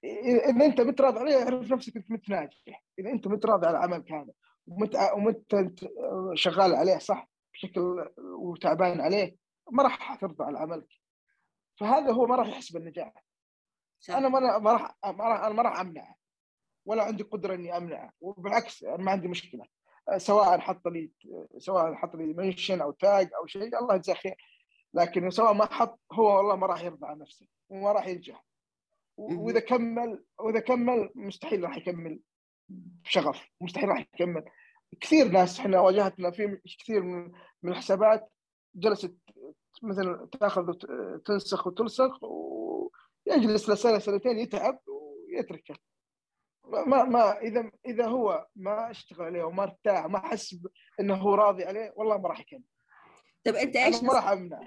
اذا 0.03 0.65
أنت 0.65 0.81
متراضي 0.81 1.19
عليه 1.19 1.43
اعرف 1.43 1.71
نفسك 1.71 1.97
أنت 1.97 2.11
متناجح. 2.11 2.83
إذا 2.99 3.09
أنت 3.09 3.27
متراضي 3.27 3.67
على 3.67 3.77
عملك 3.77 4.11
هذا 4.11 4.33
ومت 4.67 4.95
ومت 5.13 5.89
شغال 6.33 6.75
عليه 6.75 6.97
صح 6.97 7.29
بشكل 7.53 8.09
وتعبان 8.17 9.01
عليه 9.01 9.35
ما 9.71 9.83
راح 9.83 10.15
ترضى 10.15 10.43
على 10.43 10.59
عملك. 10.59 10.89
فهذا 11.79 12.11
هو 12.11 12.25
ما 12.25 12.35
راح 12.35 12.47
يحسب 12.47 12.77
النجاح 12.77 13.23
أنا 14.09 14.29
ما 14.29 14.59
ما 14.59 14.73
راح 14.73 14.95
ما 15.05 15.23
راح 15.23 15.43
أنا 15.43 15.53
ما 15.53 15.63
راح 15.63 15.79
أمنعه. 15.79 16.18
ولا 16.85 17.03
عندي 17.03 17.23
قدرة 17.23 17.53
إني 17.55 17.77
أمنعه 17.77 18.13
وبالعكس 18.21 18.83
أنا 18.83 18.97
ما 18.97 19.11
عندي 19.11 19.27
مشكلة. 19.27 19.65
سواء 20.17 20.59
حط 20.59 20.87
لي 20.87 21.11
سواء 21.57 21.93
حط 21.95 22.15
لي 22.15 22.33
منشن 22.33 22.81
أو 22.81 22.91
تاج 22.91 23.29
أو 23.37 23.45
شيء 23.45 23.79
الله 23.79 23.95
يجزاه 23.95 24.13
خير. 24.13 24.35
لكن 24.93 25.29
سواء 25.29 25.53
ما 25.53 25.65
حط 25.65 25.99
هو 26.11 26.37
والله 26.37 26.55
ما 26.55 26.67
راح 26.67 26.83
يرضى 26.83 27.07
عن 27.07 27.17
نفسه 27.19 27.47
وما 27.69 27.91
راح 27.91 28.07
ينجح. 28.07 28.45
وإذا 29.17 29.59
كمل 29.59 30.23
وإذا 30.39 30.59
كمل 30.59 31.09
مستحيل 31.15 31.63
راح 31.63 31.77
يكمل 31.77 32.19
بشغف 32.69 33.49
مستحيل 33.61 33.89
راح 33.89 33.99
يكمل. 33.99 34.45
كثير 35.01 35.27
ناس 35.27 35.59
إحنا 35.59 35.79
واجهتنا 35.79 36.31
في 36.31 36.61
كثير 36.79 37.01
من 37.03 37.71
الحسابات 37.71 38.31
جلست 38.75 39.17
مثلا 39.83 40.29
تأخذ 40.39 40.73
تنسخ 41.25 41.67
وتلصق 41.67 42.19
ويجلس 42.23 43.69
له 43.69 43.75
سنه 43.75 43.99
سنتين 43.99 44.39
يتعب 44.39 44.79
ويتركه. 44.87 45.75
ما 46.69 47.03
ما 47.03 47.39
اذا 47.39 47.71
إذا 47.85 48.07
هو 48.07 48.47
ما 48.55 48.91
اشتغل 48.91 49.25
عليه 49.25 49.43
وما 49.43 49.63
ارتاح 49.63 50.05
ما 50.05 50.19
حس 50.19 50.55
إنه 50.99 51.15
هو 51.15 51.35
راضي 51.35 51.65
عليه 51.65 51.93
والله 51.95 52.17
ما 52.17 52.29
راح 52.29 52.39
يكمل. 52.39 52.63
طيب 53.45 53.55
أنت 53.55 53.75
إيش 53.75 54.03
ما 54.03 54.13
راح 54.13 54.27
أمنع. 54.27 54.59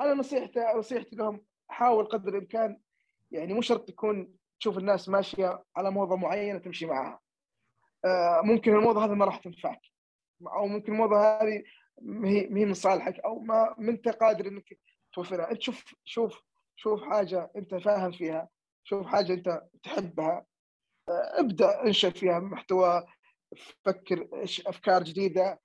أنا 0.00 0.14
نصيحتي 0.14 0.60
نصيحتي 0.76 1.16
لهم 1.16 1.44
حاول 1.68 2.04
قدر 2.04 2.28
الإمكان 2.28 2.80
يعني 3.30 3.54
مو 3.54 3.60
شرط 3.60 3.88
تكون 3.88 4.34
تشوف 4.60 4.78
الناس 4.78 5.08
ماشية 5.08 5.64
على 5.76 5.90
موضة 5.90 6.16
معينة 6.16 6.58
تمشي 6.58 6.86
معها. 6.86 7.20
آه، 8.04 8.40
ممكن 8.44 8.74
الموضة 8.74 9.04
هذه 9.04 9.14
ما 9.14 9.24
راح 9.24 9.36
تنفعك. 9.36 9.80
أو 10.46 10.66
ممكن 10.66 10.92
الموضة 10.92 11.20
هذه 11.20 11.62
ما 12.02 12.28
هي 12.28 12.46
من 12.46 12.74
صالحك 12.74 13.18
أو 13.18 13.38
ما 13.40 13.74
ما 13.78 13.90
أنت 13.90 14.08
قادر 14.08 14.48
إنك 14.48 14.78
توفرها 15.12 15.50
أنت 15.50 15.62
شوف 15.62 15.94
شوف 16.04 16.42
شوف 16.76 17.02
حاجة 17.02 17.50
أنت 17.56 17.74
فاهم 17.74 18.12
فيها 18.12 18.48
شوف 18.84 19.06
حاجة 19.06 19.32
أنت 19.32 19.62
تحبها. 19.82 20.44
ابدأ 21.10 21.82
انشا 21.86 22.10
فيها 22.10 22.38
محتوى 22.38 23.04
فكر 23.84 24.28
أفكار 24.66 25.02
جديدة 25.02 25.60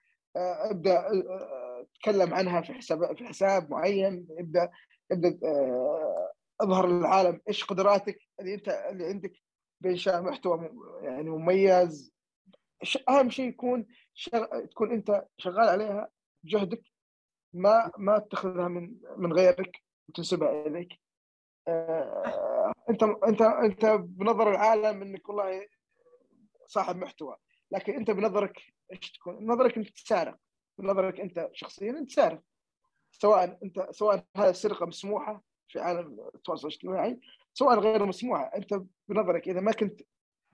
ابدأ 0.71 0.99
آه، 0.99 1.87
تكلم 2.01 2.33
عنها 2.33 2.61
في 2.61 2.73
حساب 2.73 3.17
في 3.17 3.25
حساب 3.25 3.71
معين 3.71 4.27
ابدأ 4.39 4.69
ابدأ 5.11 5.39
اظهر 6.61 6.87
للعالم 6.87 7.41
إيش 7.47 7.63
قدراتك 7.63 8.17
اللي 8.39 8.53
أنت 8.53 8.69
اللي 8.69 9.05
عندك 9.05 9.33
بانشاء 9.81 10.21
محتوى 10.21 10.69
يعني 11.01 11.29
مميز. 11.29 12.13
أهم 13.09 13.29
شيء 13.29 13.49
يكون 13.49 13.85
شغ... 14.13 14.45
تكون 14.65 14.91
أنت 14.91 15.25
شغال 15.37 15.69
عليها 15.69 16.09
بجهدك 16.43 16.81
ما 17.53 17.91
ما 17.97 18.19
تأخذها 18.19 18.67
من 18.67 18.95
من 19.17 19.33
غيرك 19.33 19.81
وتنسبها 20.09 20.67
إليك. 20.67 20.89
آه 21.68 22.74
انت 22.89 23.03
انت 23.03 23.41
انت 23.41 23.86
بنظر 23.86 24.51
العالم 24.51 25.01
انك 25.01 25.30
والله 25.30 25.68
صاحب 26.68 26.95
محتوى. 26.95 27.36
لكن 27.72 27.93
انت 27.93 28.11
بنظرك 28.11 28.61
إيش 28.91 29.11
تكون؟ 29.11 29.45
بنظرك 29.45 29.78
انك 29.78 29.89
تسارق. 29.89 30.38
بنظرك 30.78 31.20
انت 31.20 31.49
شخصيا 31.53 31.91
انت 31.91 32.11
سارق 32.11 32.41
سواء 33.11 33.59
انت 33.63 33.88
سواء 33.91 34.26
هذه 34.38 34.49
السرقة 34.49 34.86
مسموحة 34.86 35.43
في 35.68 35.80
عالم 35.80 36.20
التواصل 36.36 36.68
الاجتماعي 36.68 37.20
سواء 37.53 37.80
غير 37.80 38.05
مسموحة. 38.05 38.51
انت 38.55 38.82
بنظرك 39.07 39.47
إذا 39.47 39.59
ما 39.59 39.72
كنت 39.72 40.01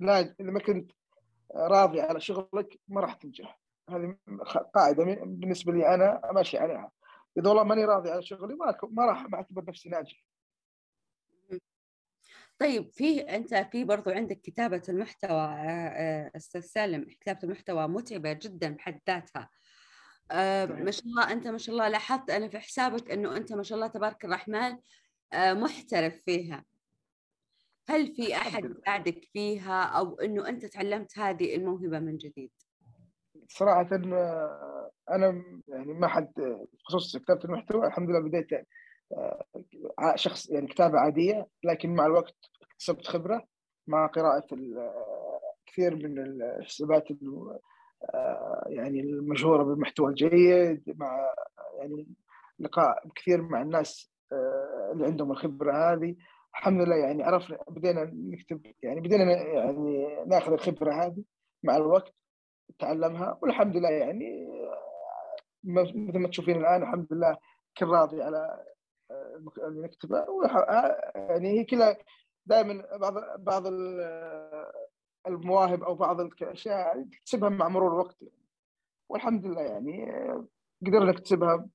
إذا 0.01 0.51
ما 0.51 0.59
كنت 0.59 0.91
راضي 1.55 2.01
على 2.01 2.19
شغلك 2.19 2.79
ما 2.87 3.01
راح 3.01 3.13
تنجح. 3.13 3.59
هذه 3.89 4.17
قاعدة 4.75 5.03
بالنسبة 5.03 5.73
لي 5.73 5.93
أنا 5.93 6.31
ماشي 6.33 6.57
عليها. 6.57 6.91
إذا 7.37 7.49
والله 7.49 7.63
ماني 7.63 7.85
راضي 7.85 8.11
على 8.11 8.23
شغلي 8.23 8.55
ما 8.55 8.77
ما 8.91 9.05
راح 9.05 9.27
أعتبر 9.33 9.65
نفسي 9.67 9.89
ناجح. 9.89 10.23
طيب 12.61 12.91
في 12.91 13.19
أنت 13.19 13.55
في 13.55 13.83
برضو 13.83 14.09
عندك 14.09 14.41
كتابة 14.41 14.81
المحتوى 14.89 15.41
آه، 15.41 15.87
آه، 15.87 16.31
أستاذ 16.35 16.61
سالم 16.61 17.03
كتابة 17.03 17.39
المحتوى 17.43 17.87
متعبة 17.87 18.33
جدا 18.33 18.69
بحد 18.69 18.99
ذاتها. 19.07 19.49
آه، 20.31 20.65
ما 20.65 20.91
شاء 20.91 21.05
الله 21.05 21.31
أنت 21.31 21.47
ما 21.47 21.57
شاء 21.57 21.75
الله 21.75 21.87
لاحظت 21.87 22.29
أنا 22.29 22.47
في 22.47 22.59
حسابك 22.59 23.11
إنه 23.11 23.37
أنت 23.37 23.53
ما 23.53 23.63
شاء 23.63 23.75
الله 23.75 23.87
تبارك 23.87 24.25
الرحمن 24.25 24.77
محترف 25.33 26.15
فيها. 26.25 26.65
هل 27.89 28.15
في 28.15 28.35
أحد 28.35 28.73
ساعدك 28.85 29.23
فيها 29.33 29.83
أو 29.83 30.19
إنه 30.19 30.49
أنت 30.49 30.65
تعلمت 30.65 31.19
هذه 31.19 31.55
الموهبة 31.55 31.99
من 31.99 32.17
جديد؟ 32.17 32.51
صراحة 33.47 33.89
أنا 35.11 35.43
يعني 35.67 35.93
ما 35.93 36.07
حد 36.07 36.33
بخصوص 36.73 37.17
كتابة 37.17 37.43
المحتوى 37.45 37.87
الحمد 37.87 38.09
لله 38.09 38.19
بديت 38.19 38.47
آه، 39.13 40.15
شخص 40.15 40.49
يعني 40.49 40.67
كتابة 40.67 40.99
عادية 40.99 41.47
لكن 41.63 41.95
مع 41.95 42.05
الوقت 42.05 42.50
اكتسبت 42.81 43.07
خبرة 43.07 43.47
مع 43.87 44.07
قراءة 44.07 44.47
كثير 45.65 45.95
من 45.95 46.19
الحسابات 46.19 47.07
آه، 48.13 48.65
يعني 48.67 48.99
المشهوره 48.99 49.63
بالمحتوى 49.63 50.09
الجيد 50.09 50.83
مع 50.97 51.33
يعني 51.79 52.07
لقاء 52.59 53.07
كثير 53.15 53.41
مع 53.41 53.61
الناس 53.61 54.11
آه، 54.31 54.91
اللي 54.93 55.05
عندهم 55.05 55.31
الخبرة 55.31 55.93
هذه. 55.93 56.15
الحمد 56.55 56.81
لله 56.81 56.95
يعني 56.95 57.23
عرفنا 57.23 57.57
بدينا 57.67 58.11
نكتب 58.13 58.61
يعني 58.83 59.01
بدينا 59.01 59.23
يعني 59.33 60.07
ناخذ 60.27 60.51
الخبرة 60.51 61.05
هذه 61.05 61.23
مع 61.63 61.77
الوقت 61.77 62.13
نتعلمها 62.71 63.37
والحمد 63.41 63.77
لله 63.77 63.89
يعني 63.89 64.47
مثل 65.63 66.17
ما 66.19 66.27
تشوفين 66.27 66.57
الآن 66.57 66.83
الحمد 66.83 67.07
لله 67.13 67.37
كل 67.77 67.85
راضي 67.85 68.23
على 68.23 68.65
اللي 69.67 69.81
نكتبه 69.81 70.25
يعني 71.15 71.59
هي 71.59 71.63
كلها 71.65 71.97
دائما 72.45 72.97
بعض 72.97 73.13
بعض 73.39 73.67
المواهب 75.27 75.83
أو 75.83 75.95
بعض 75.95 76.21
الأشياء 76.21 77.03
تكتسبها 77.03 77.49
مع 77.49 77.67
مرور 77.67 77.93
الوقت 77.93 78.17
والحمد 79.09 79.45
لله 79.45 79.61
يعني 79.61 80.11
قدرنا 80.85 81.11
نكتسبها 81.11 81.67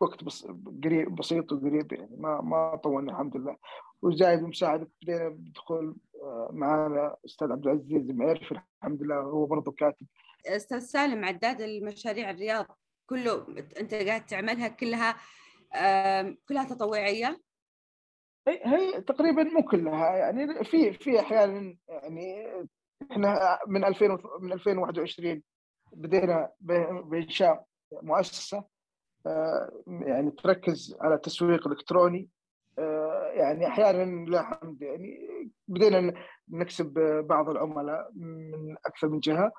وقت 0.00 0.24
بس 0.24 0.46
قريب 0.84 1.14
بسيط 1.14 1.52
وقريب 1.52 1.92
يعني 1.92 2.16
ما 2.16 2.40
ما 2.40 2.76
طولنا 2.76 3.12
الحمد 3.12 3.36
لله. 3.36 3.56
وزايد 4.02 4.42
مساعدة 4.42 4.90
بدينا 5.02 5.28
بدخول 5.28 5.96
آه، 6.22 6.48
معنا 6.52 7.16
أستاذ 7.24 7.52
عبد 7.52 7.66
العزيز 7.66 8.10
معرف 8.10 8.52
الحمد 8.52 9.02
لله 9.02 9.16
هو 9.16 9.46
برضه 9.46 9.72
كاتب. 9.72 10.06
أستاذ 10.46 10.78
سالم 10.78 11.24
عداد 11.24 11.60
المشاريع 11.60 12.30
الرياض 12.30 12.66
كله 13.06 13.46
أنت 13.80 13.94
قاعد 13.94 14.26
تعملها 14.26 14.68
كلها 14.68 15.16
كلها 16.48 16.64
تطوعية؟ 16.64 17.40
هي 18.48 19.00
تقريبا 19.00 19.42
مو 19.42 19.62
كلها 19.62 20.16
يعني 20.16 20.64
في 20.64 20.92
في 20.92 21.20
أحيانا 21.20 21.76
يعني 21.88 22.46
إحنا 23.10 23.58
من 23.66 23.84
2000 23.84 24.18
من 24.40 24.52
2021 24.52 25.42
بدينا 25.92 26.50
بإنشاء 26.60 27.64
مؤسسة 27.92 28.64
آه، 29.26 29.82
يعني 29.86 30.30
تركز 30.30 30.96
على 31.00 31.14
التسويق 31.14 31.66
الالكتروني 31.66 32.28
آه، 32.78 33.30
يعني 33.34 33.66
أحيانا 33.66 34.30
لا 34.30 34.42
حمد 34.42 34.82
يعني 34.82 35.28
بدينا 35.68 36.14
نكسب 36.48 36.92
بعض 37.28 37.48
العملاء 37.48 38.10
من 38.14 38.76
أكثر 38.86 39.08
من 39.08 39.20
جهة 39.20 39.52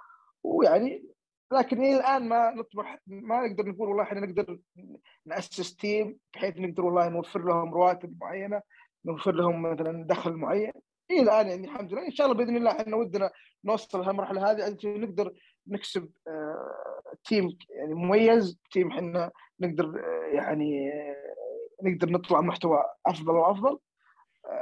ويعني 0.44 1.16
لكن 1.54 1.78
إلى 1.78 1.98
الآن 1.98 2.30
ما 2.30 2.52
نطمح 2.52 3.00
ما 3.08 3.48
نقدر 3.48 3.66
نقول 3.66 3.88
والله 3.90 4.04
إحنا 4.04 4.20
نقدر 4.20 4.60
نأسس 5.26 5.76
team 5.76 6.18
بحيث 6.34 6.58
نقدر 6.58 6.86
والله 6.86 7.10
نوفر 7.10 7.46
لهم 7.46 7.74
رواتب 7.74 8.18
معينة 8.22 8.62
نوفر 9.06 9.32
لهم 9.32 9.62
مثلا 9.62 10.08
دخل 10.08 10.34
معين. 10.34 10.72
إلى 11.12 11.22
الآن 11.22 11.48
يعني 11.48 11.66
الحمد 11.66 11.94
لله. 11.94 12.06
إن 12.06 12.12
شاء 12.12 12.28
الله 12.28 12.38
بإذن 12.38 12.58
الله 12.58 12.72
إحنا 12.72 12.96
ودنا 12.96 13.32
نوصل 13.66 14.00
لهالمرحله 14.02 14.52
هذه 14.52 14.64
عشان 14.64 15.02
نقدر 15.02 15.34
نكسب 15.68 16.12
team 17.24 17.46
آه، 17.46 17.58
يعني 17.70 17.94
مميز 17.94 18.60
team 18.72 18.92
إحنا 18.92 19.32
نقدر 19.60 19.86
آه، 19.86 20.36
يعني 20.36 20.92
آه، 20.94 21.36
نقدر 21.84 22.10
نطلع 22.10 22.42
محتوى 22.42 22.84
أفضل 23.06 23.34
وأفضل. 23.34 23.80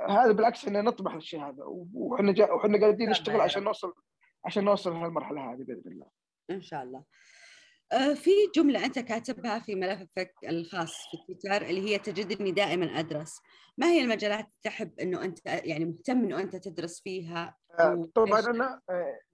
هذا 0.09 0.31
بالعكس 0.31 0.65
إحنا 0.65 0.81
نطمح 0.81 1.15
للشيء 1.15 1.39
هذا. 1.41 1.63
وإحنا 1.93 2.31
جا 2.31 2.51
وإحنا 2.51 2.79
قاعدين 2.79 3.09
نشتغل 3.09 3.41
عشان 3.41 3.63
نوصل 3.63 3.93
عشان 4.45 4.63
نوصل 4.63 4.93
لهالمرحله 4.93 5.53
هذه 5.53 5.63
بإذن 5.63 5.91
الله. 5.91 6.07
إن 6.51 6.61
شاء 6.61 6.83
الله. 6.83 7.03
في 8.15 8.31
جملة 8.55 8.85
أنت 8.85 8.99
كاتبها 8.99 9.59
في 9.59 9.75
ملفك 9.75 10.33
الخاص 10.49 10.93
في 11.11 11.17
تويتر 11.17 11.65
اللي 11.65 11.81
هي 11.81 11.99
تجدني 11.99 12.51
دائما 12.51 12.85
أدرس. 12.99 13.41
ما 13.77 13.87
هي 13.87 14.01
المجالات 14.01 14.47
تحب 14.63 14.99
أنه 14.99 15.23
أنت 15.23 15.39
يعني 15.45 15.85
مهتم 15.85 16.23
أنه 16.23 16.39
أنت 16.39 16.55
تدرس 16.55 17.01
فيها؟ 17.01 17.57
طبعا 18.15 18.39
أنا 18.39 18.81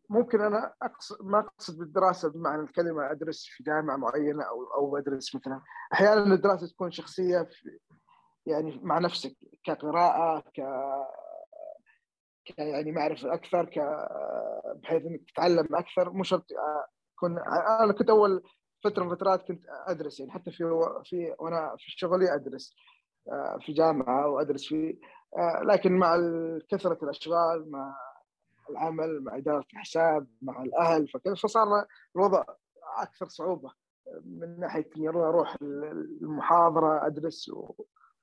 ممكن 0.09 0.41
أنا 0.41 0.73
أقصد 0.81 1.25
ما 1.25 1.39
أقصد 1.39 1.77
بالدراسة 1.77 2.29
بمعنى 2.29 2.61
الكلمة 2.61 3.11
أدرس 3.11 3.45
في 3.45 3.63
جامعة 3.63 3.97
معينة 3.97 4.43
أو 4.43 4.63
أو 4.63 4.97
أدرس 4.97 5.35
مثلا. 5.35 5.61
أحيانا 5.93 6.33
الدراسة 6.33 6.67
تكون 6.67 6.91
شخصية 6.91 7.41
في 7.43 7.79
يعني 8.45 8.79
مع 8.83 8.99
نفسك 8.99 9.35
كقراءة 9.65 10.39
ك 10.39 10.59
يعني 12.57 12.91
معرفة 12.91 13.33
أكثر 13.33 13.65
ك 13.65 13.79
بحيث 14.75 15.05
إنك 15.05 15.21
تتعلم 15.31 15.75
أكثر. 15.75 16.09
مو 16.09 16.23
شرط 16.23 16.45
كن 17.19 17.37
أنا 17.81 17.93
كنت 17.93 18.09
أول 18.09 18.43
فترة 18.83 19.03
من 19.03 19.15
فترات 19.15 19.47
كنت 19.47 19.65
أدرس 19.87 20.19
يعني 20.19 20.31
حتى 20.31 20.51
في 20.51 20.63
في 21.03 21.35
وأنا 21.39 21.75
في 21.77 21.91
شغلي 21.91 22.35
أدرس 22.35 22.75
في 23.65 23.73
جامعة 23.73 24.27
وأدرس 24.27 24.67
في 24.67 24.99
لكن 25.63 25.97
مع 25.97 26.17
كثرة 26.69 26.97
الأشغال 27.03 27.71
مع 27.71 27.95
العمل 28.69 29.23
مع 29.23 29.37
إدارة 29.37 29.65
الحساب 29.73 30.27
مع 30.41 30.63
الأهل 30.63 31.07
فكذا 31.07 31.35
فصار 31.35 31.85
الوضع 32.15 32.43
أكثر 32.97 33.27
صعوبة. 33.27 33.71
من 34.25 34.59
ناحية 34.59 34.89
إني 34.97 35.09
أروح 35.09 35.55
المحاضرة 35.61 37.05
أدرس 37.05 37.51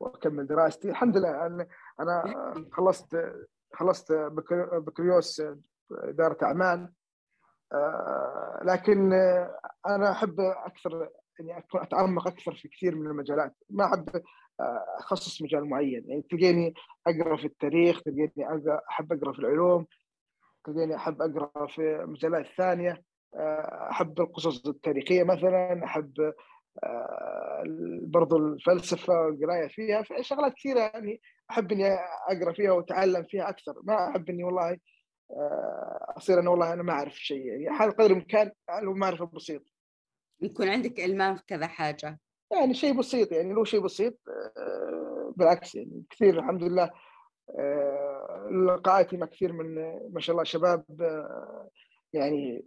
وأكمل 0.01 0.47
دراستي. 0.47 0.90
الحمد 0.90 1.16
لله 1.16 1.47
أنا 1.47 1.66
أنا 2.01 2.55
خلصت 2.72 3.32
خلصت 3.74 4.12
بكالوريوس 4.12 5.42
إدارة 5.92 6.38
أعمال. 6.42 6.80
آه، 6.80 7.06
لكن 8.64 9.12
أنا 9.87 10.12
أحب 10.12 10.41
أكثر 10.41 11.09
أكون 11.41 11.81
أتعمق 11.81 12.27
أكثر 12.29 12.55
في 12.55 12.69
كثير 12.69 12.95
من 12.95 13.07
المجالات. 13.07 13.55
ما 13.71 13.85
أحب 13.85 14.09
آه، 14.61 14.85
أخصص 14.99 15.43
مجال 15.43 15.69
معين. 15.69 16.05
يعني 16.07 16.23
تلقيني 16.31 16.75
أقرأ 17.07 17.37
في 17.37 17.45
التاريخ 17.45 18.03
تلقيني 18.03 18.33
أحب 18.91 19.12
أقرأ 19.12 19.33
في 19.33 19.39
العلوم 19.39 19.87
تلقيني 20.64 20.97
أحب 20.97 21.23
أقرأ 21.23 21.67
في 21.67 22.05
مجالات 22.07 22.47
ثانية. 22.57 23.03
آه، 23.35 23.89
أحب 23.91 24.21
القصص 24.21 24.67
التاريخية 24.67 25.25
مثلا 25.25 25.85
أحب 25.85 26.33
آه، 26.85 27.62
برضو 28.03 28.37
الفلسفة 28.37 29.12
والقراية 29.21 29.69
فيها. 29.69 30.03
في 30.03 30.23
شغلات 30.23 30.55
كثيرة 30.55 30.81
يعني 30.81 31.21
أحب 31.51 31.73
إني 31.73 31.95
أقرأ 32.29 32.53
فيها 32.53 32.73
وأتعلم 32.73 33.25
فيها 33.25 33.49
أكثر. 33.49 33.75
ما 33.85 34.09
أحب 34.11 34.31
إني 34.31 34.45
والله 34.45 34.71
آه، 34.71 34.79
أصير 36.16 36.41
أنا 36.41 36.51
والله 36.51 36.72
أنا 36.72 36.83
ما 36.83 36.93
أعرف 36.93 37.14
شيء. 37.14 37.47
يعني 37.47 37.79
حال 37.79 37.91
قدر 37.91 38.07
الإمكان 38.07 38.53
لو 38.83 38.95
معرفة 38.95 39.27
بسيط. 39.27 39.62
يكون 40.41 40.68
عندك 40.68 41.01
المام 41.01 41.37
في 41.37 41.43
كذا 41.47 41.66
حاجة. 41.66 42.18
يعني 42.53 42.74
شيء 42.74 42.99
بسيط 42.99 43.33
يعني 43.33 43.53
لو 43.53 43.64
شيء 43.64 43.81
بسيط 43.81 44.18
آه، 44.29 45.33
بالعكس 45.37 45.74
يعني 45.74 46.05
كثير 46.11 46.39
الحمد 46.39 46.62
لله 46.62 46.91
لقاءاتي 48.66 49.16
مع 49.16 49.27
كثير 49.27 49.53
من 49.53 49.74
ما 50.12 50.20
شاء 50.20 50.35
الله 50.35 50.45
شباب 50.45 50.85
يعني 52.12 52.64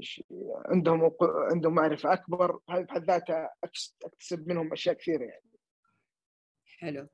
عندهم 0.65 1.11
عندهم 1.23 1.75
معرفة 1.75 2.13
أكبر 2.13 2.59
هذه 2.69 2.81
بحد 2.81 3.03
ذاتها 3.03 3.53
أكتسب 4.03 4.47
منهم 4.47 4.71
أشياء 4.73 4.95
كثيرة 4.95 5.23
يعني. 5.23 5.49
حلو. 6.79 7.07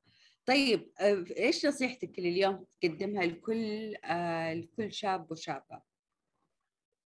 طيب 0.46 0.90
آه، 1.00 1.24
إيش 1.36 1.66
نصيحتك 1.66 2.18
اللي 2.18 2.28
اليوم 2.28 2.64
تقدمها 2.80 3.26
لكل 3.26 3.94
آه 4.04 4.54
لكل 4.54 4.92
شاب 4.92 5.30
وشابة. 5.32 5.80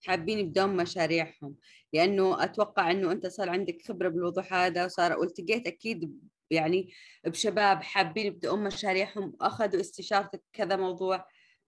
حابين 0.06 0.38
يبدون 0.38 0.76
مشاريعهم 0.76 1.56
لأنه 1.92 2.44
أتوقع 2.44 2.90
إنه 2.90 3.12
أنت 3.12 3.26
صار 3.26 3.50
عندك 3.50 3.82
خبرة 3.88 4.08
بالوضوح 4.08 4.54
هذا 4.54 4.84
وصار 4.84 5.18
والتقيت 5.18 5.66
أكيد 5.66 6.20
يعني 6.50 6.92
بشباب 7.24 7.82
حابين 7.82 8.26
يبدأون 8.26 8.64
مشاريعهم 8.64 9.36
وأخذوا 9.40 9.80
استشارتك 9.80 10.42
كذا 10.52 10.76
موضوع. 10.76 11.26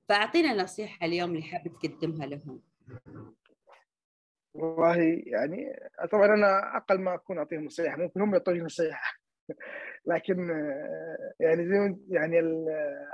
فأعطينا 0.09 0.63
نصيحة 0.63 1.07
اليوم 1.07 1.31
اللي 1.31 1.43
حابب 1.43 1.79
تقدمها 1.83 2.27
لهم. 2.27 2.61
والله 4.55 5.23
يعني 5.27 5.91
طبعا 6.13 6.27
أنا 6.27 6.77
أقل 6.77 7.01
ما 7.01 7.15
أكون 7.15 7.39
أعطيهم 7.39 7.65
نصيحة 7.65 7.97
ممكن 7.97 8.21
هم 8.21 8.33
يعطوني 8.33 8.61
نصيحة. 8.61 9.22
لكن 10.07 10.49
يعني 11.41 11.69
زي 11.69 11.97
يعني 12.09 12.41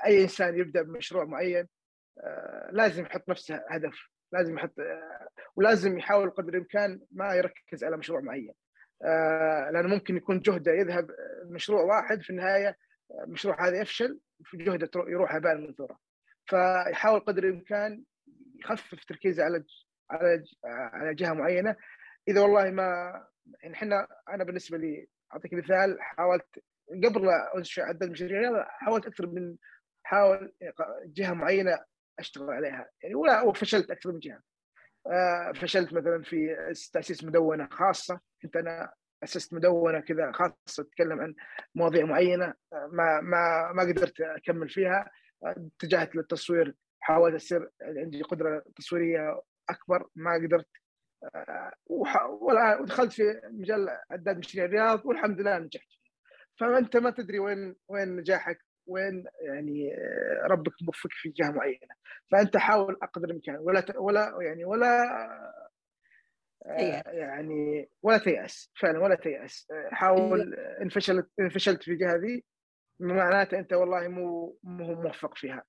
أي 0.06 0.22
إنسان 0.22 0.58
يبدأ 0.58 0.82
بمشروع 0.82 1.24
معين 1.24 1.68
لازم 2.72 3.02
يحط 3.02 3.28
نفسه 3.28 3.64
هدف 3.70 4.08
لازم 4.32 4.58
يحط 4.58 4.74
ولازم 5.56 5.98
يحاول 5.98 6.30
قدر 6.30 6.54
الإمكان 6.54 7.00
ما 7.12 7.34
يركز 7.34 7.84
على 7.84 7.96
مشروع 7.96 8.20
معين. 8.20 8.54
لأنه 9.72 9.88
ممكن 9.88 10.16
يكون 10.16 10.40
جهده 10.40 10.72
يذهب 10.72 11.10
مشروع 11.44 11.82
واحد 11.82 12.22
في 12.22 12.30
النهاية 12.30 12.76
المشروع 13.24 13.66
هذا 13.68 13.80
يفشل 13.80 14.20
في 14.44 14.56
جهده 14.56 14.90
يروح 14.96 15.34
هباء 15.34 15.56
منثورا 15.56 15.98
فيحاول 16.46 17.20
قدر 17.20 17.44
الإمكان 17.44 18.02
يخفف 18.60 19.04
تركيزه 19.04 19.44
على 19.44 19.64
على 20.10 20.44
على 20.64 21.14
جهة 21.14 21.32
معينة. 21.32 21.76
إذا 22.28 22.40
والله 22.40 22.70
ما 22.70 23.12
يعني 23.62 23.74
إحنا 23.74 24.06
أنا 24.28 24.44
بالنسبة 24.44 24.78
لي 24.78 25.08
أعطيك 25.32 25.54
مثال 25.54 25.96
حاولت 26.00 26.64
قبل 27.04 27.26
لا 27.26 27.56
انشا 27.56 27.82
عدد 27.82 28.10
مشاريع 28.10 28.64
حاولت 28.68 29.06
أكثر 29.06 29.26
من 29.26 29.56
حاول 30.02 30.52
جهة 31.04 31.32
معينة 31.32 31.78
أشتغل 32.18 32.50
عليها 32.50 32.90
يعني 33.02 33.14
وفشلت 33.44 33.90
أكثر 33.90 34.12
من 34.12 34.18
جهة. 34.18 34.40
آه، 35.06 35.52
فشلت 35.52 35.92
مثلا 35.92 36.22
في 36.22 36.56
تأسيس 36.92 37.24
مدونة 37.24 37.68
خاصة 37.70 38.20
كنت 38.42 38.56
أنا 38.56 38.92
أسست 39.24 39.54
مدونة 39.54 40.00
كذا 40.00 40.32
خاصة 40.32 40.82
تتكلم 40.82 41.20
عن 41.20 41.34
مواضيع 41.74 42.04
معينة 42.04 42.54
آه، 42.72 42.88
ما 42.92 43.20
ما 43.20 43.72
ما 43.72 43.82
قدرت 43.82 44.20
أكمل 44.20 44.68
فيها. 44.68 45.10
اتجهت 45.44 46.16
للتصوير 46.16 46.74
حاولت 47.00 47.34
أصير 47.34 47.70
عندي 47.82 48.22
قدرة 48.22 48.64
تصويرية 48.76 49.42
أكبر 49.70 50.08
ما 50.14 50.34
قدرت 50.34 50.66
آه، 50.66 50.87
ودخلت 51.86 53.12
في 53.12 53.22
مجال 53.52 53.88
عداد 54.10 54.38
مشاريع 54.38 54.64
الرياض 54.64 55.06
والحمد 55.06 55.40
لله 55.40 55.58
نجحت. 55.58 55.88
فأنت 56.60 56.96
ما 56.96 57.10
تدري 57.10 57.38
وين 57.38 57.76
وين 57.88 58.16
نجاحك 58.16 58.58
وين 58.86 59.24
يعني 59.40 59.94
آه، 59.94 60.46
ربك 60.46 60.72
موفقك 60.82 61.12
في 61.12 61.28
جهة 61.28 61.50
معينة. 61.50 61.94
فأنت 62.32 62.56
حاول 62.56 62.96
أقدر 63.02 63.28
الإمكان 63.28 63.56
ولا 63.56 63.84
ولا 63.98 64.38
يعني 64.40 64.64
ولا 64.64 65.02
آه، 66.66 67.02
يعني 67.06 67.90
ولا 68.02 68.18
تيأس. 68.18 68.72
فعلا 68.80 68.98
ولا 68.98 69.14
تيأس. 69.14 69.68
حاول 69.90 70.54
ان 70.54 70.88
فشلت 70.88 71.30
ان 71.40 71.48
فشلت 71.48 71.82
في 71.82 71.90
الجهة 71.90 72.16
ذي. 72.16 72.44
معناته 73.00 73.58
أنت 73.58 73.72
والله 73.72 74.08
مو 74.08 74.58
مو 74.62 75.02
موفق 75.02 75.36
فيها. 75.36 75.64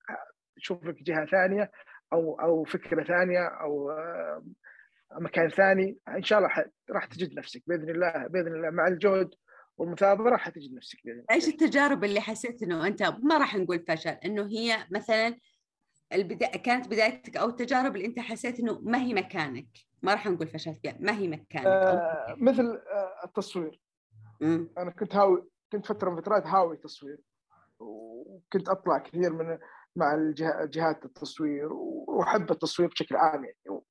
شوف 0.58 0.84
لك 0.86 1.04
جهة 1.04 1.26
ثانية 1.26 1.72
أو 2.14 2.42
أو 2.42 2.64
فكرة 2.64 3.04
ثانية 3.04 3.48
أو 3.48 3.92
آه، 3.92 4.46
مكان 5.14 5.50
ثاني 5.50 5.98
إن 6.08 6.24
شاء 6.24 6.40
الله 6.40 6.50
راح 6.90 7.06
تجد 7.06 7.34
نفسك 7.34 7.64
بإذن 7.68 7.90
الله 7.90 8.28
بإذن 8.28 8.56
الله. 8.56 8.70
مع 8.70 8.88
الجهد 8.88 9.30
والمثابرة 9.78 10.30
راح 10.30 10.50
تجد 10.50 10.74
نفسك 10.74 11.00
بإذن 11.06 11.20
الله. 11.20 11.26
إيش 11.32 11.48
التجارب 11.48 12.04
اللي 12.04 12.22
حسيت 12.22 12.64
إنه 12.64 12.88
أنت 12.88 13.04
ما 13.04 13.38
راح 13.38 13.56
نقول 13.56 13.86
فشل 13.88 14.10
إنه 14.10 14.48
هي 14.48 14.88
مثلا 14.92 15.38
البدا... 16.14 16.48
كانت 16.48 16.88
بدايتك 16.88 17.38
أو 17.38 17.50
التجارب 17.50 17.96
اللي 17.96 18.08
أنت 18.08 18.20
حسيت 18.20 18.60
إنه 18.60 18.80
ما 18.80 18.98
هي 18.98 19.14
مكانك 19.14 19.68
ما 20.04 20.14
راح 20.14 20.28
نقول 20.28 20.48
فشلت 20.48 20.80
فيها 20.82 20.98
ما 21.00 21.18
هي 21.18 21.28
مكانك 21.28 21.66
آه 21.66 22.36
مثل 22.38 22.66
آه 22.66 23.26
التصوير. 23.26 23.82
مم. 24.42 24.70
أنا 24.78 24.92
كنت 24.92 25.16
هاوي 25.16 25.50
كنت 25.72 25.86
فترة 25.86 26.10
من 26.10 26.22
فترات 26.22 26.48
هاوي 26.48 26.78
تصوير 26.78 27.20
وكنت 27.80 28.70
أطلع 28.70 28.98
كثير 28.98 29.34
من 29.34 29.58
مع 29.96 30.34
جهات 30.66 31.06
التصوير 31.06 31.74
وأحب 31.74 32.52
التصوير 32.52 32.90
بشكل 32.90 33.16
عام 33.16 33.46
يعني. 33.46 33.82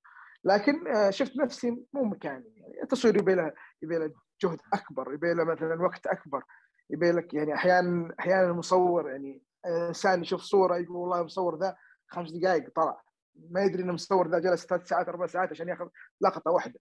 لكن 0.44 0.88
آه، 0.88 1.10
شفت 1.10 1.36
نفسي 1.36 1.70
مو 1.92 2.04
مكاني. 2.04 2.52
يعني 2.56 2.82
التصوير 2.82 3.16
يبي 3.16 3.34
له 3.34 3.52
يبي 3.82 3.98
له 3.98 4.12
جهد 4.42 4.60
أكبر 4.74 5.14
يبي 5.14 5.34
له 5.34 5.44
مثلا 5.44 5.82
وقت 5.82 6.06
أكبر 6.06 6.42
يبي 6.90 7.12
لك 7.12 7.34
يعني 7.34 7.54
أحيانا 7.54 8.14
أحيانا 8.20 8.50
المصور 8.50 9.10
يعني 9.10 9.42
إنسان 9.66 10.22
يشوف 10.22 10.40
صورة 10.40 10.76
يقول 10.76 10.96
والله 10.96 11.20
المصور 11.20 11.58
ذا 11.58 11.76
خمس 12.06 12.30
دقائق 12.30 12.70
طلع. 12.76 13.02
ما 13.50 13.60
يدري 13.60 13.82
ان 13.82 13.88
المصور 13.88 14.28
ذا 14.28 14.38
جلس 14.38 14.66
ثلاث 14.66 14.88
ساعات 14.88 15.08
أربع 15.08 15.26
ساعات 15.26 15.50
عشان 15.50 15.68
ياخذ 15.68 15.88
لقطة 16.20 16.50
واحدة. 16.50 16.80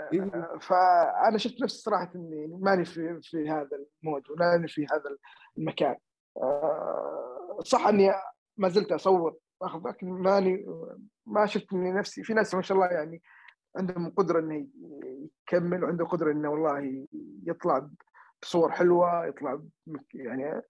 آه، 0.00 0.58
فأنا 0.60 1.38
شفت 1.38 1.62
نفسي 1.62 1.78
صراحة 1.78 2.12
إني 2.14 2.46
ماني 2.46 2.84
في 2.84 3.20
في 3.22 3.50
هذا 3.50 3.68
ال 4.02 4.08
mood 4.08 4.30
وماني 4.30 4.68
في 4.68 4.86
هذا 4.92 5.16
المكان. 5.58 5.96
آه، 6.36 7.58
صح 7.64 7.86
إني 7.86 8.12
ما 8.56 8.68
زلت 8.68 8.92
أصور 8.92 9.36
واخذ 9.60 9.88
لكن 9.88 10.06
ماني 10.06 10.66
ما 11.26 11.46
شفت 11.46 11.72
إني 11.72 11.92
نفسي 11.92 12.22
في 12.22 12.34
ناس 12.34 12.54
ما 12.54 12.62
شاء 12.62 12.76
الله 12.76 12.88
يعني 12.88 13.22
عندهم 13.76 14.10
قدرة 14.10 14.40
إنه 14.40 14.66
يكمل 15.48 15.84
وعنده 15.84 16.04
قدرة 16.04 16.32
إنه 16.32 16.50
والله 16.50 17.06
يطلع 17.46 17.88
بصور 18.42 18.72
حلوة 18.72 19.26
يطلع 19.26 19.62
يعني 20.14 20.62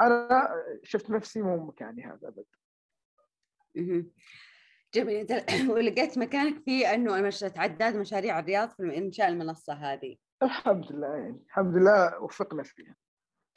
أنا 0.00 0.50
شفت 0.82 1.10
نفسي 1.10 1.42
مو 1.42 1.56
مكاني 1.56 2.04
هذا 2.04 2.28
أبد. 2.28 2.44
جميل. 4.94 5.26
ولقيت 5.70 6.18
مكانك 6.18 6.64
في 6.64 6.86
إنه 6.86 7.32
عداد 7.56 7.96
مشاريع 7.96 8.38
الرياض 8.38 8.70
في 8.70 8.98
إنشاء 8.98 9.28
المنصة 9.28 9.72
هذه. 9.72 10.16
الحمد 10.42 10.92
لله 10.92 11.16
يعني 11.16 11.42
الحمد 11.46 11.76
لله 11.76 12.22
وفقنا 12.22 12.62
فيها. 12.62 12.96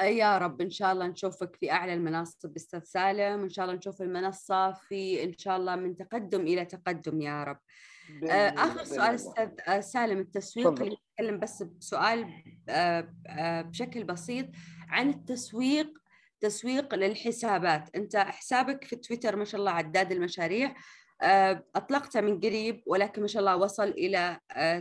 يا 0.01 0.37
رب 0.37 0.61
إن 0.61 0.69
شاء 0.69 0.91
الله 0.91 1.07
نشوفك 1.07 1.55
في 1.55 1.71
أعلى 1.71 1.93
المناصب 1.93 2.55
أستاذ 2.55 2.83
سالم 2.83 3.41
وإن 3.41 3.49
شاء 3.49 3.65
الله 3.65 3.77
نشوف 3.77 4.01
المنصة 4.01 4.71
في 4.71 5.23
إن 5.23 5.37
شاء 5.37 5.57
الله 5.57 5.75
من 5.75 5.95
تقدم 5.95 6.41
إلى 6.41 6.65
تقدم 6.65 7.21
يا 7.21 7.43
رب. 7.43 7.59
آه، 8.29 8.49
آخر 8.49 8.83
سؤال 8.83 9.15
أستاذ 9.15 9.49
آه، 9.67 9.79
سالم 9.79 10.19
التسويق 10.19 10.81
اللي 10.81 10.97
نتكلم 11.11 11.39
بس 11.39 11.63
بسؤال 11.63 12.43
آه، 12.69 13.61
بشكل 13.61 14.03
بسيط 14.03 14.45
عن 14.89 15.09
التسويق 15.09 15.97
تسويق 16.41 16.95
للحسابات. 16.95 17.95
أنت 17.95 18.17
حسابك 18.17 18.83
في 18.83 18.95
تويتر 18.95 19.35
ما 19.35 19.45
شاء 19.45 19.59
الله 19.59 19.71
عداد 19.71 20.11
المشاريع 20.11 20.75
أطلقته 21.75 22.21
من 22.21 22.39
قريب 22.39 22.83
ولكن 22.85 23.21
ما 23.21 23.27
شاء 23.27 23.39
الله 23.39 23.55
وصل 23.55 23.87
إلى 23.87 24.39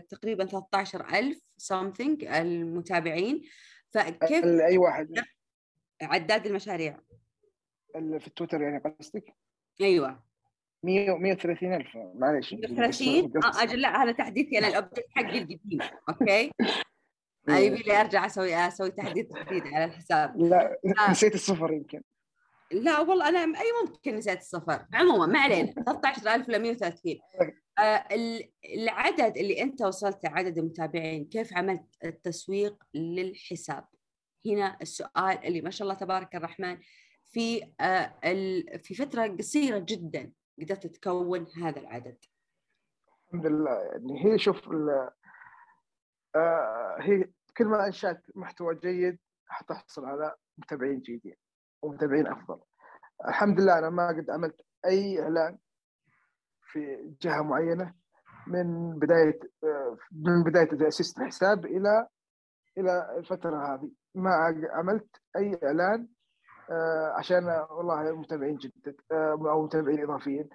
تقريبا 0.08 0.44
13000 0.44 1.38
something 1.62 2.30
المتابعين. 2.34 3.42
فكيف 3.94 4.44
أي 4.44 4.78
واحد 4.78 5.14
عداد 6.02 6.46
المشاريع؟ 6.46 7.00
في 7.92 8.26
التويتر 8.26 8.62
يعني 8.62 8.78
قصدك؟ 8.78 9.34
أيوه. 9.80 10.22
100 10.82 11.18
130 11.18 11.74
ألف. 11.74 11.96
معلش 12.14 12.54
130 12.54 13.32
آه 13.44 13.62
أجل 13.62 13.80
لا 13.80 14.02
هذا 14.02 14.12
تحديثي 14.12 14.56
أنا 14.58 14.68
الأبديت 14.68 15.06
حقي 15.10 15.38
القديم 15.38 15.78
أوكي؟ 16.08 16.50
يبي 17.48 17.82
لي 17.82 18.00
أرجع 18.00 18.26
أسوي 18.26 18.54
أسوي 18.54 18.90
تحديث 18.90 19.26
جديد 19.32 19.66
على 19.66 19.84
الحساب. 19.84 20.36
لا 20.36 20.78
آه. 20.98 21.10
نسيت 21.10 21.34
الصفر 21.34 21.72
يمكن. 21.72 22.02
لا 22.72 23.00
والله 23.00 23.28
أنا 23.28 23.60
أي 23.60 23.66
ممكن 23.84 24.16
نسيت 24.16 24.38
الصفر. 24.38 24.86
عموما 24.94 25.26
ما 25.26 25.38
علينا. 25.38 25.72
13000 25.72 26.48
ل 26.48 26.58
130 26.58 27.18
آه 27.40 27.52
العدد 28.74 29.36
اللي 29.36 29.62
أنت 29.62 29.82
وصلت 29.82 30.26
عدد 30.26 30.58
المتابعين 30.58 31.24
كيف 31.24 31.56
عملت 31.56 31.84
التسويق 32.04 32.84
للحساب؟ 32.94 33.88
هنا 34.46 34.78
السؤال 34.82 35.44
اللي 35.44 35.60
ما 35.60 35.70
شاء 35.70 35.88
الله 35.88 35.98
تبارك 36.00 36.36
الرحمن 36.36 36.78
في 37.26 37.72
آه 37.80 38.18
في 38.82 38.94
فترة 38.94 39.26
قصيرة 39.26 39.78
جدا 39.78 40.32
قدرت 40.60 40.86
تكون 40.86 41.46
هذا 41.62 41.80
العدد. 41.80 42.18
الحمد 43.26 43.46
لله 43.46 43.82
يعني 43.82 44.24
هي 44.24 44.38
شوف 44.38 44.68
آه 46.36 46.96
هي 47.00 47.30
كل 47.56 47.64
ما 47.64 47.86
أنشأت 47.86 48.22
محتوى 48.34 48.74
جيد 48.74 49.18
حتحصل 49.46 50.04
على 50.04 50.34
متابعين 50.58 51.00
جيدين 51.00 51.36
ومتابعين 51.82 52.26
أفضل. 52.26 52.60
الحمد 53.28 53.60
لله 53.60 53.78
أنا 53.78 53.90
ما 53.90 54.08
قد 54.08 54.30
عملت 54.30 54.60
أي 54.86 55.22
إعلان 55.22 55.58
في 56.72 57.14
جهة 57.22 57.42
معينة 57.42 57.94
من 58.46 58.98
بداية 58.98 59.38
من 60.12 60.42
بداية 60.42 60.64
تأسيس 60.68 61.18
الحساب 61.18 61.66
إلى 61.66 62.06
إلى 62.78 63.16
الفترة 63.18 63.74
هذه. 63.74 63.90
ما 64.14 64.30
عملت 64.72 65.16
أي 65.36 65.58
إعلان 65.64 66.08
آه، 66.70 67.14
عشان 67.18 67.44
والله 67.70 68.16
متابعين 68.16 68.56
جدد 68.56 68.96
آه، 69.12 69.38
أو 69.50 69.64
متابعين 69.64 70.02
إضافيين. 70.02 70.48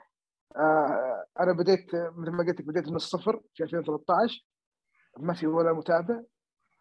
آه، 0.55 1.25
أنا 1.39 1.53
بديت 1.53 1.95
مثل 1.95 2.31
ما 2.31 2.43
قلت 2.43 2.59
لك 2.59 2.67
بديت 2.67 2.87
من 2.89 2.95
الصفر 2.95 3.41
في 3.53 3.63
2013 3.63 4.45
ما 5.17 5.33
في 5.33 5.47
ولا 5.47 5.73
متابع. 5.73 6.21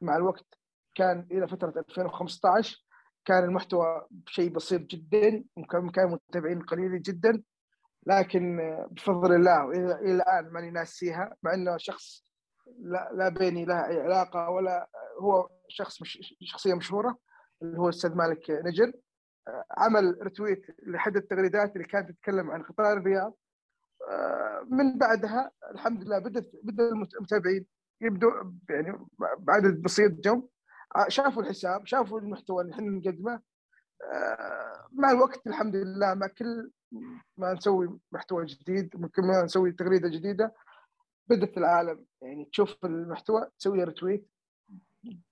مع 0.01 0.17
الوقت 0.17 0.47
كان 0.95 1.27
إلى 1.31 1.49
فترة 1.49 1.85
2015 1.89 2.87
كان 3.25 3.45
المحتوى 3.45 4.07
شيء 4.27 4.51
بسيط 4.51 4.81
جدا 4.81 5.45
وكان 5.57 5.91
كان 5.91 6.11
متابعين 6.11 6.63
قليلين 6.63 7.01
جدا. 7.01 7.43
لكن 8.07 8.59
بفضل 8.91 9.35
الله 9.35 9.71
إلى 9.71 10.15
الآن 10.15 10.53
ماني 10.53 10.71
ناسيها 10.71 11.37
مع 11.43 11.55
إنه 11.55 11.77
شخص 11.77 12.25
لا, 12.79 13.11
لا 13.15 13.29
بيني 13.29 13.65
لها 13.65 13.89
اي 13.89 14.01
علاقة 14.01 14.51
ولا 14.51 14.89
هو 15.21 15.49
شخص 15.69 16.03
مش 16.03 16.35
شخصية 16.43 16.75
مشهورة 16.75 17.19
اللي 17.63 17.79
هو 17.79 17.85
الاستاذ 17.85 18.15
مالك 18.15 18.51
نجر. 18.51 18.93
عمل 19.79 20.19
رتويت 20.23 20.67
لحد 20.87 21.17
التغريدات 21.17 21.77
اللي 21.77 21.87
كانت 21.87 22.11
تتكلم 22.11 22.51
عن 22.51 22.63
قطار 22.63 22.93
الرياض. 22.93 23.35
من 24.71 24.99
بعدها 24.99 25.51
الحمد 25.71 26.03
لله 26.03 26.19
بدت 26.19 26.51
بدأ 26.63 26.89
المتابعين 26.89 27.67
يبدو 28.01 28.31
يعني 28.71 29.07
بعدد 29.39 29.83
بسيط 29.83 30.13
جو 30.13 30.49
شافوا 31.09 31.43
الحساب 31.43 31.87
شافوا 31.87 32.21
المحتوى 32.21 32.63
اللي 32.63 32.75
إحنا 32.75 32.87
نقدمه. 32.91 33.41
مع 34.93 35.11
الوقت 35.11 35.47
الحمد 35.47 35.77
لله 35.77 36.15
مع 36.15 36.27
كل 36.27 36.71
ما 37.37 37.53
نسوي 37.53 37.99
محتوى 38.13 38.47
جديد 38.47 38.97
ممكن 38.97 39.23
ما 39.23 39.43
نسوي 39.45 39.73
تغريدة 39.73 40.09
جديدة. 40.09 40.55
بدات 41.29 41.59
العالم 41.59 42.05
يعني 42.23 42.45
تشوف 42.45 42.85
المحتوى 42.85 43.51
تسوي 43.59 43.85
رتويت 43.85 44.29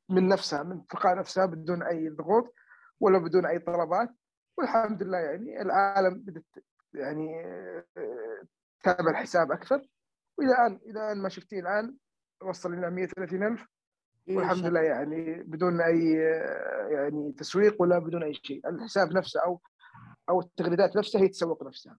من 0.08 0.28
نفسها 0.28 0.62
من 0.62 0.86
تلقاء 0.86 1.18
نفسها 1.18 1.46
بدون 1.46 1.82
أي 1.82 2.08
ضغوط 2.08 2.54
ولا 3.00 3.18
بدون 3.18 3.46
أي 3.46 3.58
طلبات. 3.58 4.08
والحمد 4.58 5.02
لله 5.02 5.18
يعني 5.18 5.62
العالم 5.62 6.20
بدأت 6.20 6.44
يعني 6.94 7.44
تتابع 8.82 9.10
الحساب 9.10 9.52
أكثر. 9.52 9.88
وإلى 10.38 10.50
الآن 10.50 10.80
إلى 10.86 10.90
الآن 10.90 11.22
ما 11.22 11.28
شفتيه 11.28 11.60
الآن 11.60 11.96
وصل 12.42 12.72
لنا 12.72 12.90
130 12.90 13.42
ألف. 13.42 13.66
والحمد 14.28 14.66
لله 14.66 14.80
يعني 14.80 15.42
بدون 15.42 15.80
أي 15.80 16.12
يعني 16.90 17.32
تسويق 17.32 17.82
ولا 17.82 17.98
بدون 17.98 18.22
أي 18.22 18.34
شيء. 18.34 18.68
الحساب 18.68 19.12
نفسه 19.12 19.40
أو 19.40 19.60
أو 20.28 20.40
التغريدات 20.40 20.96
نفسها 20.96 21.20
هي 21.20 21.28
تسوق 21.28 21.62
نفسها. 21.62 21.98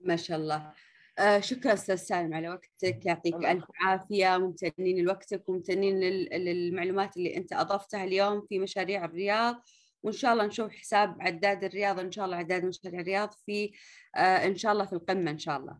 ما 0.00 0.16
شاء 0.16 0.38
الله. 0.38 0.72
آه 1.18 1.40
شكرا 1.40 1.72
أستاذ 1.72 1.96
سالم 1.96 2.34
على 2.34 2.48
وقتك. 2.48 3.06
يعطيك 3.06 3.34
ألف 3.34 3.64
عافية. 3.80 4.38
ممتنين 4.38 5.04
لوقتك 5.04 5.48
وممتنين 5.48 6.00
للمعلومات 6.00 7.16
اللي 7.16 7.36
أنت 7.36 7.52
أضفتها 7.52 8.04
اليوم 8.04 8.46
في 8.48 8.58
مشاريع 8.58 9.04
الرياض. 9.04 9.62
وإن 10.02 10.12
شاء 10.12 10.32
الله 10.32 10.46
نشوف 10.46 10.72
حساب 10.72 11.16
عداد 11.20 11.64
الرياض 11.64 12.00
ان 12.00 12.12
شاء 12.12 12.24
الله 12.24 12.36
عداد 12.36 12.64
مشاريع 12.64 13.00
الرياض 13.00 13.32
في 13.32 13.72
آه 14.16 14.46
إن 14.46 14.56
شاء 14.56 14.72
الله 14.72 14.84
في 14.84 14.92
القمة 14.92 15.30
إن 15.30 15.38
شاء 15.38 15.56
الله. 15.56 15.78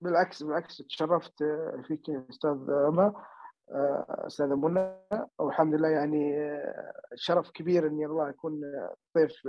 بالعكس 0.00 0.42
بالعكس. 0.42 0.76
تشرفت 0.76 1.34
فيك 1.86 2.10
أستاذ 2.30 2.70
عمر. 2.70 3.26
أستاذة 4.26 4.54
منى. 4.54 4.94
والحمد 5.38 5.74
لله 5.74 5.88
يعني 5.88 6.34
شرف 7.14 7.50
كبير 7.50 7.86
إني 7.86 8.06
الله 8.06 8.28
يكون 8.28 8.60
ضيف 9.18 9.48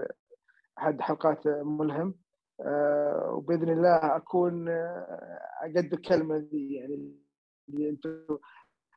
أحد 0.77 1.01
حلقات 1.01 1.47
ملهم. 1.47 2.15
وبإذن 3.29 3.69
الله 3.69 4.15
أكون 4.15 4.69
أقدر 5.63 5.97
الكلمة 5.97 6.37
دي 6.37 6.73
يعني 6.73 7.15
اللي 7.69 7.89
أنتم 7.89 8.37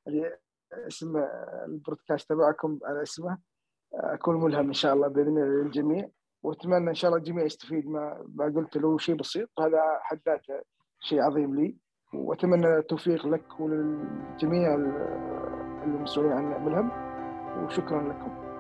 اللي 0.09 0.39
اسم 0.73 1.17
البودكاست 1.67 2.29
تبعكم 2.29 2.79
على 2.85 3.03
اسمه. 3.03 3.39
أكون 3.95 4.45
ملهم 4.45 4.67
إن 4.67 4.73
شاء 4.73 4.95
الله 4.95 5.09
بإذن 5.09 5.29
الله 5.29 5.63
للجميع. 5.63 6.09
وأتمنى 6.43 6.91
إن 6.91 6.95
شاء 6.95 7.09
الله 7.09 7.19
الجميع 7.19 7.45
يستفيد 7.45 7.87
ما 7.87 8.27
ما 8.35 8.45
قلت 8.45 8.77
له 8.77 8.99
شيء 8.99 9.15
بسيط. 9.15 9.49
هذا 9.61 9.99
حد 10.01 10.21
ذاته 10.27 10.63
شيء 11.01 11.23
عظيم 11.23 11.55
لي. 11.55 11.77
وأتمنى 12.13 12.79
التوفيق 12.79 13.27
لك 13.27 13.61
وللجميع 13.61 14.75
المسؤولين 15.85 16.33
عن 16.33 16.65
ملهم 16.65 16.91
وشكرا 17.65 18.03
لكم. 18.03 18.52